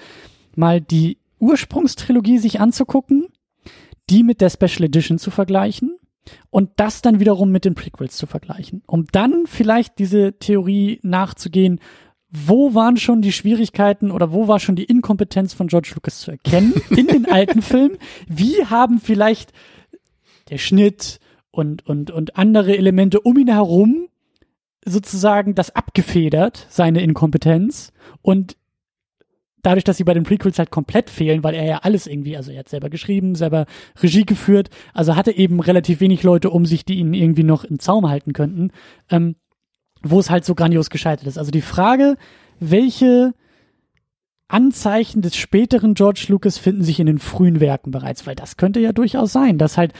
[0.56, 3.28] mal die Ursprungstrilogie sich anzugucken,
[4.10, 5.97] die mit der Special Edition zu vergleichen
[6.50, 11.80] und das dann wiederum mit den Prequels zu vergleichen, um dann vielleicht diese Theorie nachzugehen,
[12.30, 16.32] wo waren schon die Schwierigkeiten oder wo war schon die Inkompetenz von George Lucas zu
[16.32, 17.98] erkennen in den alten Filmen?
[18.28, 19.54] Wie haben vielleicht
[20.50, 21.20] der Schnitt
[21.52, 24.10] und, und, und andere Elemente um ihn herum
[24.86, 28.58] sozusagen das abgefedert, seine Inkompetenz und
[29.64, 32.52] dadurch, dass sie bei den Prequels halt komplett fehlen, weil er ja alles irgendwie, also
[32.52, 33.66] er hat selber geschrieben, selber
[34.02, 37.80] Regie geführt, also hatte eben relativ wenig Leute um sich, die ihn irgendwie noch im
[37.80, 38.72] Zaum halten könnten,
[39.10, 39.36] ähm,
[40.04, 41.38] wo es halt so grandios gescheitert ist.
[41.38, 42.16] Also die Frage,
[42.60, 43.34] welche
[44.48, 48.80] Anzeichen des späteren George Lucas finden sich in den frühen Werken bereits, weil das könnte
[48.80, 49.94] ja durchaus sein, dass halt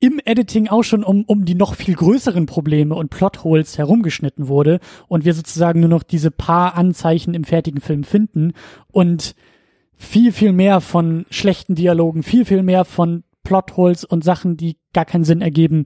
[0.00, 4.80] im Editing auch schon um, um die noch viel größeren Probleme und Plotholes herumgeschnitten wurde
[5.08, 8.52] und wir sozusagen nur noch diese paar Anzeichen im fertigen Film finden
[8.90, 9.34] und
[9.96, 15.04] viel, viel mehr von schlechten Dialogen, viel, viel mehr von Plotholes und Sachen, die gar
[15.04, 15.84] keinen Sinn ergeben,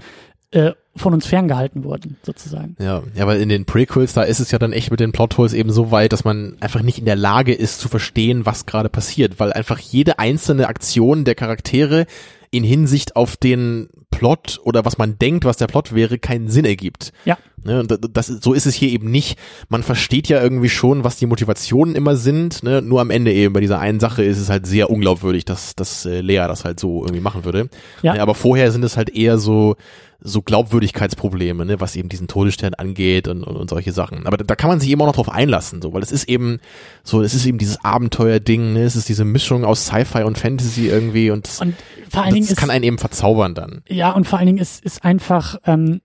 [0.50, 2.74] äh, von uns ferngehalten wurden, sozusagen.
[2.80, 5.52] Ja, ja, weil in den Prequels, da ist es ja dann echt mit den Plotholes
[5.52, 8.88] eben so weit, dass man einfach nicht in der Lage ist zu verstehen, was gerade
[8.88, 12.06] passiert, weil einfach jede einzelne Aktion der Charaktere
[12.50, 16.64] in Hinsicht auf den Plot oder was man denkt, was der Plot wäre, keinen Sinn
[16.64, 17.12] ergibt.
[17.24, 17.38] Ja.
[17.64, 19.38] Ne, und das, so ist es hier eben nicht.
[19.68, 22.62] Man versteht ja irgendwie schon, was die Motivationen immer sind.
[22.62, 22.82] Ne?
[22.82, 26.06] Nur am Ende eben bei dieser einen Sache ist es halt sehr unglaubwürdig, dass, dass
[26.06, 27.68] äh, Lea das halt so irgendwie machen würde.
[28.02, 28.14] Ja.
[28.14, 29.76] Ne, aber vorher sind es halt eher so
[30.20, 34.26] so Glaubwürdigkeitsprobleme, ne, was eben diesen Todesstern angeht und, und, und solche Sachen.
[34.26, 36.28] Aber da, da kann man sich eben auch noch drauf einlassen, so, weil es ist
[36.28, 36.58] eben
[37.04, 40.88] so, es ist eben dieses Abenteuerding, ne, es ist diese Mischung aus Sci-Fi und Fantasy
[40.88, 41.74] irgendwie und, das- Und
[42.10, 43.82] vor allen Dingen das kann einen eben verzaubern dann.
[43.88, 46.00] Ja, und vor allen Dingen ist, ist einfach ähm,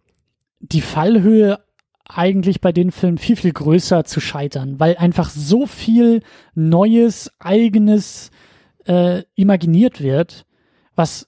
[0.59, 1.59] die Fallhöhe
[2.07, 6.21] eigentlich bei den Filmen viel, viel größer zu scheitern, weil einfach so viel
[6.53, 8.29] Neues, Eigenes
[8.85, 10.45] äh, imaginiert wird,
[10.95, 11.27] was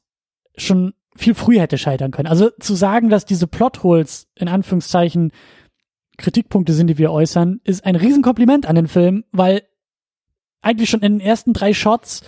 [0.57, 2.27] schon viel früher hätte scheitern können.
[2.27, 5.31] Also zu sagen, dass diese Plotholes in Anführungszeichen
[6.17, 9.63] Kritikpunkte sind, die wir äußern, ist ein Riesenkompliment an den Film, weil
[10.61, 12.23] eigentlich schon in den ersten drei Shots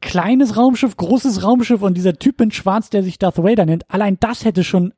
[0.00, 4.18] kleines Raumschiff, großes Raumschiff und dieser Typ in Schwarz, der sich Darth Vader nennt, allein
[4.18, 4.92] das hätte schon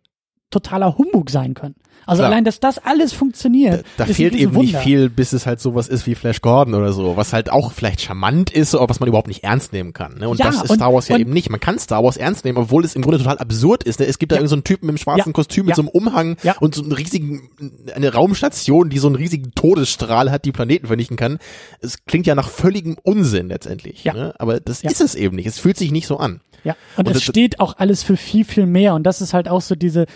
[0.51, 1.75] totaler Humbug sein können.
[2.07, 2.31] Also Klar.
[2.33, 3.85] allein, dass das alles funktioniert.
[3.97, 6.75] Da ist ein fehlt eben nicht viel, bis es halt sowas ist wie Flash Gordon
[6.75, 9.93] oder so, was halt auch vielleicht charmant ist, aber was man überhaupt nicht ernst nehmen
[9.93, 10.19] kann.
[10.19, 10.29] Ne?
[10.29, 11.51] Und Ja, das ist und- Star Wars ja eben nicht.
[11.51, 14.01] Man kann Star Wars ernst nehmen, obwohl es im Grunde total absurd ist.
[14.01, 14.07] Ne?
[14.07, 14.41] Es gibt da Ja.
[14.43, 15.33] irgendeinen so Typen im schwarzen Ja.
[15.33, 17.49] Kostüm mit so einem Umhang und so einen riesigen,
[17.95, 21.39] eine Raumstation, die so einen riesigen Todesstrahl hat, die Planeten vernichten kann.
[21.81, 24.05] Es klingt ja nach völligem Unsinn letztendlich.
[24.05, 24.35] Ne?
[24.39, 25.47] Aber das ist es eben nicht.
[25.47, 26.41] Es fühlt sich nicht so an.
[26.65, 28.95] Ja, und, Und es steht auch alles für viel, viel mehr.
[28.95, 30.07] Und das ist halt auch so diese,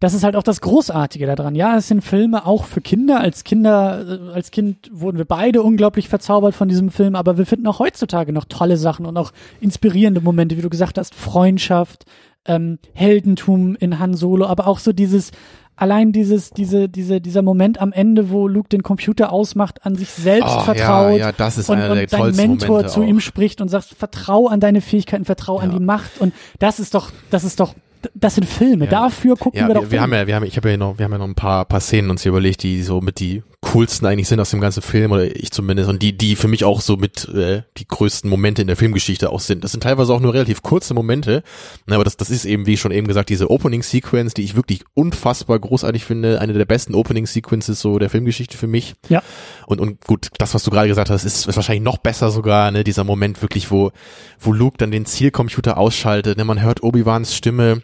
[0.00, 1.54] das ist halt auch das Großartige daran.
[1.54, 3.20] Ja, es sind Filme auch für Kinder.
[3.20, 7.46] Als Kinder, äh, als Kind wurden wir beide unglaublich verzaubert von diesem Film, aber wir
[7.46, 12.04] finden auch heutzutage noch tolle Sachen und auch inspirierende Momente, wie du gesagt hast, Freundschaft,
[12.46, 15.30] ähm, Heldentum in Han Solo, aber auch so dieses
[15.76, 20.10] allein dieses, diese, diese, dieser Moment am Ende, wo Luke den Computer ausmacht, an sich
[20.10, 23.06] selbst Oh, vertraut ja, ja, das ist und, und sein Mentor Momente zu auch.
[23.06, 25.78] ihm spricht und sagt, vertrau an deine Fähigkeiten, vertrau an Ja.
[25.78, 27.74] die Macht und das ist doch, das ist doch,
[28.14, 28.86] das sind Filme.
[28.86, 28.90] Ja.
[28.90, 30.98] Dafür gucken Ja, wir doch wir, wir haben ja, wir haben, ich habe ja noch,
[30.98, 33.42] wir haben ja noch ein paar, paar Szenen uns hier überlegt, die so mit die
[33.62, 36.64] coolsten eigentlich sind aus dem ganzen Film oder ich zumindest und die, die für mich
[36.64, 39.62] auch so mit äh, die größten Momente in der Filmgeschichte auch sind.
[39.64, 41.42] Das sind teilweise auch nur relativ kurze Momente,
[41.86, 44.82] aber das, das ist eben, wie schon eben gesagt, diese Opening Sequence, die ich wirklich
[44.94, 48.94] unfassbar großartig finde, eine der besten Opening Sequences so der Filmgeschichte für mich.
[49.08, 49.22] Ja.
[49.66, 52.70] Und, und gut, das, was du gerade gesagt hast, ist, ist wahrscheinlich noch besser sogar,
[52.70, 53.92] ne, dieser Moment wirklich, wo,
[54.38, 57.82] wo Luke dann den Zielcomputer ausschaltet, ne, man hört Obi-Wans Stimme.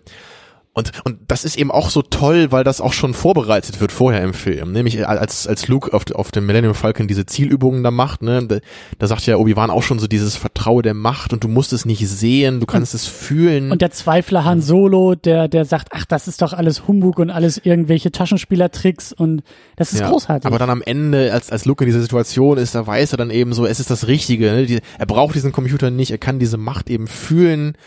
[0.77, 4.23] Und, und das ist eben auch so toll, weil das auch schon vorbereitet wird vorher
[4.23, 4.73] im Film.
[4.73, 8.59] Nämlich als, als Luke auf, auf dem Millennium Falcon diese Zielübungen da macht, ne, da,
[8.99, 11.87] da sagt ja Obi-Wan auch schon so dieses Vertraue der Macht und du musst es
[11.87, 13.73] nicht sehen, du kannst es fühlen.
[13.73, 17.31] Und der Zweifler Han Solo, der, der sagt, ach, das ist doch alles Humbug und
[17.31, 19.45] alles irgendwelche Taschenspielertricks und
[19.77, 20.45] das ist Ja, großartig.
[20.45, 23.31] Aber dann am Ende, als, als Luke in dieser Situation ist, da weiß er dann
[23.31, 24.53] eben so, es ist das Richtige.
[24.53, 24.67] Ne?
[24.67, 27.79] Die, er braucht diesen Computer nicht, er kann diese Macht eben fühlen.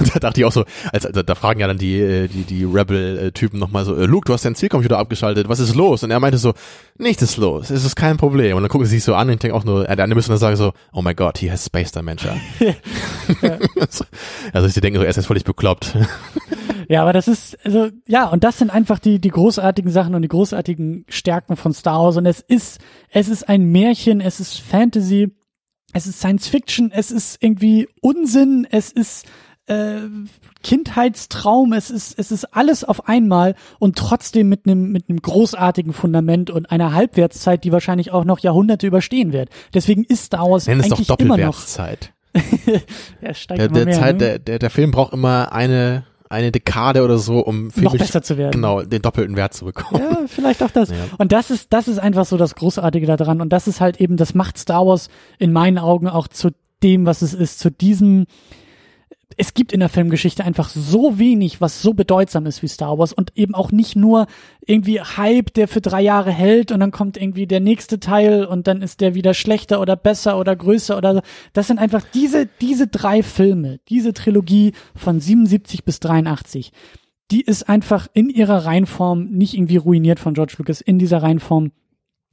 [0.00, 2.44] Und da dachte ich auch so, als, da, da fragen ja dann die, äh, die,
[2.44, 6.02] die Rebel-Typen nochmal so, äh, Luke, du hast deinen Zielcomputer abgeschaltet, was ist los?
[6.02, 6.54] Und er meinte so,
[6.98, 8.56] nichts ist los, es ist kein Problem.
[8.56, 10.14] Und dann gucken sie sich so an und ich denke auch nur, äh, der eine
[10.14, 12.36] müsste dann sagen so, oh my god, he has space dementia.
[14.52, 15.96] also sie denken so, er ist jetzt völlig bekloppt.
[16.88, 20.22] Ja, aber das ist, also, ja, und das sind einfach die, die großartigen Sachen und
[20.22, 22.16] die großartigen Stärken von Star Wars.
[22.16, 25.32] Und es ist, es ist ein Märchen, es ist Fantasy,
[25.92, 29.26] es ist Science Fiction, es ist irgendwie Unsinn, es ist
[29.72, 30.08] äh,
[30.62, 35.92] Kindheitstraum, es ist, es ist alles auf einmal und trotzdem mit einem, mit einem großartigen
[35.92, 39.48] Fundament und einer Halbwertszeit, die wahrscheinlich auch noch Jahrhunderte überstehen wird.
[39.74, 41.58] Deswegen ist Star Wars Nenn es doch eigentlich immer noch.
[43.20, 44.18] Er steigt Der, immer der, mehr, Zeit, ne?
[44.18, 48.22] der, der, der Film braucht immer eine, eine Dekade oder so, um noch filmisch- besser
[48.22, 48.52] zu werden.
[48.52, 50.02] Genau, den doppelten Wert zu bekommen.
[50.02, 50.88] Ja, vielleicht auch das.
[50.92, 50.96] Ja.
[51.18, 53.40] Und das ist, das ist einfach so das Großartige daran.
[53.42, 55.08] Und das ist halt eben, das macht Star Wars
[55.38, 56.50] in meinen Augen auch zu
[56.82, 58.26] dem, was es ist, zu diesem,
[59.36, 63.12] es gibt in der Filmgeschichte einfach so wenig, was so bedeutsam ist wie Star Wars
[63.12, 64.26] und eben auch nicht nur
[64.66, 68.66] irgendwie Hype, der für drei Jahre hält und dann kommt irgendwie der nächste Teil und
[68.66, 71.20] dann ist der wieder schlechter oder besser oder größer oder so.
[71.52, 76.72] Das sind einfach diese, diese drei Filme, diese Trilogie von 77 bis 83
[77.30, 80.82] die ist einfach in ihrer Reihenform nicht irgendwie ruiniert von George Lucas.
[80.82, 81.72] In dieser Reihenform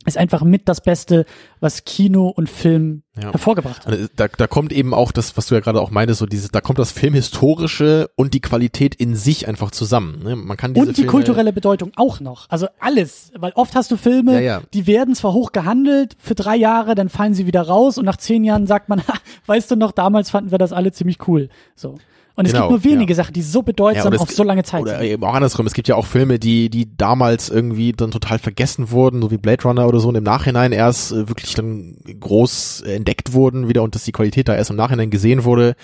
[0.06, 1.26] ist einfach mit das Beste,
[1.60, 3.32] was Kino und Film Ja.
[3.32, 3.94] hervorgebracht hat.
[3.98, 6.52] Und Da, da kommt eben auch das, was du ja gerade auch meintest, so dieses,
[6.52, 10.24] da kommt das Filmhistorische und die Qualität in sich einfach zusammen.
[10.24, 10.36] Ne?
[10.36, 12.50] Man kann diese Und die Filme, kulturelle Bedeutung auch noch.
[12.50, 13.32] Also alles.
[13.38, 14.62] Weil oft hast du Filme, Ja, ja.
[14.74, 18.18] die werden zwar hoch gehandelt für drei Jahre, dann fallen sie wieder raus und nach
[18.18, 19.14] zehn Jahren sagt man, ha,
[19.48, 21.50] weißt du noch, damals fanden wir das alle ziemlich cool.
[21.76, 21.98] So.
[22.40, 23.18] Und es Genau, gibt nur wenige ja.
[23.18, 25.10] Sachen, die so bedeutsam oder es auf so lange Zeit Oder sind.
[25.10, 25.68] eben auch andersrum.
[25.68, 29.38] Es gibt ja auch Filme, die, die damals irgendwie dann total vergessen wurden, so wie
[29.38, 33.84] Blade Runner oder so, und im Nachhinein erst äh, wirklich dann groß entdeckt wurden, wieder
[33.84, 35.76] und dass die Qualität da erst im Nachhinein gesehen wurde.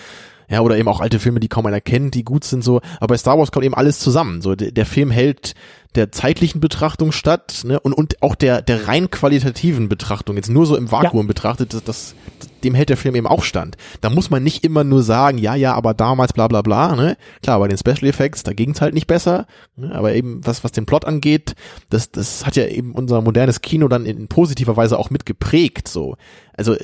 [0.50, 2.82] Ja, oder eben auch alte Filme, die kaum einer kennt, die gut sind so.
[2.98, 4.42] Aber bei Star Wars kommt eben alles zusammen.
[4.42, 5.56] So, der, der Film hält
[5.96, 10.66] der zeitlichen Betrachtung statt, ne, und, und auch der, der rein qualitativen Betrachtung, jetzt nur
[10.66, 12.16] so im Vakuum betrachtet, das, das,
[12.64, 13.78] dem hält der Film eben auch stand.
[14.02, 17.18] Da muss man nicht immer nur sagen, ja, ja, aber damals bla bla bla, ne.
[17.42, 20.72] Klar, bei den Special Effects, da ging's halt nicht besser, ne, aber eben, was, was
[20.72, 21.56] den Plot angeht,
[21.90, 26.18] das, das hat ja eben unser modernes Kino dann in positiver Weise auch mitgeprägt, so.
[26.54, 26.76] Also,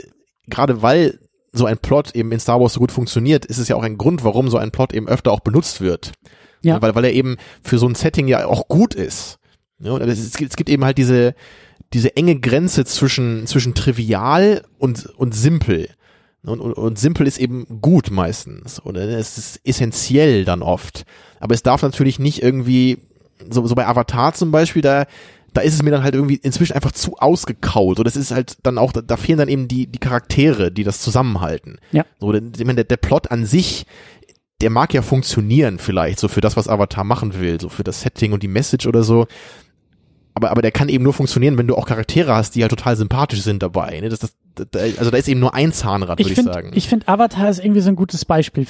[0.47, 1.19] gerade weil
[1.51, 3.97] so ein Plot eben in Star Wars so gut funktioniert, ist es ja auch ein
[3.97, 6.13] Grund, warum so ein Plot eben öfter auch benutzt wird.
[6.61, 6.81] Ja.
[6.81, 9.39] Weil, weil er eben für so ein Setting ja auch gut ist.
[9.79, 11.33] Ja, und es, gibt, es gibt eben halt diese,
[11.93, 15.89] diese enge Grenze zwischen, zwischen trivial und, und simpel.
[16.43, 18.83] Und, und, und simpel ist eben gut meistens.
[18.85, 21.03] Oder es ist essentiell dann oft.
[21.39, 22.99] Aber es darf natürlich nicht irgendwie,
[23.49, 25.05] so, so bei Avatar zum Beispiel, da,
[25.53, 27.99] da ist es mir dann halt irgendwie inzwischen einfach zu ausgekaut.
[27.99, 30.83] Und das ist halt dann auch, da, da fehlen dann eben die, die Charaktere, die
[30.83, 31.79] das zusammenhalten.
[31.91, 32.05] Ja.
[32.19, 33.85] So, der, der, der Plot an sich,
[34.61, 38.01] der mag ja funktionieren vielleicht, so für das, was Avatar machen will, so für das
[38.01, 39.27] Setting und die Message oder so.
[40.33, 42.95] Aber, aber der kann eben nur funktionieren, wenn du auch Charaktere hast, die halt total
[42.95, 43.99] sympathisch sind dabei.
[43.99, 44.07] Ne?
[44.07, 46.71] Das, das, da- also da ist eben nur ein Zahnrad, würde ich ich, sagen.
[46.73, 48.65] ich finde Avatar ist irgendwie so ein gutes Beispiel.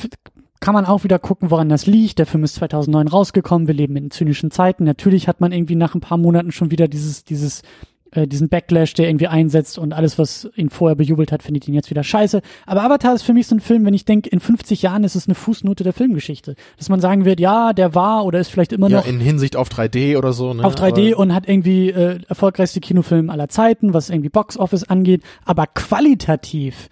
[0.62, 2.20] Kann man auch wieder gucken, woran das liegt.
[2.20, 3.68] Der Film ist 2009 rausgekommen.
[3.68, 4.84] Wir leben in zynischen Zeiten.
[4.84, 7.64] Natürlich hat man irgendwie nach ein paar Monaten schon wieder dieses, dieses,
[8.12, 11.74] äh, diesen Backlash, der irgendwie einsetzt und alles, was ihn vorher bejubelt hat, findet ihn
[11.74, 12.44] jetzt wieder scheiße.
[12.68, 15.16] Aber Avatar ist für mich so ein Film, wenn ich denke, in 50 Jahren ist
[15.16, 16.54] es eine Fußnote der Filmgeschichte.
[16.78, 19.56] Dass man sagen wird, ja, der war oder ist vielleicht immer ja, noch in Hinsicht
[19.56, 20.54] auf 3D oder so.
[20.54, 20.64] Ne?
[20.64, 24.84] auf 3D Aber- und hat irgendwie äh, erfolgreichste Kinofilm aller Zeiten, was irgendwie Box Office
[24.84, 26.88] angeht, aber qualitativ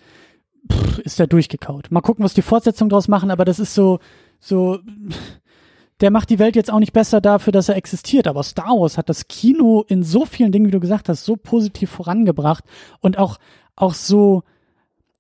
[0.72, 1.92] pff, ist der durchgekaut.
[1.92, 4.00] Mal gucken, was die Fortsetzung draus machen, aber das ist so,
[4.40, 4.80] so,
[6.02, 8.28] der macht die Welt jetzt auch nicht besser dafür, dass er existiert.
[8.28, 11.36] Aber Star Wars hat das Kino in so vielen Dingen, wie du gesagt hast, so
[11.36, 12.64] positiv vorangebracht
[13.00, 13.38] und auch,
[13.76, 14.44] auch so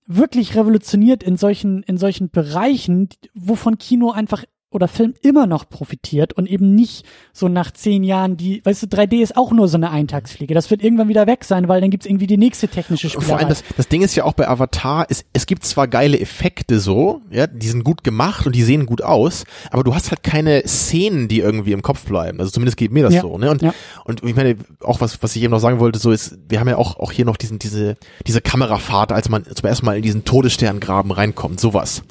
[0.06, 6.34] wirklich revolutioniert in solchen, in solchen Bereichen, wovon Kino einfach oder Film immer noch profitiert
[6.34, 9.78] und eben nicht so nach zehn Jahren die, weißt du, 3D ist auch nur so
[9.78, 10.54] eine Eintagsfliege.
[10.54, 13.28] Das wird irgendwann wieder weg sein, weil dann gibt's irgendwie die nächste technische Spielerei.
[13.30, 16.20] Vor allem das, das Ding ist ja auch bei Avatar, es, es gibt zwar geile
[16.20, 20.12] Effekte so, ja, die sind gut gemacht und die sehen gut aus, aber du hast
[20.12, 22.40] halt keine Szenen, die irgendwie im Kopf bleiben.
[22.40, 23.22] Also zumindest geht mir das Ja.
[23.22, 23.50] so, ne?
[23.50, 23.74] Und, Ja.
[24.06, 26.70] und ich meine, auch was, was ich eben noch sagen wollte, so ist, wir haben
[26.70, 27.98] ja auch, auch hier noch diesen, diese,
[28.28, 32.04] diese Kamerafahrt, als man zum ersten Mal in diesen Todessterngraben reinkommt, sowas.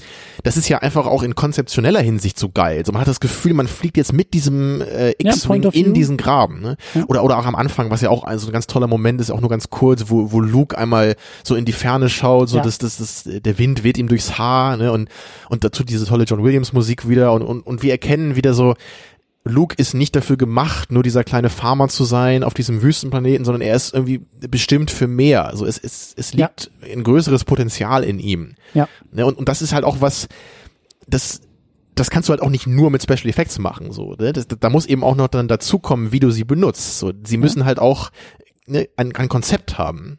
[0.43, 2.85] Das ist ja einfach auch in konzeptioneller Hinsicht so geil.
[2.87, 5.95] So, man hat das Gefühl, man fliegt jetzt mit diesem äh, Ja, X-Wing of in
[5.95, 6.61] diesen Graben.
[6.61, 6.77] Ne?
[6.95, 7.05] Ja.
[7.09, 9.31] Oder, oder auch am Anfang, was ja auch ein, so ein ganz toller Moment ist,
[9.31, 12.63] auch nur ganz kurz, wo, wo Luke einmal so in die Ferne schaut, so Ja.
[12.63, 14.93] dass das, das, der Wind weht ihm durchs Haar ne?
[14.93, 15.09] und,
[15.49, 18.75] und dazu diese tolle John Williams Musik wieder und, und, und wir erkennen wieder so,
[19.49, 23.63] Luke ist nicht dafür gemacht, nur dieser kleine Farmer zu sein auf diesem Wüstenplaneten, sondern
[23.63, 25.47] er ist irgendwie bestimmt für mehr.
[25.47, 26.47] Also es, es, es Ja.
[26.47, 28.55] liegt ein größeres Potenzial in ihm.
[28.75, 28.89] Ja.
[29.13, 29.27] Ne?
[29.27, 30.29] Und, und das ist halt auch was,
[31.07, 31.41] das,
[31.95, 33.91] das kannst du halt auch nicht nur mit Special Effects machen.
[33.93, 34.33] So, ne?
[34.33, 36.99] das, da muss eben auch noch dann dazukommen, wie du sie benutzt.
[36.99, 38.11] So, sie müssen halt auch
[38.67, 40.19] ne, ein, ein Konzept haben.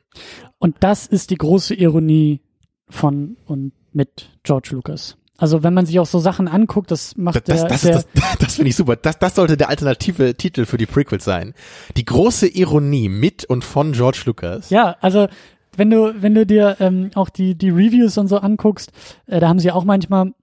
[0.58, 2.42] Und das ist die große Ironie
[2.90, 5.16] von und mit George Lucas.
[5.40, 8.08] Also wenn man sich auch so Sachen anguckt, das macht Das, der, das, der das,
[8.14, 8.96] das, das finde ich super.
[8.96, 11.54] Das, das sollte der alternative Titel für die Prequels sein.
[11.98, 14.70] Die große Ironie mit und von George Lucas.
[14.70, 15.28] Ja, also
[15.76, 18.92] wenn du, wenn du dir ähm, auch die, die Reviews und so anguckst,
[19.28, 20.34] äh, da haben sie auch manchmal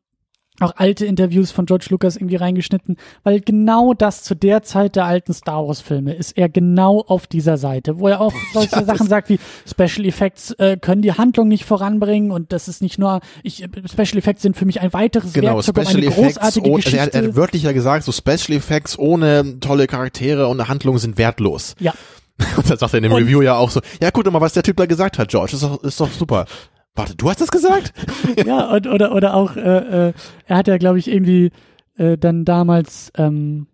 [0.61, 5.05] auch alte Interviews von George Lucas irgendwie reingeschnitten, weil genau das zu der Zeit der
[5.05, 8.79] alten Star Wars Filme ist er genau auf dieser Seite, wo er auch solche Ja,
[8.83, 12.81] das- Sachen sagt wie Special Effects äh, können die Handlung nicht voranbringen und das ist
[12.83, 16.07] nicht nur ich Special Effects sind für mich ein weiteres Genau, Werkzeug, um Special eine
[16.07, 16.97] Effects, großartige ohne, also Geschichte.
[16.99, 20.69] er, hat- er hat wörtlich ja gesagt, so Special Effects ohne tolle Charaktere und eine
[20.69, 21.75] Handlung sind wertlos.
[21.79, 21.93] ja,
[22.57, 24.41] Und dann sagt er in dem Und- Review ja auch so, ja guck doch mal,
[24.43, 26.45] was der Typ da gesagt hat, George, ist doch, ist doch super.
[26.97, 27.93] Warte, du hast das gesagt?
[28.47, 30.13] ja, und, oder, oder auch, äh, äh,
[30.47, 31.53] er hat ja, glaube ich, irgendwie
[31.99, 33.67] äh, dann damals, ähm,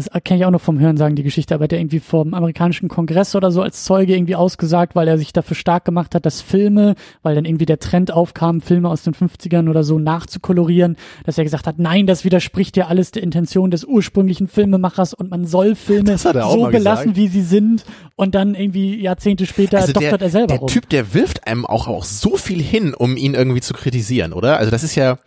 [0.00, 2.34] das kenne ich auch noch vom Hören sagen, die Geschichte, aber hat er irgendwie vom
[2.34, 6.24] amerikanischen Kongress oder so als Zeuge irgendwie ausgesagt, weil er sich dafür stark gemacht hat,
[6.24, 10.96] dass Filme, weil dann irgendwie der Trend aufkam, Filme aus den 50ern oder so nachzukolorieren,
[11.24, 15.30] dass er gesagt hat, nein, das widerspricht ja alles der Intention des ursprünglichen Filmemachers und
[15.30, 17.16] man soll Filme so belassen, gesagt.
[17.16, 17.84] wie sie sind
[18.16, 20.68] und dann irgendwie Jahrzehnte später Also der, doktert er selber der rum.
[20.68, 24.58] Typ, der wirft einem auch, auch so viel hin, um ihn irgendwie zu kritisieren, oder?
[24.58, 25.18] Also das ist ja,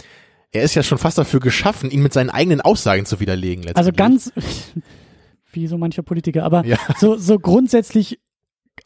[0.53, 3.65] er ist ja schon fast dafür geschaffen, ihn mit seinen eigenen Aussagen zu widerlegen.
[3.75, 4.31] Also ganz,
[5.51, 6.77] wie so mancher Politiker, aber Ja.
[6.97, 8.19] so, so grundsätzlich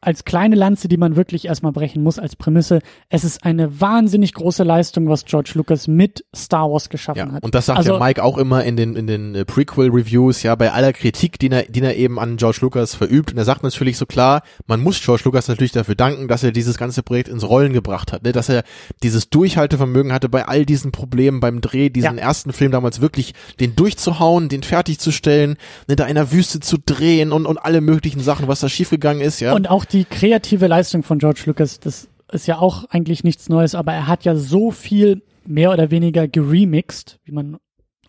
[0.01, 2.79] als kleine Lanze, die man wirklich erstmal brechen muss als Prämisse,
[3.09, 7.43] es ist eine wahnsinnig große Leistung, was George Lucas mit Star Wars geschaffen Ja, hat.
[7.43, 10.55] und das sagt Also- ja Mike auch immer in den, in den äh, Prequel-Reviews, ja,
[10.55, 13.31] bei aller Kritik, die er, die er eben an George Lucas verübt.
[13.31, 16.51] Und er sagt natürlich so klar, man muss George Lucas natürlich dafür danken, dass er
[16.51, 18.31] dieses ganze Projekt ins Rollen gebracht hat, ne?
[18.31, 18.63] dass er
[19.03, 22.23] dieses Durchhaltevermögen hatte bei all diesen Problemen beim Dreh, diesen Ja.
[22.23, 25.57] ersten Film damals wirklich, den durchzuhauen, den fertigzustellen,
[25.87, 29.21] ne, da in der Wüste zu drehen und, und alle möglichen Sachen, was da schiefgegangen
[29.21, 29.53] ist, ja.
[29.53, 33.75] Und auch die kreative Leistung von George Lucas, das ist ja auch eigentlich nichts Neues,
[33.75, 37.57] aber er hat ja so viel mehr oder weniger geremixed, wie man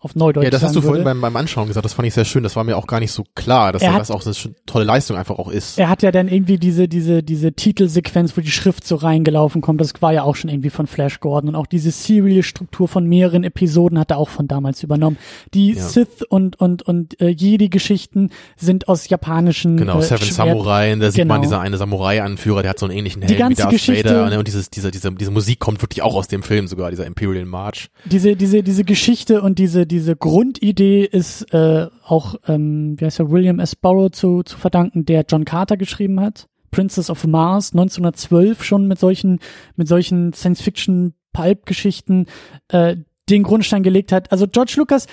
[0.01, 2.25] auf Neudeutsch ja, das hast du vorhin beim, beim Anschauen gesagt, das fand ich sehr
[2.25, 4.33] schön, das war mir auch gar nicht so klar, dass Er hat- das auch eine
[4.65, 5.77] tolle Leistung einfach auch ist.
[5.77, 9.81] Er hat ja dann irgendwie diese, diese, diese Titelsequenz, wo die Schrift so reingelaufen kommt,
[9.81, 13.43] das war ja auch schon irgendwie von Flash Gordon und auch diese Serial-Struktur von mehreren
[13.43, 15.17] Episoden hat er auch von damals übernommen.
[15.53, 15.81] Die Ja.
[15.83, 21.11] Sith und, und, und äh, Jedi-Geschichten sind aus japanischen Genau, äh, Seven Schwert- Samurai, da
[21.11, 21.49] sieht man Genau.
[21.49, 24.29] dieser eine Samurai-Anführer, der hat so einen ähnlichen Die Helm wie ganze Darth Geschichte- Vader,
[24.29, 24.39] ne?
[24.39, 27.45] und dieses, dieser, diese, diese Musik kommt wirklich auch aus dem Film sogar, dieser Imperial
[27.45, 27.89] March.
[28.05, 33.31] diese, diese, diese Geschichte und diese, diese Grundidee ist äh, auch, ähm, wie heißt er,
[33.31, 33.75] William S.
[33.75, 36.47] Burroughs zu, zu verdanken, der John Carter geschrieben hat.
[36.71, 39.39] Princess of Mars 1912 schon mit solchen,
[39.75, 42.27] mit solchen Science-Fiction-Pulp-Geschichten,
[42.69, 42.97] äh,
[43.35, 44.31] den Grundstein gelegt hat.
[44.31, 45.07] Also George Lucas,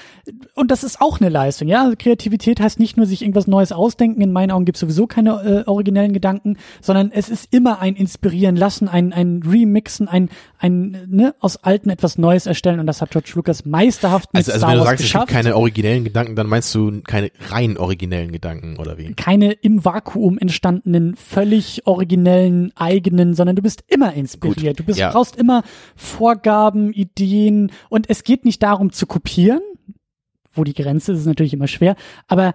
[0.54, 1.84] und das ist auch eine Leistung, ja.
[1.84, 4.20] Also Kreativität heißt nicht nur sich irgendwas Neues ausdenken.
[4.20, 7.96] In meinen Augen gibt es sowieso keine äh, originellen Gedanken, sondern es ist immer ein
[7.96, 12.80] Inspirieren lassen, ein, ein Remixen, ein, ein ne, aus Alten etwas Neues erstellen.
[12.80, 15.06] Und das hat George Lucas meisterhaft mit Also, also Star wenn du Wars sagst, es
[15.06, 15.28] geschafft.
[15.28, 19.14] gibt keine originellen Gedanken, dann meinst du keine rein originellen Gedanken, oder wie?
[19.14, 24.78] keine im Vakuum entstandenen, völlig originellen, eigenen, sondern du bist immer inspiriert.
[24.78, 25.10] Du bist, ja.
[25.10, 25.62] brauchst immer
[25.96, 29.60] Vorgaben, Ideen und es geht nicht darum zu kopieren,
[30.52, 31.96] wo die Grenze ist, ist natürlich immer schwer,
[32.28, 32.54] aber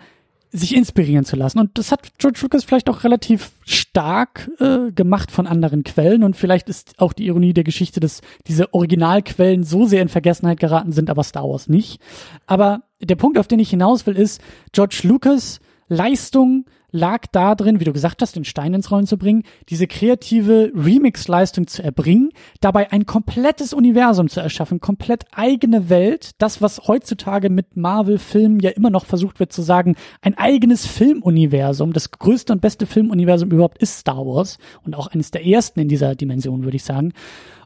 [0.53, 1.59] sich inspirieren zu lassen.
[1.59, 6.23] Und das hat George Lucas vielleicht auch relativ stark äh, gemacht von anderen Quellen.
[6.23, 10.59] Und vielleicht ist auch die Ironie der Geschichte, dass diese Originalquellen so sehr in Vergessenheit
[10.59, 12.01] geraten sind, aber Star Wars nicht.
[12.47, 14.41] Aber der Punkt, auf den ich hinaus will, ist,
[14.73, 19.17] George Lucas Leistung lag da drin, wie du gesagt hast, den Stein ins Rollen zu
[19.17, 26.31] bringen, diese kreative Remix-Leistung zu erbringen, dabei ein komplettes Universum zu erschaffen, komplett eigene Welt,
[26.37, 31.93] das, was heutzutage mit Marvel-Filmen ja immer noch versucht wird zu sagen, ein eigenes Filmuniversum,
[31.93, 35.87] das größte und beste Filmuniversum überhaupt ist Star Wars und auch eines der ersten in
[35.87, 37.13] dieser Dimension, würde ich sagen.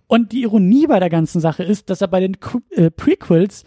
[0.07, 2.37] Und die Ironie bei der ganzen Sache ist, dass er bei den
[2.71, 3.63] äh, Prequels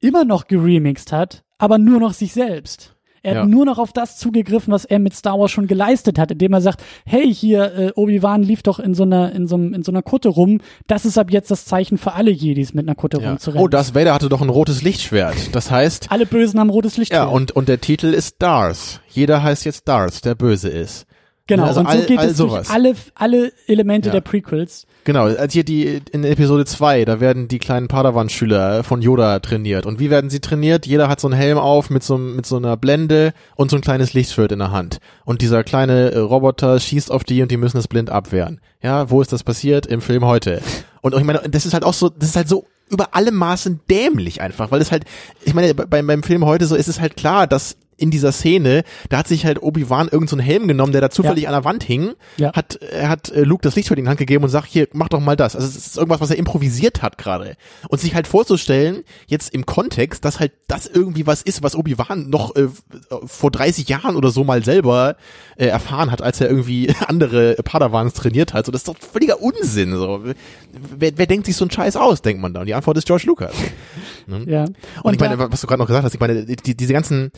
[0.00, 2.95] immer noch geremixed hat, aber nur noch sich selbst.
[3.26, 3.42] Er ja.
[3.42, 6.52] hat nur noch auf das zugegriffen, was er mit Star Wars schon geleistet hat, indem
[6.52, 9.90] er sagt, hey, hier, äh, Obi-Wan lief doch in so einer, in so, in so
[9.90, 10.60] einer Kutte rum.
[10.86, 13.30] Das ist ab jetzt das Zeichen für alle Jedis, mit einer Kutte ja.
[13.30, 13.64] rumzurennen.
[13.64, 15.56] Oh, Darth Vader hatte doch ein rotes Lichtschwert.
[15.56, 16.12] Das heißt.
[16.12, 17.26] Alle Bösen haben rotes Lichtschwert.
[17.26, 19.00] Ja, und, und der Titel ist Darth.
[19.08, 21.05] Jeder heißt jetzt Darth, der böse ist.
[21.48, 22.66] Genau, also und so all, geht all es sowas.
[22.66, 24.14] durch alle, alle Elemente ja.
[24.14, 24.86] der Prequels.
[25.04, 29.86] Genau, als hier die in Episode 2, da werden die kleinen Padawan-Schüler von Yoda trainiert.
[29.86, 30.86] Und wie werden sie trainiert?
[30.86, 33.82] Jeder hat so einen Helm auf mit so, mit so einer Blende und so ein
[33.82, 34.98] kleines Lichtschwert in der Hand.
[35.24, 38.60] Und dieser kleine äh, Roboter schießt auf die und die müssen es blind abwehren.
[38.82, 39.86] Ja, wo ist das passiert?
[39.86, 40.60] Im Film heute.
[41.00, 43.80] Und ich meine, das ist halt auch so, das ist halt so über alle Maßen
[43.88, 45.04] dämlich einfach, weil es halt,
[45.44, 48.84] ich meine, beim, beim Film heute so ist es halt klar, dass in dieser Szene,
[49.08, 51.50] da hat sich halt Obi-Wan irgendeinen so Helm genommen, der da zufällig ja.
[51.50, 52.52] an der Wand hing, ja.
[52.52, 55.08] hat, er hat äh, Luke das Lichtschwert in die Hand gegeben und sagt, hier, mach
[55.08, 55.56] doch mal das.
[55.56, 57.56] Also es ist irgendwas, was er improvisiert hat gerade.
[57.88, 62.28] Und sich halt vorzustellen, jetzt im Kontext, dass halt das irgendwie was ist, was Obi-Wan
[62.28, 62.68] noch äh,
[63.24, 65.16] vor 30 Jahren oder so mal selber
[65.56, 68.66] äh, erfahren hat, als er irgendwie andere Padawans trainiert hat.
[68.66, 69.92] So, das ist doch völliger Unsinn.
[69.92, 70.22] So.
[70.98, 72.60] Wer, wer denkt sich so einen Scheiß aus, denkt man da.
[72.60, 73.54] Und die Antwort ist George Lucas.
[74.28, 74.44] Ne?
[74.48, 74.64] Ja.
[74.64, 77.30] Und, und ich meine, was du gerade noch gesagt hast, ich meine, die, diese ganzen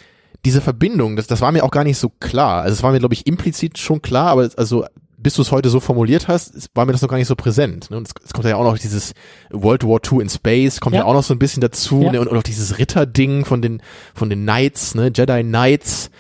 [0.45, 2.63] diese Verbindung, das, das war mir auch gar nicht so klar.
[2.63, 4.85] Also es war mir, glaube ich, implizit schon klar, aber also
[5.21, 7.91] bis du es heute so formuliert hast, war mir das noch gar nicht so präsent.
[7.91, 7.97] Ne?
[7.97, 9.15] Und es, es kommt ja auch noch dieses
[9.51, 12.13] World War II in Space, kommt ja, ja auch noch so ein bisschen dazu, ja.
[12.13, 12.21] ne?
[12.21, 13.83] und, und auch dieses Ritter-Ding von den,
[14.15, 15.11] von den Knights, ne?
[15.15, 16.11] Jedi Knights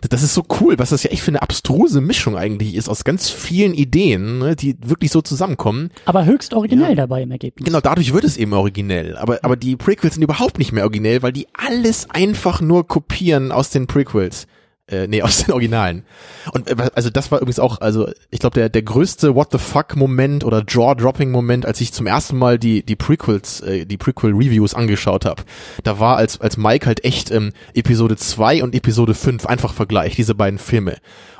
[0.00, 3.04] das ist so cool, was das ja echt für eine abstruse Mischung eigentlich ist aus
[3.04, 5.90] ganz vielen Ideen, ne, die wirklich so zusammenkommen.
[6.04, 6.94] Aber höchst originell ja.
[6.96, 7.66] dabei im Ergebnis.
[7.66, 9.16] Genau, dadurch wird es eben originell.
[9.16, 13.52] Aber, aber die Prequels sind überhaupt nicht mehr originell, weil die alles einfach nur kopieren
[13.52, 14.46] aus den Prequels.
[14.88, 16.04] Äh, nee, aus den Originalen.
[16.52, 19.58] Und äh, also das war übrigens auch, also ich glaube der der größte What the
[19.58, 23.84] fuck Moment oder Jaw Dropping Moment, als ich zum ersten Mal die die Prequels, äh,
[23.84, 25.42] die Prequel Reviews angeschaut habe.
[25.84, 30.16] Da war als als Mike halt echt ähm, Episode 2 und Episode 5 einfach Vergleich
[30.16, 30.96] diese beiden Filme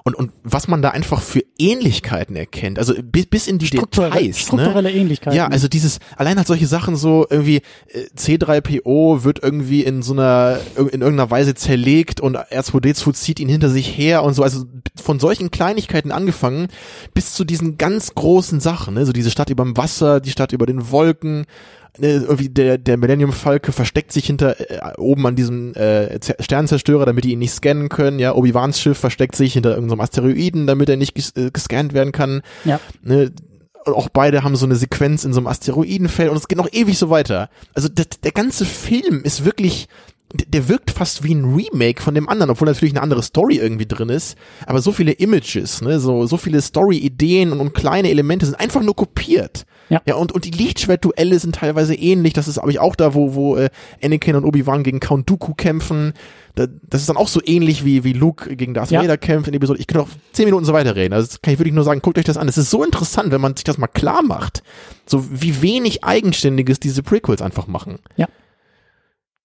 [0.09, 4.15] und, und was man da einfach für Ähnlichkeiten erkennt, also bis, bis in die Strukturelle,
[4.15, 4.37] Details.
[4.37, 4.43] Ne?
[4.43, 4.97] Strukturelle ne?
[4.97, 5.37] Ähnlichkeiten.
[5.37, 10.15] Ja, also dieses, allein halt solche Sachen so irgendwie, äh, C3PO wird irgendwie in so
[10.15, 14.65] einer, in irgendeiner Weise zerlegt und R2D2 zieht ihn hinter sich her und so, also
[15.01, 16.69] von solchen Kleinigkeiten angefangen
[17.15, 19.07] bis zu diesen ganz großen Sachen, ne?
[19.07, 21.45] so diese Stadt über dem Wasser, die Stadt über den Wolken, Ne,
[22.01, 27.25] irgendwie der, der Millennium Falke versteckt sich hinter äh, oben an diesem äh, Sternzerstörer, damit
[27.25, 28.19] die ihn nicht scannen können.
[28.19, 32.13] Ja, Obi-Wans Schiff versteckt sich hinter irgendeinem Asteroiden, damit er nicht ges äh, gescannt werden
[32.13, 32.43] kann.
[32.65, 32.81] Ja.
[33.03, 33.33] Ne,
[33.85, 36.99] auch beide haben so eine Sequenz in so einem Asteroidenfeld und es geht noch ewig
[36.99, 37.49] so weiter.
[37.75, 39.89] Also der, der ganze Film ist wirklich
[40.33, 43.87] der wirkt fast wie ein Remake von dem anderen, obwohl natürlich eine andere Story irgendwie
[43.87, 44.37] drin ist.
[44.67, 48.83] Aber so viele Images, ne, so, so viele Story-Ideen und, und kleine Elemente sind einfach
[48.83, 49.65] nur kopiert.
[49.89, 50.03] Ja.
[50.07, 52.35] ja und, und die Lichtschwertduelle sind teilweise ähnlich.
[52.35, 53.71] Das ist, aber ich auch da, wo, wo äh,
[54.03, 56.13] Anakin und Obi-Wan gegen Count Dooku kämpfen.
[56.55, 59.01] Da, das ist dann auch so ähnlich wie, wie Luke gegen Darth ja.
[59.01, 59.81] Vader kämpft in Episode.
[59.81, 61.15] Ich könnte auch zehn Minuten so weiterreden.
[61.15, 62.49] Also kann ich wirklich nur sagen, guckt euch das an.
[62.49, 64.63] Es ist so interessant, wenn man sich das mal klar macht.
[65.07, 67.99] So wie wenig Eigenständiges diese Prequels einfach machen.
[68.17, 68.29] Ja.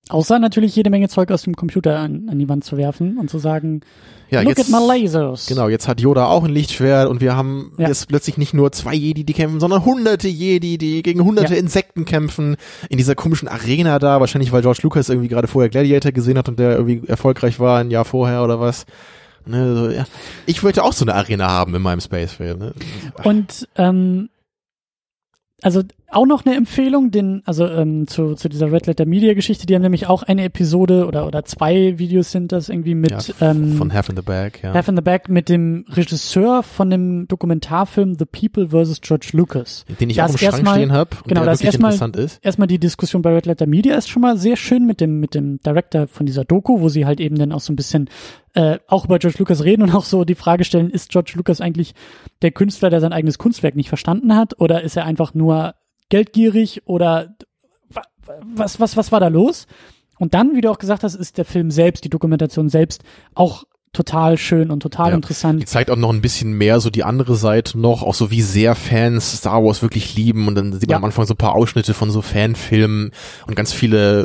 [0.09, 3.29] Außer natürlich jede Menge Zeug aus dem Computer an, an die Wand zu werfen und
[3.29, 3.81] zu sagen,
[4.29, 5.45] ja, look jetzt, at my lasers.
[5.47, 7.87] Genau, jetzt hat Yoda auch ein Lichtschwert und wir haben ja.
[7.87, 11.59] jetzt plötzlich nicht nur zwei Jedi, die kämpfen, sondern hunderte Jedi, die gegen hunderte ja.
[11.59, 12.57] Insekten kämpfen
[12.89, 16.49] in dieser komischen Arena da, wahrscheinlich weil George Lucas irgendwie gerade vorher Gladiator gesehen hat
[16.49, 18.85] und der irgendwie erfolgreich war ein Jahr vorher oder was.
[19.45, 20.05] Ne, so, ja.
[20.45, 22.59] Ich wollte auch so eine Arena haben in meinem Space-Film.
[22.59, 22.73] Ne?
[23.23, 24.29] Und ähm,
[25.61, 25.81] also
[26.15, 29.75] auch noch eine Empfehlung, den, also ähm, zu, zu dieser Red Letter Media Geschichte, die
[29.75, 33.73] haben nämlich auch eine Episode oder oder zwei Videos sind das irgendwie mit ja, ähm,
[33.73, 34.73] von Half in the Bag, ja.
[34.73, 39.01] Half in the Bag mit dem Regisseur von dem Dokumentarfilm The People vs.
[39.01, 39.85] George Lucas.
[39.99, 42.15] Den ich das auch im Schrank mal, stehen habe genau, der das wirklich erstmal, interessant
[42.17, 42.39] ist.
[42.43, 45.35] Erstmal die Diskussion bei Red Letter Media ist schon mal sehr schön mit dem mit
[45.35, 48.09] dem Director von dieser Doku, wo sie halt eben dann auch so ein bisschen
[48.53, 51.59] äh, auch über George Lucas reden und auch so die Frage stellen, ist George Lucas
[51.59, 51.93] eigentlich
[52.41, 55.73] der Künstler, der sein eigenes Kunstwerk nicht verstanden hat oder ist er einfach nur
[56.09, 57.35] geldgierig oder
[58.55, 59.67] was, was, was war da los?
[60.19, 63.03] Und dann, wie du auch gesagt hast, ist der Film selbst, die Dokumentation selbst
[63.33, 65.15] auch total schön und total Ja.
[65.15, 65.61] interessant.
[65.61, 68.41] Die zeigt auch noch ein bisschen mehr so die andere Seite noch, auch so wie
[68.41, 70.97] sehr Fans Star Wars wirklich lieben und dann sieht man Ja.
[70.97, 73.11] am Anfang so ein paar Ausschnitte von so Fanfilmen
[73.45, 74.23] und ganz viele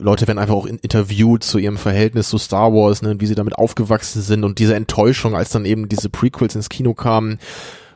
[0.00, 3.26] Leute werden einfach auch in- interviewt zu ihrem Verhältnis zu Star Wars, ne, und wie
[3.26, 7.38] sie damit aufgewachsen sind und diese Enttäuschung, als dann eben diese Prequels ins Kino kamen.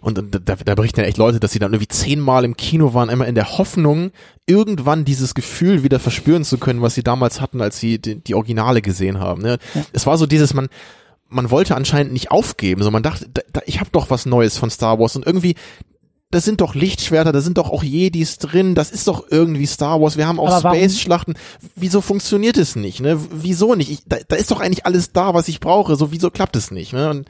[0.07, 3.09] Und da, da, berichten ja echt Leute, dass sie dann irgendwie zehnmal im Kino waren,
[3.09, 4.13] immer in der Hoffnung,
[4.47, 8.37] irgendwann dieses Gefühl wieder verspüren zu können, was sie damals hatten, als sie die, die
[8.37, 9.43] Originale gesehen haben.
[9.43, 9.59] Ne?
[9.75, 9.83] Ja.
[9.93, 10.69] Es war so dieses, man,
[11.29, 14.57] man wollte anscheinend nicht aufgeben, sondern man dachte, da, da, ich habe doch was Neues
[14.57, 15.57] von Star Wars und irgendwie,
[16.31, 20.01] da sind doch Lichtschwerter, da sind doch auch Jedis drin, das ist doch irgendwie Star
[20.01, 21.35] Wars, wir haben auch Space-Schlachten.
[21.75, 23.01] Wieso funktioniert es nicht?
[23.01, 23.19] Ne?
[23.33, 23.91] Wieso nicht?
[23.91, 26.71] Ich, da, da ist doch eigentlich alles da, was ich brauche, so wieso klappt es
[26.71, 26.93] nicht?
[26.93, 27.11] Ne?
[27.11, 27.29] Und,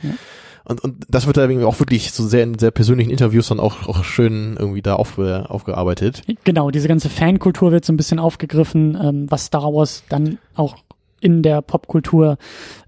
[0.69, 3.61] und, und das wird da irgendwie auch wirklich so sehr in sehr persönlichen Interviews dann
[3.61, 6.23] auch, auch schön irgendwie da auf, äh, aufgearbeitet.
[6.43, 10.77] Genau, diese ganze Fankultur wird so ein bisschen aufgegriffen, ähm, was Star Wars dann auch
[11.21, 12.39] in der Popkultur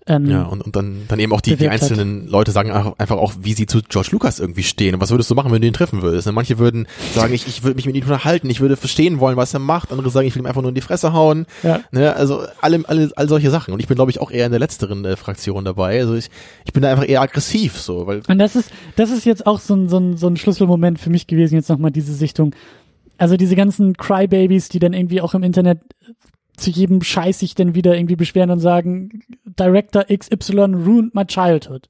[0.07, 1.83] ähm, Ja, und, und dann, dann eben auch die, die bewirkt hat.
[1.83, 4.95] einzelnen Leute sagen einfach auch, wie sie zu George Lucas irgendwie stehen.
[4.95, 6.27] Und was würdest du machen, wenn du ihn treffen würdest?
[6.27, 9.37] Ne, Manche würden sagen, ich, ich würde mich mit ihm unterhalten, ich würde verstehen wollen,
[9.37, 9.93] was er macht.
[9.93, 11.47] Andere sagen, ich will ihm einfach nur in die Fresse hauen.
[11.63, 11.81] Ja.
[11.91, 13.75] Ne, also alle, alle, all solche Sachen.
[13.75, 16.01] Und ich bin, glaube ich, auch eher in der letzteren äh, Fraktion dabei.
[16.01, 16.31] Also ich,
[16.65, 19.61] ich bin da einfach eher aggressiv, so, weil Und das ist, das ist jetzt auch
[19.61, 22.55] so ein, so ein, so ein Schlüsselmoment für mich gewesen, jetzt nochmal diese Sichtung.
[23.19, 25.81] Also diese ganzen Crybabies, die dann irgendwie auch im Internet
[26.59, 31.89] zu jedem Scheiß sich dann wieder irgendwie beschweren und sagen, Director XY ruined my childhood.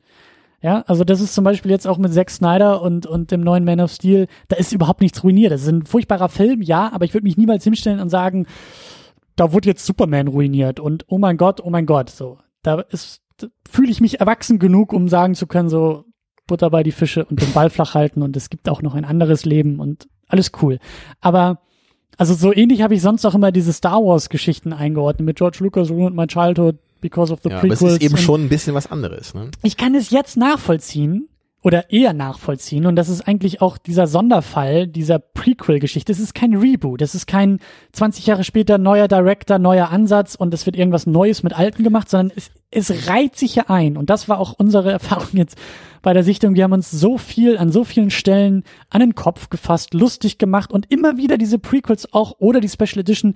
[0.60, 3.64] Ja, also das ist zum Beispiel jetzt auch mit Zack Snyder und, und dem neuen
[3.64, 5.52] Man of Steel, da ist überhaupt nichts ruiniert.
[5.52, 8.46] Das ist ein furchtbarer Film, ja, aber ich würde mich niemals hinstellen und sagen,
[9.36, 12.38] da wurde jetzt Superman ruiniert und oh mein Gott, oh mein Gott, so.
[12.62, 13.22] Da ist,
[13.70, 16.04] fühle ich mich erwachsen genug, um sagen zu können, so
[16.48, 19.04] Butter bei die Fische und den Ball flach halten und es gibt auch noch ein
[19.04, 20.80] anderes Leben und alles cool.
[21.20, 21.60] Aber
[22.18, 25.58] also so ähnlich habe ich sonst auch immer diese Star Wars Geschichten eingeordnet mit George
[25.60, 27.82] Lucas ruined my childhood because of the ja, aber prequels.
[27.82, 29.32] es ist eben und schon ein bisschen was anderes.
[29.34, 29.50] Ne?
[29.62, 31.28] ich kann es jetzt nachvollziehen
[31.62, 36.12] oder eher nachvollziehen und das ist eigentlich auch dieser Sonderfall dieser Prequel-Geschichte.
[36.12, 37.58] Es ist kein Reboot, es ist kein
[37.92, 42.08] 20 Jahre später neuer Director, neuer Ansatz und es wird irgendwas Neues mit Alten gemacht,
[42.08, 45.58] sondern es, es reiht sich ja ein und das war auch unsere Erfahrung jetzt
[46.00, 46.54] bei der Sichtung.
[46.54, 50.72] Wir haben uns so viel an so vielen Stellen an den Kopf gefasst, lustig gemacht
[50.72, 53.34] und immer wieder diese Prequels auch oder die Special Edition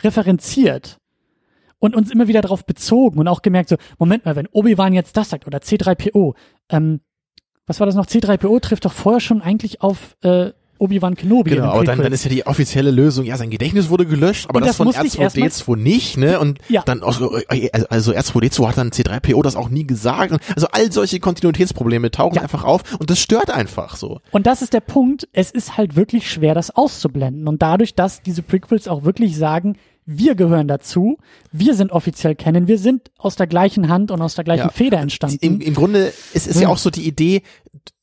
[0.00, 0.98] referenziert
[1.80, 5.16] und uns immer wieder darauf bezogen und auch gemerkt so, Moment mal, wenn Obi-Wan jetzt
[5.16, 6.34] das sagt oder C3PO,
[6.70, 7.00] ähm,
[7.66, 8.06] was war das noch?
[8.06, 11.50] C3PO trifft doch vorher schon eigentlich auf äh, Obi-Wan Kenobi.
[11.50, 14.56] Genau, aber dann, dann ist ja die offizielle Lösung, ja, sein Gedächtnis wurde gelöscht, aber
[14.58, 16.40] Und das, das von musste ich R2D2 nicht, ne?
[16.40, 16.82] Und Ja.
[16.84, 20.34] dann auch so, äh, also, also R2D2 hat dann C3PO das auch nie gesagt.
[20.54, 22.42] Also all solche Kontinuitätsprobleme tauchen Ja.
[22.42, 24.20] einfach auf und das stört einfach so.
[24.32, 27.46] Und das ist der Punkt, es ist halt wirklich schwer, das auszublenden.
[27.46, 29.76] Und dadurch, dass diese Prequels auch wirklich sagen,
[30.06, 31.18] wir gehören dazu,
[31.52, 34.68] wir sind offiziell kennen, wir sind aus der gleichen Hand und aus der gleichen Ja.
[34.70, 35.38] Feder entstanden.
[35.40, 36.68] Im, Im Grunde ist es ja Ja.
[36.68, 37.42] auch so die Idee,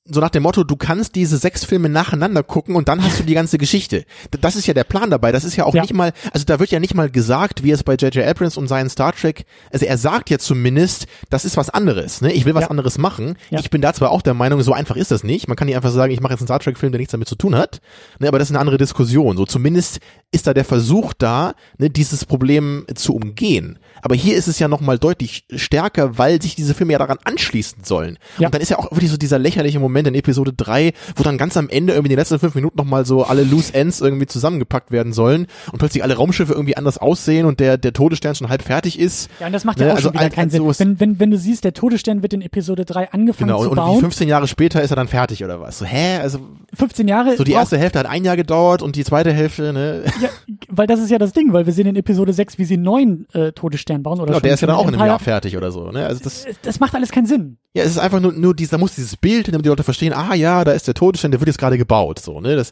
[0.03, 3.23] so nach dem Motto, du kannst diese sechs Filme nacheinander gucken und dann hast du
[3.23, 4.03] die ganze Geschichte.
[4.41, 5.31] Das ist ja der Plan dabei.
[5.31, 5.83] Das ist ja auch Ja.
[5.83, 8.25] nicht mal, also da wird ja nicht mal gesagt, wie es bei J.J.
[8.27, 12.33] Abrams und seinen Star Trek, also er sagt ja zumindest, das ist was anderes, ne?
[12.33, 12.69] Ich will was Ja.
[12.71, 13.37] anderes machen.
[13.51, 13.59] Ja.
[13.59, 15.47] Ich bin da zwar auch der Meinung, so einfach ist das nicht.
[15.47, 17.29] Man kann nicht einfach sagen, ich mache jetzt einen Star Trek Film, der nichts damit
[17.29, 17.79] zu tun hat,
[18.19, 18.27] ne?
[18.27, 19.37] Aber das ist eine andere Diskussion.
[19.37, 19.99] So zumindest
[20.31, 23.77] ist da der Versuch da, ne, dieses Problem zu umgehen.
[24.01, 27.19] Aber hier ist es ja noch mal deutlich stärker, weil sich diese Filme ja daran
[27.23, 28.17] anschließen sollen.
[28.39, 31.37] Und dann ist ja auch wirklich so dieser lächerliche Moment in Episode 3, wo dann
[31.37, 34.01] ganz am Ende irgendwie in den letzten fünf Minuten noch mal so alle Loose Ends
[34.01, 38.35] irgendwie zusammengepackt werden sollen und plötzlich alle Raumschiffe irgendwie anders aussehen und der, der Todesstern
[38.35, 39.29] schon halb fertig ist.
[39.39, 40.61] ja, und das macht Ne, ja auch also schon wieder alt- keinen alt Sinn.
[40.63, 43.63] sowas- Wenn, wenn, wenn du siehst, der Todesstern wird in Episode 3 angefangen Genau, und,
[43.65, 43.99] zu und wie bauen.
[43.99, 45.79] 15 Jahre später ist er dann fertig oder was?
[45.79, 46.17] So, hä?
[46.21, 46.39] Also
[46.73, 47.35] 15 Jahre.
[47.37, 50.03] so die erste Hälfte hat ein Jahr gedauert und die zweite Hälfte, ne?
[50.21, 50.29] Ja,
[50.69, 52.83] weil das ist ja das Ding, weil wir sehen in Episode 6, wie sie einen
[52.83, 54.19] neuen äh, Todesstern bauen.
[54.19, 55.05] Oder Genau, der ist ja dann auch in einem.
[55.07, 56.05] Jahr fertig oder so, ne?
[56.05, 57.57] Also das, Das macht alles keinen Sinn.
[57.73, 60.13] ja, es ist einfach nur, nur dieses, da muss dieses Bild, damit die Leute verstehen,
[60.13, 62.55] ah ja, da ist der Todesstern, der wird jetzt gerade gebaut, so, ne?
[62.55, 62.71] Das,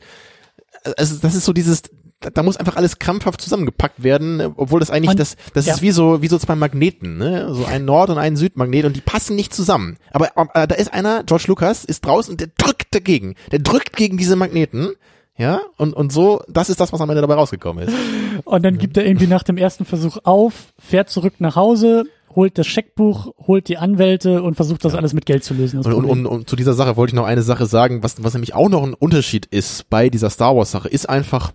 [0.97, 1.83] also das ist so dieses,
[2.21, 5.73] da, da muss einfach alles krampfhaft zusammengepackt werden, obwohl das eigentlich, Und- das, das ja.
[5.75, 7.53] ist wie so, wie so zwei Magneten, ne?
[7.53, 9.97] So ein Nord- und ein Südmagnet und die passen nicht zusammen.
[10.11, 13.35] Aber äh, da ist einer, George Lucas, ist draußen und der drückt dagegen.
[13.51, 14.91] Der drückt gegen diese Magneten.
[15.37, 17.95] Ja, und, und so, das ist das, was am Ende dabei rausgekommen ist.
[18.43, 22.03] Und dann gibt er irgendwie nach dem ersten Versuch auf, fährt zurück nach Hause,
[22.39, 25.79] holt das Scheckbuch, holt die Anwälte und versucht das alles mit Geld zu lösen.
[25.79, 28.33] Und, und, und, und zu dieser Sache wollte ich noch eine Sache sagen, was, was
[28.33, 31.51] nämlich auch noch ein Unterschied ist bei dieser Star Wars Sache, ist einfach,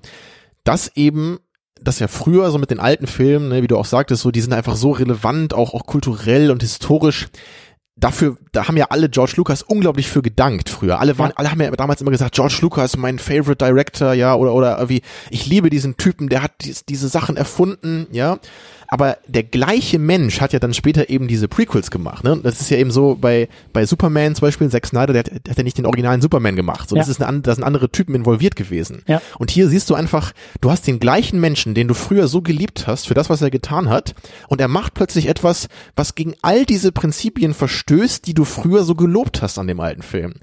[0.62, 1.38] dass eben
[1.80, 4.42] das ja früher so mit den alten Filmen, ne, wie du auch sagtest, so die
[4.42, 7.28] sind einfach so relevant, auch auch kulturell und historisch.
[7.96, 10.98] Dafür, da haben ja alle George Lucas unglaublich für gedankt früher.
[11.00, 11.36] Alle waren, Ja.
[11.36, 15.00] alle haben ja damals immer gesagt, George Lucas, mein favorite Director, ja, oder oder irgendwie,
[15.30, 18.38] ich liebe diesen Typen, der hat dies, diese Sachen erfunden, ja.
[18.94, 22.22] Aber der gleiche Mensch hat ja dann später eben diese Prequels gemacht.
[22.22, 22.38] Ne?
[22.44, 25.50] Das ist ja eben so bei bei Superman zum Beispiel, Zack Snyder, der, hat- der
[25.50, 26.88] hat ja nicht den originalen Superman gemacht.
[26.88, 27.10] So, das Ja.
[27.10, 29.02] ist eine, da sind andere Typen involviert gewesen.
[29.08, 29.20] Ja.
[29.36, 30.30] Und hier siehst du einfach,
[30.60, 33.50] du hast den gleichen Menschen, den du früher so geliebt hast, für das, was er
[33.50, 34.14] getan hat,
[34.46, 38.94] und er macht plötzlich etwas, was gegen all diese Prinzipien verstößt, die du früher so
[38.94, 40.34] gelobt hast an dem alten Film.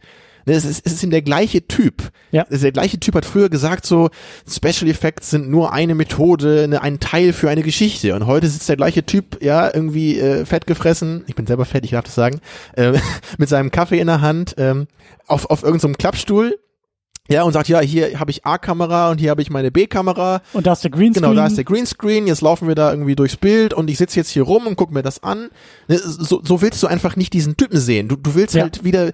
[0.45, 2.11] Ne, Es ist, es ist ihm der gleiche Typ.
[2.31, 2.43] Ja.
[2.49, 4.09] Es ist Der gleiche Typ hat früher gesagt, so
[4.49, 8.15] Special Effects sind nur eine Methode, ne, ein Teil für eine Geschichte.
[8.15, 11.85] Und heute sitzt der gleiche Typ, ja, irgendwie äh, fett gefressen, ich bin selber fett,
[11.85, 12.39] ich darf das sagen,
[12.75, 12.93] äh,
[13.37, 14.87] mit seinem Kaffee in der Hand, ähm,
[15.27, 16.57] auf, auf irgendeinem Klappstuhl,
[17.29, 20.41] ja, und sagt, ja, hier habe ich A-Kamera und hier habe ich meine B-Kamera.
[20.51, 21.13] Und da ist der Greenscreen.
[21.23, 24.19] Genau, da ist der Greenscreen, jetzt laufen wir da irgendwie durchs Bild und ich sitze
[24.19, 25.49] jetzt hier rum und guck mir das an.
[25.87, 28.09] Ne, So, so willst du einfach nicht diesen Typen sehen.
[28.09, 28.63] Du, du willst Ja.
[28.63, 29.11] halt wieder,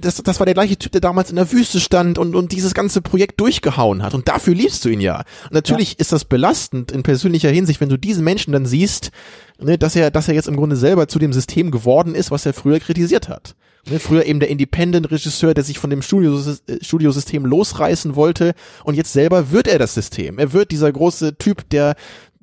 [0.00, 2.74] das, das war der gleiche Typ, der damals in der Wüste stand und, und dieses
[2.74, 4.14] ganze Projekt durchgehauen hat.
[4.14, 5.18] Und dafür liebst du ihn ja.
[5.44, 9.10] Und natürlich ist das belastend in persönlicher Hinsicht, wenn du diesen Menschen dann siehst,
[9.60, 12.46] ne, dass er, dass er jetzt im Grunde selber zu dem System geworden ist, was
[12.46, 13.54] er früher kritisiert hat.
[13.88, 18.54] Ne, früher eben der Independent-Regisseur, der sich von dem Studios äh, Studiosystem losreißen wollte
[18.84, 20.38] und jetzt selber wird er das System.
[20.38, 21.94] Er wird dieser große Typ, der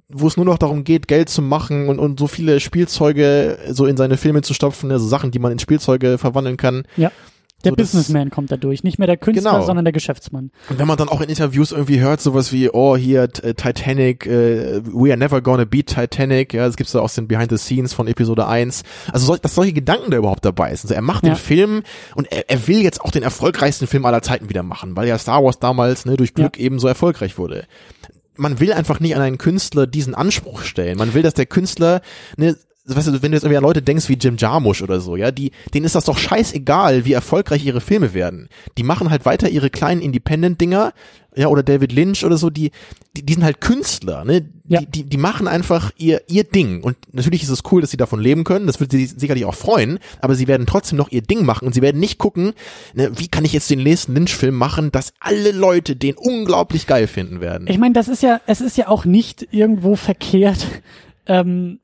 [0.09, 3.85] wo es nur noch darum geht, Geld zu machen und, und so viele Spielzeuge so
[3.85, 6.83] in seine Filme zu stopfen, also Sachen, die man in Spielzeuge verwandeln kann.
[6.95, 7.11] ja.
[7.63, 8.83] Der So, Businessman kommt da durch.
[8.83, 9.65] Nicht mehr der Künstler, Genau.
[9.65, 10.51] sondern der Geschäftsmann.
[10.69, 14.27] Und wenn man dann auch in Interviews irgendwie hört, sowas wie, oh, hier, äh, Titanic,
[14.27, 17.57] äh, we are never gonna beat Titanic, ja, das gibt's da aus den Behind the
[17.57, 18.83] Scenes von Episode 1.
[19.11, 20.83] Also, sol dass solche Gedanken da überhaupt dabei sind.
[20.85, 21.31] Also, er macht Ja.
[21.33, 21.81] den Film
[22.15, 25.17] und er, er will jetzt auch den erfolgreichsten Film aller Zeiten wieder machen, weil ja
[25.17, 27.65] Star Wars damals, ne, durch Glück eben so erfolgreich wurde.
[28.35, 30.99] Man will einfach nicht an einen Künstler diesen Anspruch stellen.
[30.99, 32.01] Man will, dass der Künstler,
[32.37, 32.55] ne,
[32.95, 35.31] weißt du, wenn du jetzt irgendwie an Leute denkst wie Jim Jarmusch oder so, ja,
[35.31, 38.49] die, denen ist das doch scheißegal, wie erfolgreich ihre Filme werden.
[38.77, 40.93] Die machen halt weiter ihre kleinen Independent-Dinger,
[41.37, 42.71] ja, oder David Lynch oder so, die,
[43.15, 44.49] die, die sind halt Künstler, ne?
[44.67, 44.79] Ja.
[44.79, 46.81] Die, die, die machen einfach ihr, ihr Ding.
[46.81, 48.67] Und natürlich ist es cool, dass sie davon leben können.
[48.67, 49.99] Das würde sie sicherlich auch freuen.
[50.19, 52.53] Aber sie werden trotzdem noch ihr Ding machen und sie werden nicht gucken,
[52.95, 57.07] ne, wie kann ich jetzt den nächsten Lynch-Film machen, dass alle Leute den unglaublich geil
[57.07, 57.67] finden werden.
[57.69, 60.65] Ich meine, das ist ja, es ist ja auch nicht irgendwo verkehrt.
[61.27, 61.79] Ähm,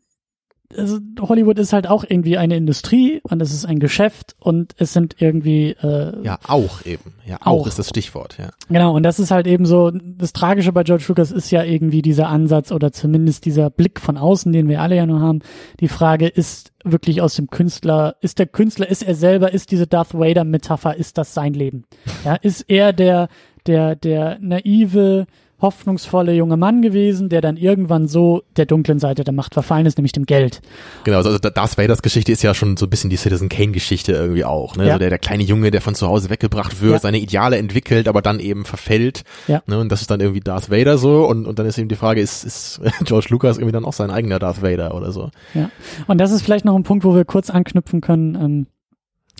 [0.77, 4.93] also Hollywood ist halt auch irgendwie eine Industrie und es ist ein Geschäft und es
[4.93, 7.13] sind irgendwie äh, ja, auch eben.
[7.25, 7.67] Ja, auch, Auch.
[7.67, 8.49] ist das Stichwort, ja.
[8.69, 12.01] Genau, und das ist halt eben so, das Tragische bei George Lucas ist ja irgendwie
[12.01, 15.39] dieser Ansatz oder zumindest dieser Blick von außen, den wir alle ja nur haben.
[15.79, 19.87] Die Frage ist wirklich aus dem Künstler, ist der Künstler, ist er selber, ist diese
[19.87, 21.85] Darth Vader Metapher, ist das sein Leben?
[22.25, 23.29] Ja, ist er der,
[23.65, 25.25] der, der naive,
[25.64, 29.98] hoffnungsvolle junge Mann gewesen, der dann irgendwann so der dunklen Seite der Macht verfallen ist,
[29.98, 30.61] nämlich dem Geld.
[31.06, 34.11] Genau, also Darth Vaders Geschichte ist ja schon so ein bisschen die Citizen Kane Geschichte
[34.11, 34.85] irgendwie auch, ne?
[34.85, 34.94] Ja.
[34.94, 36.99] So der, der kleine Junge, der von zu Hause weggebracht wird, Ja.
[36.99, 39.23] seine Ideale entwickelt, aber dann eben verfällt.
[39.48, 39.64] Ja.
[39.65, 39.80] Ne?
[39.80, 42.22] Und das ist dann irgendwie Darth Vader so und, und dann ist eben die Frage,
[42.22, 45.31] ist, ist George Lucas irgendwie dann auch sein eigener Darth Vader oder so?
[45.56, 45.72] Ja.
[46.07, 48.35] Und das ist vielleicht noch ein Punkt, wo wir kurz anknüpfen können.
[48.35, 48.68] Ähm,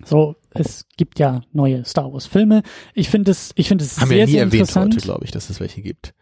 [0.06, 2.64] so, es gibt ja neue Star Wars Filme.
[2.94, 5.32] Ich finde es, ich finde es Haben sehr, wir nie sehr erwähnt heute, glaube ich,
[5.32, 6.14] dass es welche gibt.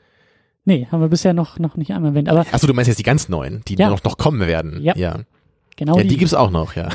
[0.65, 2.29] Nee, haben wir bisher noch, noch nicht einmal erwähnt.
[2.29, 3.89] Aber Achso, du meinst jetzt die ganz neuen, die Ja.
[3.89, 4.81] noch, noch kommen werden.
[4.81, 4.95] Ja.
[4.95, 5.19] ja.
[5.75, 6.89] genau Ja, die, die gibt's auch noch, ja.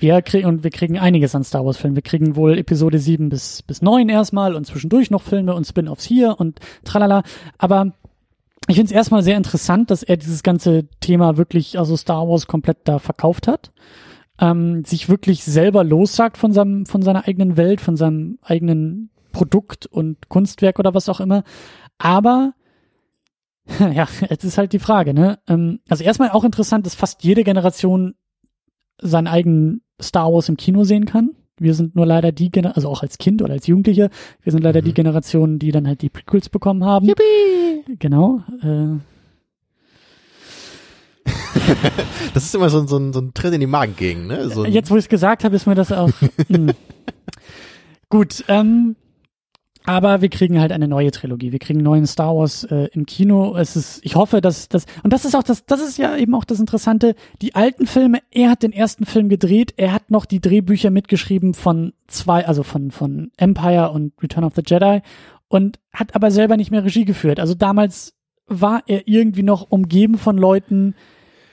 [0.00, 1.94] wir kriegen, und wir kriegen einiges an Star Wars Filmen.
[1.94, 6.04] Wir kriegen wohl Episode 7 bis, bis 9 erstmal und zwischendurch noch Filme und Spin-offs
[6.04, 7.22] hier und tralala.
[7.58, 7.92] Aber
[8.68, 12.48] ich finde es erstmal sehr interessant, dass er dieses ganze Thema wirklich, also Star Wars
[12.48, 13.70] komplett da verkauft hat.
[14.38, 19.86] Ähm, sich wirklich selber lossagt von seinem, von seiner eigenen Welt, von seinem eigenen Produkt
[19.86, 21.42] und Kunstwerk oder was auch immer.
[21.98, 22.52] Aber
[23.78, 25.38] ja, jetzt ist halt die Frage, ne?
[25.48, 28.14] Ähm, also erstmal auch interessant, dass fast jede Generation
[29.00, 31.30] seinen eigenen Star Wars im Kino sehen kann.
[31.58, 34.10] Wir sind nur leider die Generation, also auch als Kind oder als Jugendliche,
[34.42, 34.84] wir sind leider Mhm.
[34.84, 37.06] die Generation, die dann halt die Prequels bekommen haben.
[37.06, 37.96] Yippie!
[37.98, 38.42] Genau.
[38.62, 38.98] Äh,
[42.34, 44.48] Das ist immer so, ein- so, ein- so ein Tritt in die Magengegend, ne?
[44.50, 46.10] So Jetzt, wo ich es gesagt habe, ist mir das auch.
[46.48, 46.70] hm.
[48.08, 48.96] Gut, ähm,
[49.84, 51.52] aber wir kriegen halt eine neue Trilogie.
[51.52, 53.56] Wir kriegen einen neuen Star Wars äh, im Kino.
[53.56, 56.34] Es ist, ich hoffe, dass das und das ist auch das, das ist ja eben
[56.34, 57.14] auch das Interessante.
[57.40, 58.18] Die alten Filme.
[58.32, 59.74] Er hat den ersten Film gedreht.
[59.76, 64.54] Er hat noch die Drehbücher mitgeschrieben von zwei, also von von Empire und Return of
[64.56, 65.02] the Jedi
[65.48, 67.38] und hat aber selber nicht mehr Regie geführt.
[67.38, 68.14] Also damals
[68.48, 70.94] war er irgendwie noch umgeben von Leuten,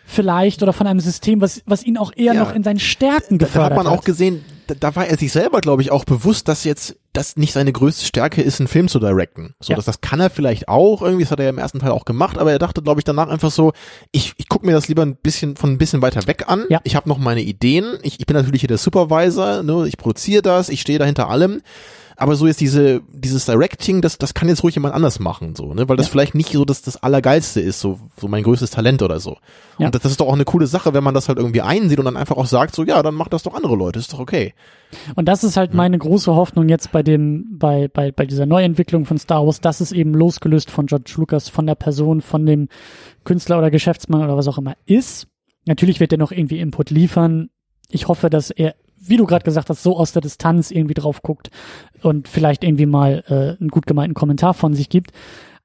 [0.06, 2.40] vielleicht oder von einem System, was, was ihn auch eher Ja.
[2.42, 5.18] noch in seinen Stärken da, da gefördert hat man auch gesehen, da, da war er
[5.18, 8.68] sich selber, glaube ich, auch bewusst, dass jetzt das nicht seine größte Stärke ist, einen
[8.68, 9.54] Film zu directen.
[9.60, 9.76] So, Ja.
[9.76, 12.06] dass das kann er vielleicht auch, irgendwie, das hat er ja im ersten Teil auch
[12.06, 13.72] gemacht, aber er dachte, glaube ich, danach einfach so,
[14.12, 16.66] ich, ich gucke mir das lieber ein bisschen von ein bisschen weiter weg an.
[16.70, 16.80] Ja.
[16.84, 17.98] Ich habe noch meine Ideen.
[18.04, 19.88] Ich, ich bin natürlich hier der Supervisor, ne?
[19.88, 21.62] ich produziere das, ich stehe da hinter allem.
[22.18, 25.74] Aber so jetzt diese, dieses Directing, das, das kann jetzt ruhig jemand anders machen, so,
[25.74, 26.12] ne, weil das Ja.
[26.12, 29.38] vielleicht nicht so das, das Allergeilste ist, so, so mein größtes Talent oder so.
[29.80, 29.88] Ja.
[29.88, 32.00] Und das, das ist doch auch eine coole Sache, wenn man das halt irgendwie einsieht
[32.00, 34.20] und dann einfach auch sagt, so, ja, dann macht das doch andere Leute, ist doch
[34.20, 34.54] okay.
[35.16, 39.06] Und das ist halt meine große Hoffnung jetzt bei dem, bei, bei, bei dieser Neuentwicklung
[39.06, 42.70] von Star Wars, dass es eben losgelöst von George Lucas, von der Person, von dem
[43.24, 45.28] Künstler oder Geschäftsmann oder was auch immer ist.
[45.66, 47.50] Natürlich wird er noch irgendwie Input liefern.
[47.90, 48.76] Ich hoffe, dass er,
[49.08, 51.50] wie du gerade gesagt hast, so aus der Distanz irgendwie drauf guckt
[52.02, 55.12] und vielleicht irgendwie mal äh, einen gut gemeinten Kommentar von sich gibt.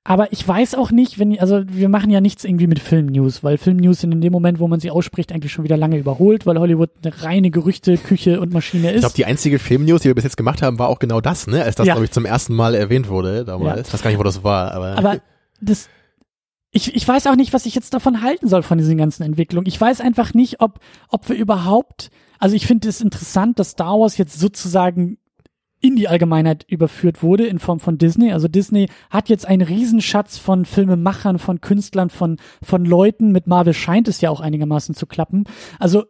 [0.05, 3.59] Aber ich weiß auch nicht, wenn, also wir machen ja nichts irgendwie mit Filmnews, weil
[3.59, 6.59] Filmnews sind in dem Moment, wo man sie ausspricht, eigentlich schon wieder lange überholt, weil
[6.59, 8.94] Hollywood eine reine Gerüchte, Küche und Maschine ist.
[8.97, 11.47] Ich glaube, die einzige Filmnews, die wir bis jetzt gemacht haben, war auch genau das,
[11.47, 11.93] ne, als das, Ja.
[11.94, 13.89] glaube ich, zum ersten Mal erwähnt wurde damals.
[13.89, 14.97] Ich weiß gar nicht, wo das war, aber.
[14.97, 15.19] Aber
[15.60, 15.90] das,
[16.70, 19.66] ich, ich weiß auch nicht, was ich jetzt davon halten soll von diesen ganzen Entwicklungen.
[19.66, 20.78] Ich weiß einfach nicht, ob,
[21.10, 25.19] ob wir überhaupt, also ich finde es interessant, dass Star Wars jetzt sozusagen
[25.81, 28.32] in die Allgemeinheit überführt wurde in Form von Disney.
[28.32, 33.31] Also Disney hat jetzt einen Riesenschatz von Filmemachern, von Künstlern, von, von Leuten.
[33.31, 35.44] Mit Marvel scheint es ja auch einigermaßen zu klappen.
[35.78, 36.05] Also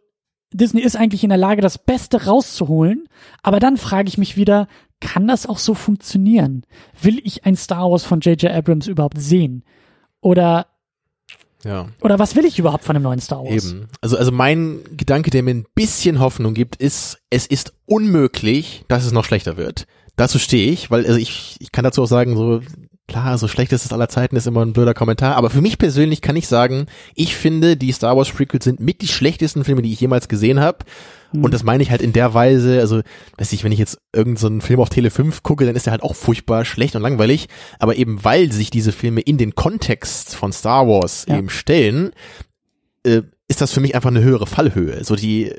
[0.51, 3.07] Disney ist eigentlich in der Lage, das Beste rauszuholen.
[3.43, 4.67] Aber dann frage ich mich wieder,
[4.99, 6.65] kann das auch so funktionieren?
[7.01, 8.51] Will ich ein Star Wars von J.J.
[8.51, 9.63] Abrams überhaupt sehen?
[10.19, 10.67] Oder,
[11.63, 11.87] ja.
[12.01, 13.65] oder was will ich überhaupt von einem neuen Star Wars?
[13.65, 13.89] Eben.
[14.01, 19.05] Also, also mein Gedanke, der mir ein bisschen Hoffnung gibt, ist, es ist unmöglich, dass
[19.05, 19.85] es noch schlechter wird.
[20.15, 22.61] Dazu stehe ich, weil, also ich, ich kann dazu auch sagen, so,
[23.09, 25.77] klar, so schlecht ist es aller Zeiten, ist immer ein blöder Kommentar, aber für mich
[25.77, 29.81] persönlich kann ich sagen, ich finde, die Star Wars Prequels sind mit die schlechtesten Filme,
[29.81, 30.79] die ich jemals gesehen habe.
[31.31, 31.43] Hm.
[31.43, 33.01] Und das meine ich halt in der Weise, also,
[33.37, 35.91] weiß ich, wenn ich jetzt irgendeinen so Film auf Tele 5 gucke, dann ist der
[35.91, 37.49] halt auch furchtbar schlecht und langweilig.
[37.79, 41.37] Aber eben weil sich diese Filme in den Kontext von Star Wars Ja.
[41.37, 42.11] eben stellen,
[43.03, 45.03] äh, ist das für mich einfach eine höhere Fallhöhe.
[45.03, 45.53] So die,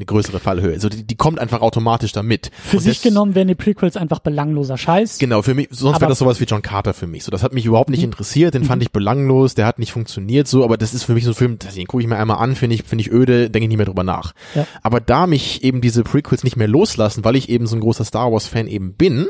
[0.00, 0.80] eine größere Fallhöhe.
[0.80, 2.50] So die, die kommt einfach automatisch da mit.
[2.64, 5.18] Für Und sich das- genommen wären die Prequels einfach belangloser Scheiß.
[5.18, 7.22] Genau, für mich, sonst wäre das sowas wie John Carter für mich.
[7.24, 10.48] So, das hat mich überhaupt nicht interessiert, den fand ich belanglos, der hat nicht funktioniert
[10.48, 12.56] so, aber das ist für mich so ein Film, den gucke ich mir einmal an,
[12.56, 14.32] finde ich, finde ich öde, denke ich nicht mehr drüber nach.
[14.54, 14.66] Ja.
[14.82, 18.04] Aber da mich eben diese Prequels nicht mehr loslassen, weil ich eben so ein großer
[18.04, 19.26] Star Wars Fan eben bin,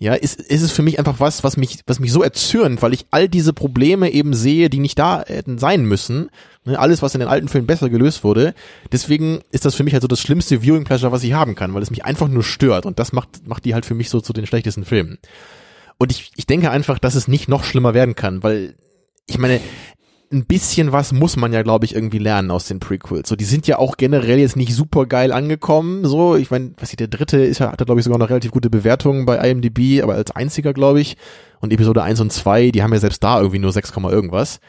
[0.00, 2.94] ja, ist, ist es für mich einfach was, was mich, was mich so erzürnt, weil
[2.94, 6.30] ich all diese Probleme eben sehe, die nicht da hätten sein müssen.
[6.64, 8.54] Ne, alles, was in den alten Filmen besser gelöst wurde.
[8.90, 11.74] Deswegen ist das für mich halt so das schlimmste Viewing Pleasure, was ich haben kann,
[11.74, 14.22] weil es mich einfach nur stört und das macht, macht die halt für mich so
[14.22, 15.18] zu den schlechtesten Filmen.
[15.98, 18.76] Und ich, ich denke einfach, dass es nicht noch schlimmer werden kann, weil
[19.26, 19.60] ich meine,
[20.32, 23.28] ein bisschen was muss man ja, glaube ich, irgendwie lernen aus den Prequels.
[23.28, 26.04] So, die sind ja auch generell jetzt nicht super geil angekommen.
[26.04, 28.52] So, ich meine, was ich, der dritte ist ja, hatte, glaube ich, sogar noch relativ
[28.52, 31.16] gute Bewertungen bei IMDb, aber als einziger, glaube ich.
[31.60, 34.60] Und Episode 1 und 2, die haben ja selbst da irgendwie nur 6, Komma irgendwas.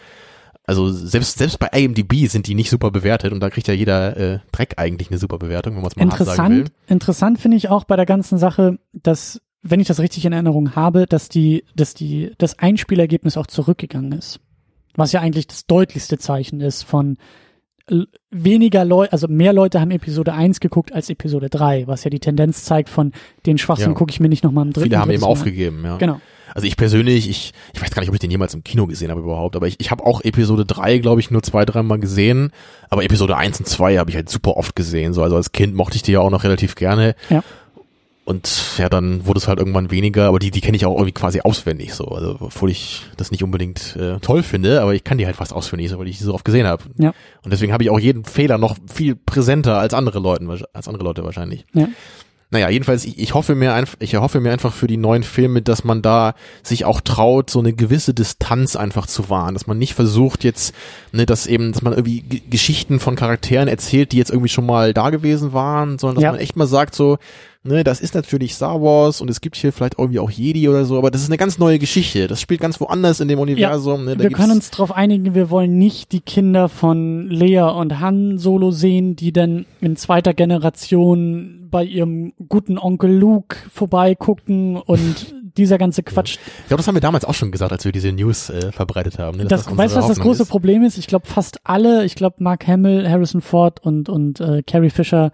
[0.65, 4.17] Also selbst, selbst bei IMDb sind die nicht super bewertet und da kriegt ja jeder
[4.17, 6.59] äh, Dreck eigentlich eine super Bewertung, wenn man es mal hart sagen will.
[6.59, 10.33] Interessant, interessant finde ich auch bei der ganzen Sache, dass, wenn ich das richtig in
[10.33, 14.39] Erinnerung habe, dass die, dass die, das Einspielergebnis auch zurückgegangen ist.
[14.95, 17.17] Was ja eigentlich das deutlichste Zeichen ist von
[18.29, 22.19] weniger Leute, also mehr Leute haben Episode 1 geguckt als Episode 3, was ja die
[22.19, 23.11] Tendenz zeigt von
[23.45, 23.93] den Schwachsinn Ja.
[23.95, 25.27] gucke ich mir nicht nochmal im dritten Viele haben eben Mal.
[25.27, 25.97] aufgegeben, ja.
[25.97, 26.21] Genau.
[26.53, 29.09] Also ich persönlich, ich, ich weiß gar nicht, ob ich den jemals im Kino gesehen
[29.09, 32.51] habe überhaupt, aber ich, ich habe auch Episode 3, glaube ich, nur zwei, dreimal gesehen.
[32.89, 35.13] Aber Episode 1 und 2 habe ich halt super oft gesehen.
[35.13, 37.15] So, also als Kind mochte ich die ja auch noch relativ gerne.
[37.29, 37.41] Ja.
[38.31, 41.11] Und ja, dann wurde es halt irgendwann weniger, aber die, die kenne ich auch irgendwie
[41.11, 42.05] quasi auswendig so.
[42.05, 45.53] Also obwohl ich das nicht unbedingt äh, toll finde, aber ich kann die halt fast
[45.53, 46.83] auswendig, so, weil ich die so oft gesehen habe.
[46.97, 47.13] Ja.
[47.43, 51.03] Und deswegen habe ich auch jeden Fehler noch viel präsenter als andere Leute, als andere
[51.03, 51.65] Leute wahrscheinlich.
[51.73, 51.87] Ja.
[52.53, 55.61] Naja, jedenfalls, ich, ich hoffe mir einfach, ich erhoffe mir einfach für die neuen Filme,
[55.61, 56.33] dass man da
[56.63, 60.75] sich auch traut, so eine gewisse Distanz einfach zu wahren, dass man nicht versucht jetzt,
[61.13, 64.93] ne, dass eben, dass man irgendwie Geschichten von Charakteren erzählt, die jetzt irgendwie schon mal
[64.93, 66.31] da gewesen waren, sondern dass Ja.
[66.31, 67.19] man echt mal sagt so,
[67.63, 70.85] ne, das ist natürlich Star Wars und es gibt hier vielleicht irgendwie auch Jedi oder
[70.85, 74.05] so, aber das ist eine ganz neue Geschichte, das spielt ganz woanders in dem Universum,
[74.05, 77.99] ne, da Wir können uns darauf einigen, wir wollen nicht die Kinder von Lea und
[77.99, 85.35] Han Solo sehen, die dann in zweiter Generation bei ihrem guten Onkel Luke vorbeigucken und
[85.57, 86.37] dieser ganze Quatsch.
[86.61, 89.19] ich glaube, das haben wir damals auch schon gesagt, als wir diese News äh, verbreitet
[89.19, 89.37] haben.
[89.37, 90.49] Ne, Das, dass weißt du, was das große ist.
[90.49, 90.97] Problem ist?
[90.97, 95.31] Ich glaube, fast alle, ich glaube, Mark Hamill, Harrison Ford und, und äh, Carrie Fisher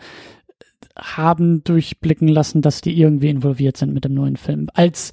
[0.98, 4.68] haben durchblicken lassen, dass die irgendwie involviert sind mit dem neuen Film.
[4.74, 5.12] Als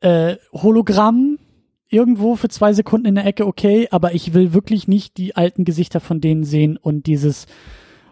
[0.00, 1.38] äh, Hologramm
[1.88, 5.64] irgendwo für zwei Sekunden in der Ecke, okay, aber ich will wirklich nicht die alten
[5.64, 7.46] Gesichter von denen sehen und dieses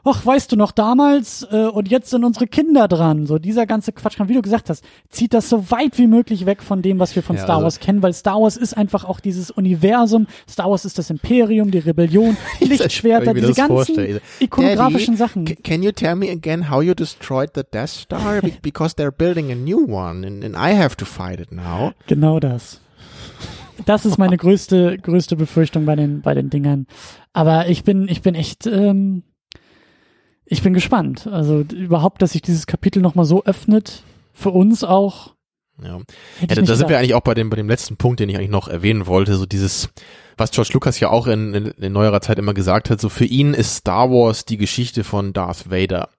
[0.05, 3.27] ach, weißt du noch damals äh, und jetzt sind unsere Kinder dran.
[3.27, 6.63] So dieser ganze Quatsch, wie du gesagt hast, zieht das so weit wie möglich weg
[6.63, 9.05] von dem, was wir von Ja, Star also- Wars kennen, weil Star Wars ist einfach
[9.05, 10.27] auch dieses Universum.
[10.49, 14.21] Star Wars ist das Imperium, die Rebellion, Lichtschwerter, diese ganzen vorstelle.
[14.41, 15.45] ikonografischen Daddy, Sachen.
[15.63, 18.41] Can you tell me again how you destroyed the Death Star?
[18.41, 21.93] Be- Because they're building a new one and, and I have to fight it now.
[22.07, 22.81] Genau das.
[23.87, 26.87] Das ist meine größte, größte Befürchtung bei den, bei den Dingern.
[27.33, 29.23] Aber ich bin, ich bin echt, ähm,
[30.53, 31.27] ich bin gespannt.
[31.27, 34.03] Also überhaupt, dass sich dieses Kapitel nochmal so öffnet,
[34.35, 35.35] für uns auch.
[35.83, 35.99] Ja.
[36.41, 38.37] Ja, da, da sind wir eigentlich auch bei dem, bei dem letzten Punkt, den ich
[38.37, 39.89] eigentlich noch erwähnen wollte, so dieses,
[40.37, 43.25] was George Lucas ja auch in, in, in neuerer Zeit immer gesagt hat, so für
[43.25, 46.11] ihn ist Star Wars die Geschichte von Darth Vader.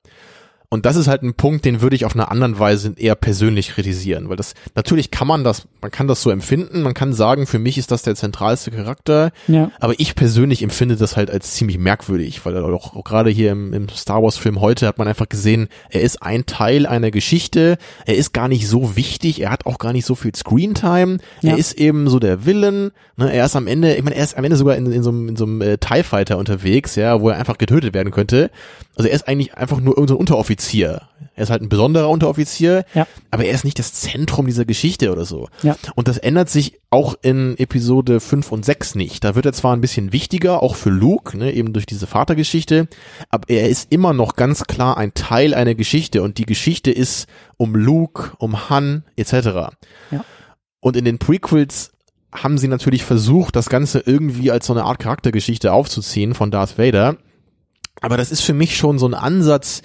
[0.74, 3.70] Und das ist halt ein Punkt, den würde ich auf einer anderen Weise eher persönlich
[3.70, 7.46] kritisieren, weil das, natürlich kann man das, man kann das so empfinden, man kann sagen,
[7.46, 11.54] für mich ist das der zentralste Charakter, Ja, aber ich persönlich empfinde das halt als
[11.54, 15.08] ziemlich merkwürdig, weil auch, auch gerade hier im, im Star Wars Film heute hat man
[15.08, 17.78] einfach gesehen, er ist ein Teil einer Geschichte,
[18.08, 21.52] er ist gar nicht so wichtig, er hat auch gar nicht so viel Screentime, Ja.
[21.52, 24.36] er ist eben so der Villain, ne, er ist am Ende, ich meine, er ist
[24.36, 27.22] am Ende sogar in, in so einem, in so einem äh, TIE Fighter unterwegs, ja,
[27.22, 28.50] wo er einfach getötet werden könnte.
[28.96, 30.63] Also er ist eigentlich einfach nur irgendein Unteroffizier.
[30.72, 33.08] Er ist halt ein besonderer Unteroffizier, Ja.
[33.32, 35.48] aber er ist nicht das Zentrum dieser Geschichte oder so.
[35.64, 35.76] Ja.
[35.96, 39.24] Und das ändert sich auch in Episode 5 und 6 nicht.
[39.24, 42.88] Da wird er zwar ein bisschen wichtiger, auch für Luke, ne, eben durch diese Vatergeschichte,
[43.30, 47.28] aber er ist immer noch ganz klar ein Teil einer Geschichte und die Geschichte ist
[47.58, 49.34] um Luke, um Han etc.
[50.12, 50.26] Ja.
[50.80, 51.92] Und in den Prequels
[52.34, 56.78] haben sie natürlich versucht, das Ganze irgendwie als so eine Art Charaktergeschichte aufzuziehen von Darth
[56.78, 57.18] Vader.
[58.02, 59.82] Aber das ist für mich schon so ein Ansatz,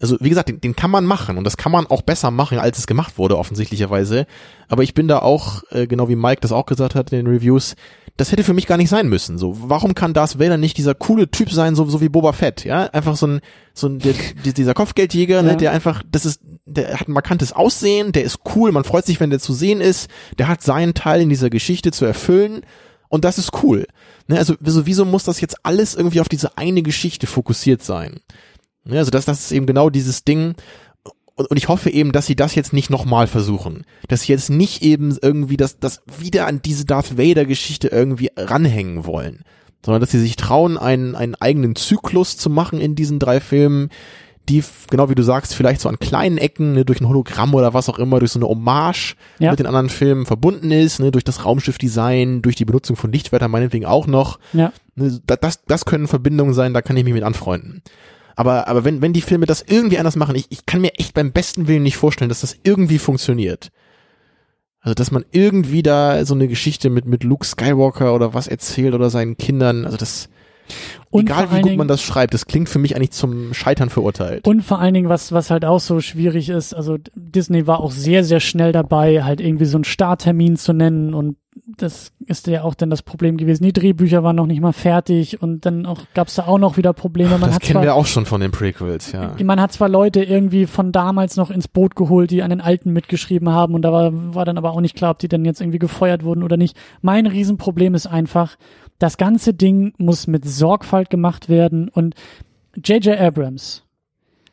[0.00, 2.58] also wie gesagt, den, den kann man machen und das kann man auch besser machen,
[2.58, 4.26] als es gemacht wurde, offensichtlicherweise.
[4.68, 7.26] Aber ich bin da auch, äh, genau wie Mike das auch gesagt hat in den
[7.26, 7.74] Reviews,
[8.16, 9.38] das hätte für mich gar nicht sein müssen.
[9.38, 12.64] So, warum kann Darth Vader nicht dieser coole Typ sein, so, so wie Boba Fett,
[12.64, 12.84] ja?
[12.86, 13.40] Einfach so ein,
[13.74, 14.14] so ein, der,
[14.44, 15.56] die- dieser Kopfgeldjäger, ne, Ja.
[15.56, 19.20] der einfach, das ist, der hat ein markantes Aussehen, der ist cool, man freut sich,
[19.20, 20.08] wenn der zu sehen ist,
[20.38, 22.62] der hat seinen Teil in dieser Geschichte zu erfüllen
[23.08, 23.86] und das ist cool.
[24.28, 28.20] Ne, also, wieso, wieso muss das jetzt alles irgendwie auf diese eine Geschichte fokussiert sein?
[28.84, 30.54] Ne, also das, das ist eben genau dieses Ding.
[31.34, 33.84] Und, und ich hoffe eben, dass sie das jetzt nicht nochmal versuchen.
[34.08, 38.30] Dass sie jetzt nicht eben irgendwie das, das wieder an diese Darth Vader Geschichte irgendwie
[38.36, 39.42] ranhängen wollen.
[39.84, 43.88] Sondern dass sie sich trauen, einen, einen eigenen Zyklus zu machen in diesen drei Filmen,
[44.48, 47.72] die, genau wie du sagst, vielleicht so an kleinen Ecken, ne, durch ein Hologramm oder
[47.72, 49.50] was auch immer, durch so eine Hommage Ja.
[49.50, 53.50] mit den anderen Filmen verbunden ist, ne, durch das Raumschiffdesign, durch die Benutzung von Lichtschwertern
[53.50, 54.38] meinetwegen auch noch.
[54.52, 54.72] ja.
[54.96, 57.82] Ne, da- das, das können Verbindungen sein, da kann ich mich mit anfreunden.
[58.40, 61.12] Aber, aber wenn, wenn die Filme das irgendwie anders machen, ich, ich kann mir echt
[61.12, 63.68] beim besten Willen nicht vorstellen, dass das irgendwie funktioniert.
[64.80, 68.94] Also, dass man irgendwie da so eine Geschichte mit, mit Luke Skywalker oder was erzählt
[68.94, 70.30] oder seinen Kindern, also das,
[71.10, 74.46] Und egal wie gut man das schreibt, das klingt für mich eigentlich zum Scheitern verurteilt.
[74.46, 77.90] Und vor allen Dingen, was, was halt auch so schwierig ist, also Disney war auch
[77.90, 81.36] sehr, sehr schnell dabei, halt irgendwie so einen Starttermin zu nennen und
[81.76, 83.64] das ist ja auch dann das Problem gewesen.
[83.64, 86.92] Die Drehbücher waren noch nicht mal fertig und dann auch gab's da auch noch wieder
[86.92, 87.30] Probleme.
[87.30, 89.34] Man das hat kennen zwar, wir auch schon von den Prequels, ja.
[89.42, 92.92] man hat zwar Leute irgendwie von damals noch ins Boot geholt, die an den alten
[92.92, 95.60] mitgeschrieben haben und da war, war dann aber auch nicht klar, ob die dann jetzt
[95.60, 96.76] irgendwie gefeuert wurden oder nicht.
[97.02, 98.56] Mein Riesenproblem ist einfach,
[99.00, 102.14] das ganze Ding muss mit Sorgfalt gemacht werden und
[102.76, 103.18] J.J.
[103.18, 103.84] Abrams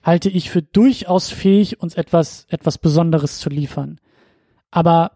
[0.02, 4.00] halte ich für durchaus fähig, uns etwas, etwas Besonderes zu liefern.
[4.72, 5.12] Aber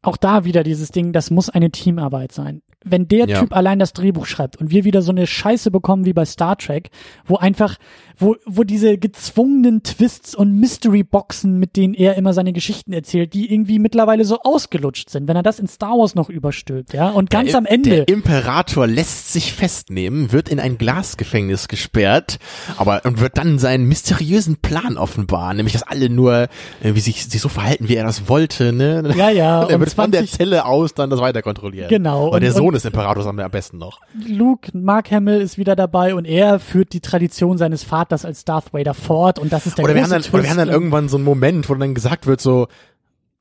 [0.00, 2.62] auch da wieder dieses Ding, das muss eine Teamarbeit sein.
[2.88, 3.40] Wenn der Ja.
[3.40, 6.56] Typ allein das Drehbuch schreibt und wir wieder so eine Scheiße bekommen wie bei Star
[6.56, 6.90] Trek,
[7.26, 7.76] wo einfach,
[8.18, 13.52] wo, wo diese gezwungenen Twists und Mystery-Boxen, mit denen er immer seine Geschichten erzählt, die
[13.52, 17.30] irgendwie mittlerweile so ausgelutscht sind, wenn er das in Star Wars noch überstülpt, ja, und
[17.30, 17.90] ganz der, am Ende.
[17.90, 22.38] Der Imperator lässt sich festnehmen, wird in ein Glasgefängnis gesperrt,
[22.76, 26.48] aber und wird dann seinen mysteriösen Plan offenbaren, nämlich dass alle nur
[26.82, 29.12] äh, wie sich, sich so verhalten, wie er das wollte, ne?
[29.16, 31.88] Ja, ja, Und er wird von der 20 Zelle aus dann das weiter kontrollieren.
[31.88, 34.00] Genau, Und, der und- Sohn und- des Imperators am besten noch.
[34.26, 38.72] Luke, Mark Hamill ist wieder dabei und er führt die Tradition seines Vaters als Darth
[38.72, 41.08] Vader fort und das ist der Oder wir, haben dann, oder wir haben dann irgendwann
[41.08, 42.68] so einen Moment, wo dann gesagt wird so,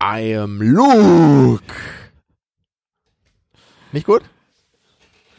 [0.02, 1.64] I am Luke.
[3.92, 4.24] Nicht gut?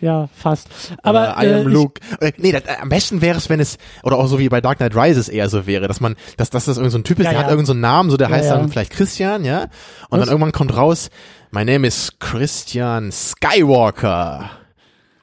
[0.01, 0.69] Ja, fast.
[1.03, 2.01] Aber I äh, am Luke.
[2.21, 4.61] Äh, nee, das, äh, am besten wäre es, wenn es, oder auch so wie bei
[4.61, 7.19] Dark Knight Rises eher so wäre, dass man, dass, dass das irgend so ein Typ
[7.19, 7.45] ist, Ja, der ja.
[7.45, 9.63] hat irgend so einen Namen, so der Ja, heißt dann vielleicht Christian, ja?
[9.63, 9.71] Und
[10.11, 10.21] Was?
[10.21, 11.09] dann irgendwann kommt raus,
[11.51, 14.51] my name is Christian Skywalker.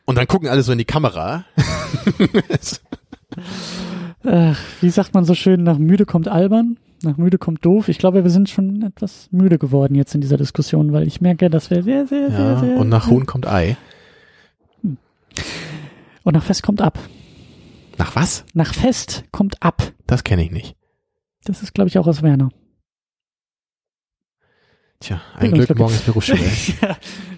[0.06, 1.46] Und dann gucken alle so in die Kamera.
[4.24, 7.88] äh, wie sagt man so schön, nach müde kommt albern, nach müde kommt doof.
[7.88, 11.50] Ich glaube, wir sind schon etwas müde geworden jetzt in dieser Diskussion, weil ich merke,
[11.50, 13.78] dass wir sehr, sehr, sehr, Ja, sehr und nach Huhn kommt Ei.
[14.82, 17.00] und nach Fest kommt ab.
[17.98, 18.46] Nach was?
[18.54, 19.94] Nach Fest kommt ab.
[20.08, 20.76] Das kenne ich nicht.
[21.46, 22.50] Das ist, glaube ich, auch aus Werner.
[25.04, 25.80] Tja, ein Glück, Glück.
[25.80, 26.40] morgen ist Berufsschule.
[26.82, 26.96] ja,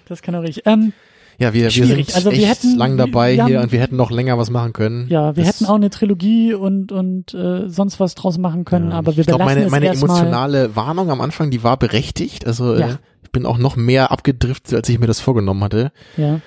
[0.08, 0.62] das kann auch ich.
[0.66, 0.92] Ähm,
[1.38, 3.80] ja, wir, wir sind Also wir echt hätten- lang dabei wir hier haben- und wir
[3.80, 5.06] hätten noch länger was machen können.
[5.08, 8.90] ja, wir Das- hätten auch eine Trilogie und und äh, sonst was draus machen können,
[8.92, 12.46] Ja, aber wir ich belassen meine, meine emotionale Warnung am Anfang, die war berechtigt.
[12.46, 12.86] Also Ja.
[12.88, 15.92] äh, ich bin auch noch mehr abgedriftet, als ich mir das vorgenommen hatte.
[16.16, 16.40] Ja,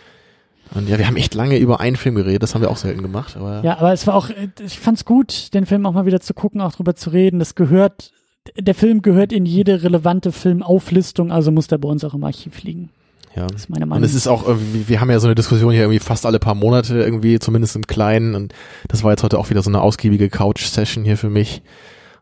[0.73, 3.01] Und ja, wir haben echt lange über einen Film geredet, das haben wir auch selten
[3.03, 3.35] gemacht.
[3.37, 6.21] Aber ja, aber es war auch, äh, ich fand's gut, den Film auch mal wieder
[6.21, 7.37] zu gucken, auch drüber zu reden.
[7.39, 8.11] Das gehört,
[8.57, 12.64] der Film gehört in jede relevante Filmauflistung, also muss der bei uns auch im Archiv
[12.64, 12.90] liegen.
[13.36, 13.45] ja.
[13.48, 14.02] Das ist meine Meinung.
[14.03, 16.40] Und es ist auch irgendwie, wir haben ja so eine Diskussion hier irgendwie fast alle
[16.40, 18.36] paar Monate irgendwie, zumindest im Kleinen.
[18.36, 18.53] Und
[18.88, 21.61] das war jetzt heute auch wieder so eine ausgiebige Couch-Session hier für mich.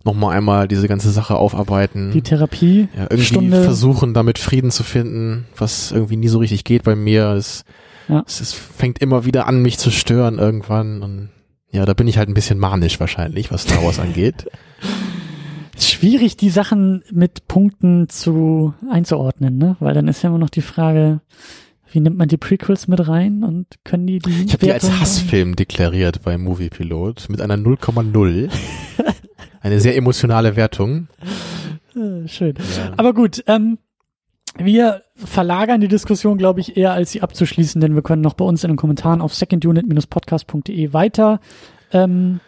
[0.03, 2.11] Nochmal einmal diese ganze Sache aufarbeiten.
[2.11, 2.87] die Therapie.
[2.95, 3.63] ja, irgendwie Stunde.
[3.63, 7.31] versuchen, damit Frieden zu finden, was irgendwie nie so richtig geht bei mir.
[7.31, 7.65] Es,
[8.07, 8.23] Ja.
[8.25, 11.01] es, es fängt immer wieder an, mich zu stören irgendwann.
[11.01, 11.29] Und
[11.71, 14.45] ja, da bin ich halt ein bisschen manisch wahrscheinlich, was Star Wars angeht.
[15.77, 19.75] Ist schwierig, die Sachen mit Punkten zu einzuordnen, ne?
[19.79, 21.21] Weil dann ist ja immer noch die Frage,
[21.91, 24.91] wie nimmt man die Prequels mit rein und können die die Ich habe die als
[24.99, 28.49] Hassfilm deklariert bei Movie Pilot mit einer 0,0.
[29.61, 31.07] Eine sehr emotionale Wertung.
[31.95, 32.55] Äh, schön.
[32.55, 32.93] Ja.
[32.97, 33.77] Aber gut, ähm,
[34.57, 38.45] wir verlagern die Diskussion, glaube ich, eher als sie abzuschließen, denn wir können noch bei
[38.45, 41.39] uns in den Kommentaren auf secondunit-podcast.de weiter
[41.91, 42.39] ähm,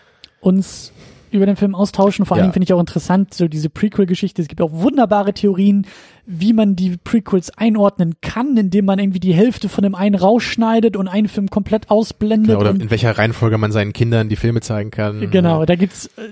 [0.42, 0.92] uns
[1.32, 2.26] über den Film austauschen.
[2.26, 2.44] Vor Ja.
[2.44, 4.42] Dingen finde ich auch interessant, so diese Prequel-Geschichte.
[4.42, 5.86] Es gibt auch wunderbare Theorien,
[6.26, 10.96] wie man die Prequels einordnen kann, indem man irgendwie die Hälfte von dem einen rausschneidet
[10.96, 12.52] und einen Film komplett ausblendet.
[12.52, 15.30] Ja, oder in welcher Reihenfolge man seinen Kindern die Filme zeigen kann.
[15.32, 16.30] Genau, da gibt's äh,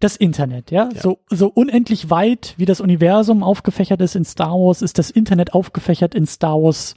[0.00, 0.88] das Internet, ja?
[0.92, 1.00] Ja.
[1.00, 5.54] So, so unendlich weit, wie das Universum aufgefächert ist in Star Wars, ist das Internet
[5.54, 6.94] aufgefächert in Star Wars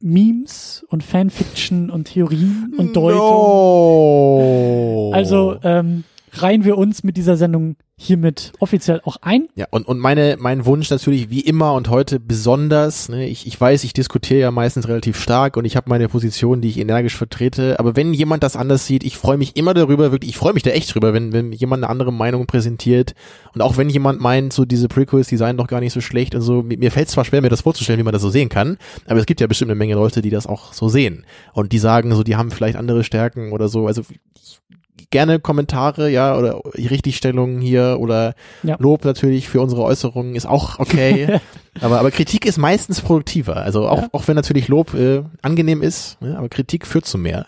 [0.00, 3.18] Memes und Fanfiction und Theorien und Deutung.
[3.18, 5.10] No.
[5.14, 6.04] Also ähm,
[6.42, 9.46] reihen wir uns mit dieser Sendung hiermit offiziell auch ein.
[9.54, 13.60] Ja, und, und meine, mein Wunsch natürlich wie immer und heute besonders, ne, ich, ich
[13.60, 17.16] weiß, ich diskutiere ja meistens relativ stark und ich habe meine Position, die ich energisch
[17.16, 20.54] vertrete, aber wenn jemand das anders sieht, ich freue mich immer darüber, wirklich, ich freue
[20.54, 23.14] mich da echt drüber, wenn, wenn jemand eine andere Meinung präsentiert
[23.54, 26.34] und auch wenn jemand meint, so diese Prequels, die seien doch gar nicht so schlecht
[26.34, 28.48] und so, mir, mir fällt zwar schwer, mir das vorzustellen, wie man das so sehen
[28.48, 31.70] kann, aber es gibt ja bestimmt eine Menge Leute, die das auch so sehen und
[31.70, 34.02] die sagen so, die haben vielleicht andere Stärken oder so, also
[34.34, 34.60] ich,
[35.10, 38.76] gerne Kommentare, ja, oder Richtigstellungen hier oder Ja.
[38.78, 41.40] Lob natürlich für unsere Äußerungen ist auch okay.
[41.80, 43.56] aber, aber Kritik ist meistens produktiver.
[43.56, 44.08] Also auch, Ja.
[44.12, 47.46] auch wenn natürlich Lob äh, angenehm ist, ne, aber Kritik führt zu mehr.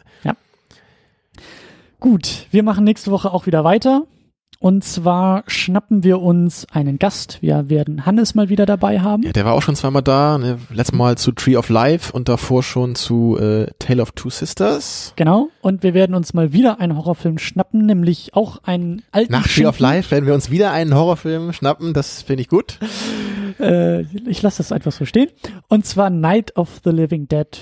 [1.99, 4.03] Gut, wir machen nächste Woche auch wieder weiter.
[4.59, 7.39] Und zwar schnappen wir uns einen Gast.
[7.43, 9.23] Wir werden Hannes mal wieder dabei haben.
[9.23, 10.39] Ja, der war auch schon zweimal da.
[10.39, 10.59] Ne?
[10.71, 15.13] Letztes Mal zu Tree of Life und davor schon zu äh, Tale of Two Sisters.
[15.17, 15.49] Genau.
[15.61, 19.67] Und wir werden uns mal wieder einen Horrorfilm schnappen, nämlich auch einen alten Nach Tree
[19.67, 19.79] of.
[19.79, 21.93] Life werden wir uns wieder einen Horrorfilm schnappen.
[21.93, 22.79] Das finde ich gut.
[23.59, 25.29] Äh, ich lasse das einfach so stehen.
[25.69, 27.59] Und zwar Night of the Living Dead.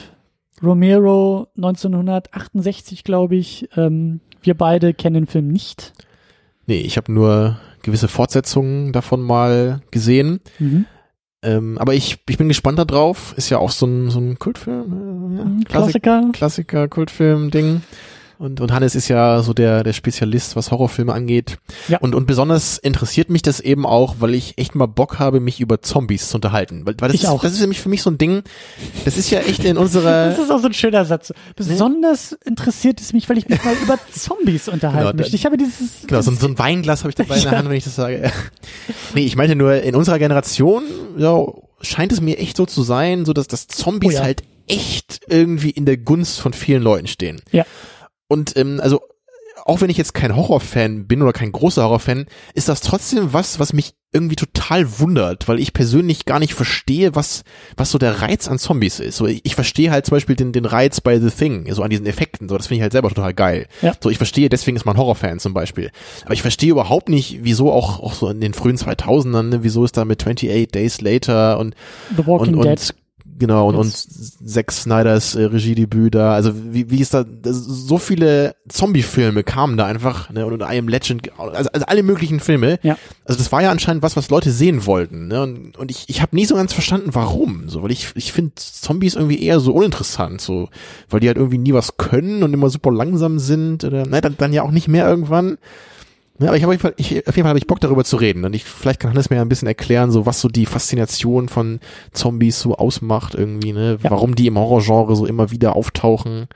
[0.62, 3.68] Romero 1968, glaube ich.
[3.76, 5.92] Ähm, wir beide kennen den Film nicht.
[6.66, 10.40] Nee, ich habe nur gewisse Fortsetzungen davon mal gesehen.
[10.58, 10.86] Mhm.
[11.42, 13.34] Ähm, aber ich, ich bin gespannt darauf.
[13.36, 15.32] Ist ja auch so ein, so ein Kultfilm.
[15.32, 16.30] Äh, ja, Klassik, Klassiker.
[16.32, 17.82] Klassiker, Kultfilm-Ding.
[18.44, 21.56] Und, und Hannes ist ja so der, der Spezialist, was Horrorfilme angeht.
[21.88, 21.96] Ja.
[21.98, 25.60] Und, und besonders interessiert mich das eben auch, weil ich echt mal Bock habe, mich
[25.60, 26.84] über Zombies zu unterhalten.
[26.84, 27.40] Weil, weil das, Ich ist, auch.
[27.40, 28.42] das ist nämlich für mich so ein Ding,
[29.06, 31.32] das ist ja echt in unserer, Das ist auch so ein schöner Satz.
[31.56, 35.36] Besonders interessiert es mich, weil ich mich mal über Zombies unterhalten Genau, möchte.
[35.36, 36.06] Ich habe dieses.
[36.06, 37.52] Genau, so, ein- so ein Weinglas habe ich dabei in der.
[37.52, 38.30] Hand, wenn ich das sage.
[39.14, 40.82] nee, ich meinte nur, in unserer Generation
[41.16, 41.46] ja,
[41.80, 44.22] scheint es mir echt so zu sein, so dass, dass Zombies Oh ja.
[44.22, 47.40] halt echt irgendwie in der Gunst von vielen Leuten stehen.
[47.52, 47.64] Ja.
[48.28, 49.00] Und ähm, also
[49.64, 53.58] auch wenn ich jetzt kein Horrorfan bin oder kein großer Horrorfan, ist das trotzdem was,
[53.58, 57.44] was mich irgendwie total wundert, weil ich persönlich gar nicht verstehe, was,
[57.76, 59.16] was so der Reiz an Zombies ist.
[59.16, 61.90] So, ich, ich verstehe halt zum Beispiel den, den Reiz bei The Thing, so an
[61.90, 63.66] diesen Effekten, so, das finde ich halt selber total geil.
[63.82, 63.94] Ja.
[64.00, 65.90] So, ich verstehe, deswegen ist man Horrorfan zum Beispiel.
[66.24, 69.84] Aber ich verstehe überhaupt nicht, wieso auch, auch so in den frühen 2000ern, ne, wieso
[69.84, 71.74] ist da mit 28 Days Later und,
[72.16, 72.94] The Walking und, Dead.
[73.34, 73.92] Und Genau, und, und.
[73.92, 79.76] Zack Snyders äh, Regiedebüt da, also wie, wie ist da, das, so viele Zombie-Filme kamen
[79.76, 82.78] da einfach, ne, und I Am Legend, also, also alle möglichen Filme.
[82.82, 82.96] Ja.
[83.24, 86.22] Also das war ja anscheinend was, was Leute sehen wollten, ne, und, und ich, ich
[86.22, 89.72] habe nie so ganz verstanden, warum, so, weil ich, ich finde Zombies irgendwie eher so
[89.72, 90.68] uninteressant, so,
[91.10, 94.36] weil die halt irgendwie nie was können und immer super langsam sind, oder, ne, dann,
[94.38, 95.58] dann ja auch nicht mehr irgendwann.
[96.40, 98.04] Ja, aber ich habe auf jeden Fall, ich, auf jeden Fall habe ich Bock darüber
[98.04, 100.66] zu reden und ich vielleicht kann Hannes mir ein bisschen erklären, so was so die
[100.66, 101.78] Faszination von
[102.12, 103.98] Zombies so ausmacht irgendwie, ne?
[104.02, 104.10] Ja.
[104.10, 106.48] Warum die im Horrorgenre so immer wieder auftauchen.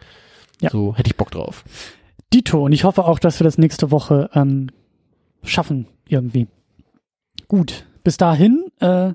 [0.61, 0.71] Ja.
[0.71, 1.65] So hätte ich Bock drauf.
[2.33, 2.65] Dito.
[2.65, 4.69] Und ich hoffe auch, dass wir das nächste Woche ähm,
[5.45, 6.49] schaffen irgendwie.
[7.47, 9.13] Gut, bis dahin äh,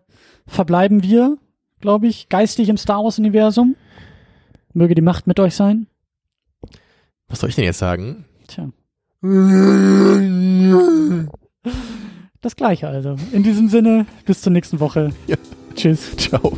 [0.48, 1.38] verbleiben wir,
[1.82, 3.76] glaube ich, geistig im Star Wars Universum.
[4.74, 5.88] Möge die Macht mit euch sein.
[7.28, 8.26] Was soll ich denn jetzt sagen?
[8.48, 8.70] Tja.
[12.42, 13.16] Das gleiche also.
[13.32, 15.12] In diesem Sinne, bis zur nächsten Woche.
[15.28, 15.38] Ja.
[15.76, 16.16] Tschüss.
[16.18, 16.58] Ciao.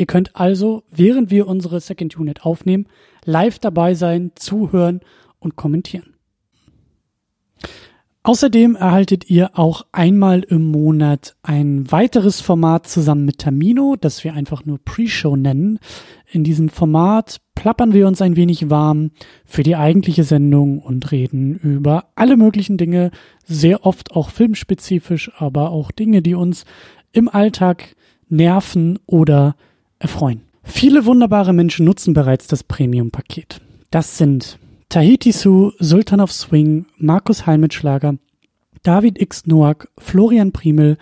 [0.00, 2.86] Ihr könnt also, während wir unsere Second Unit aufnehmen,
[3.26, 5.00] live dabei sein, zuhören
[5.40, 6.14] und kommentieren.
[8.22, 14.32] Außerdem erhaltet ihr auch einmal im Monat ein weiteres Format zusammen mit Tamino, das wir
[14.32, 15.78] einfach nur Pre-Show nennen.
[16.30, 19.10] In diesem Format plappern wir uns ein wenig warm
[19.44, 23.10] für die eigentliche Sendung und reden über alle möglichen Dinge,
[23.44, 26.64] sehr oft auch filmspezifisch, aber auch Dinge, die uns
[27.12, 27.96] im Alltag
[28.30, 29.56] nerven oder
[30.00, 30.42] erfreuen.
[30.64, 33.60] Viele wunderbare Menschen nutzen bereits das Premium-Paket.
[33.90, 34.58] Das sind
[34.88, 38.16] Tahiti Su, Sultan of Swing, Markus Halmitschlager,
[38.82, 39.46] David X.
[39.46, 40.98] Noack, Florian Primel,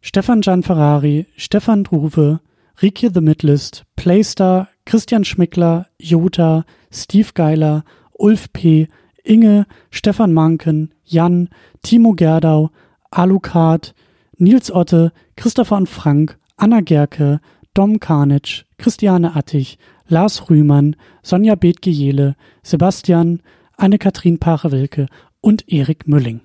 [0.00, 2.40] Stefan Gian Ferrari, Stefan Druwe,
[2.80, 8.88] Rike The Midlist, Playstar, Christian Schmickler, Jota, Steve Geiler, Ulf P.,
[9.22, 11.48] Inge, Stefan Manken, Jan,
[11.82, 12.70] Timo Gerdau,
[13.10, 13.94] Alucard,
[14.38, 17.40] Nils Otte, Christopher und Frank, Anna Gerke,
[17.74, 23.42] Dom Karnitsch, Christiane Attich, Lars Rühmann, Sonja Bethgejele, Sebastian,
[23.76, 25.06] Anne-Kathrin Pache-Wilke
[25.40, 26.40] und Erik Mülling.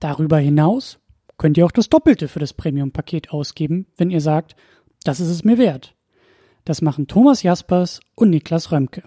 [0.00, 0.98] Darüber hinaus
[1.38, 4.54] könnt ihr auch das Doppelte für das Premium-Paket ausgeben, wenn ihr sagt,
[5.04, 5.94] das ist es mir wert.
[6.64, 9.02] Das machen Thomas Jaspers und Niklas Römke.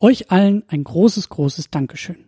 [0.00, 2.24] Euch allen ein großes, großes Dankeschön.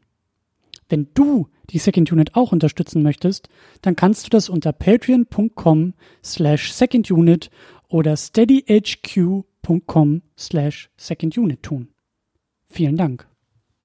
[0.89, 3.49] Wenn du die Second Unit auch unterstützen möchtest,
[3.81, 7.51] dann kannst du das unter patreon.com slash secondunit
[7.95, 11.95] oder steadyhq.com slash secondunit tun.
[12.65, 13.29] Vielen Dank.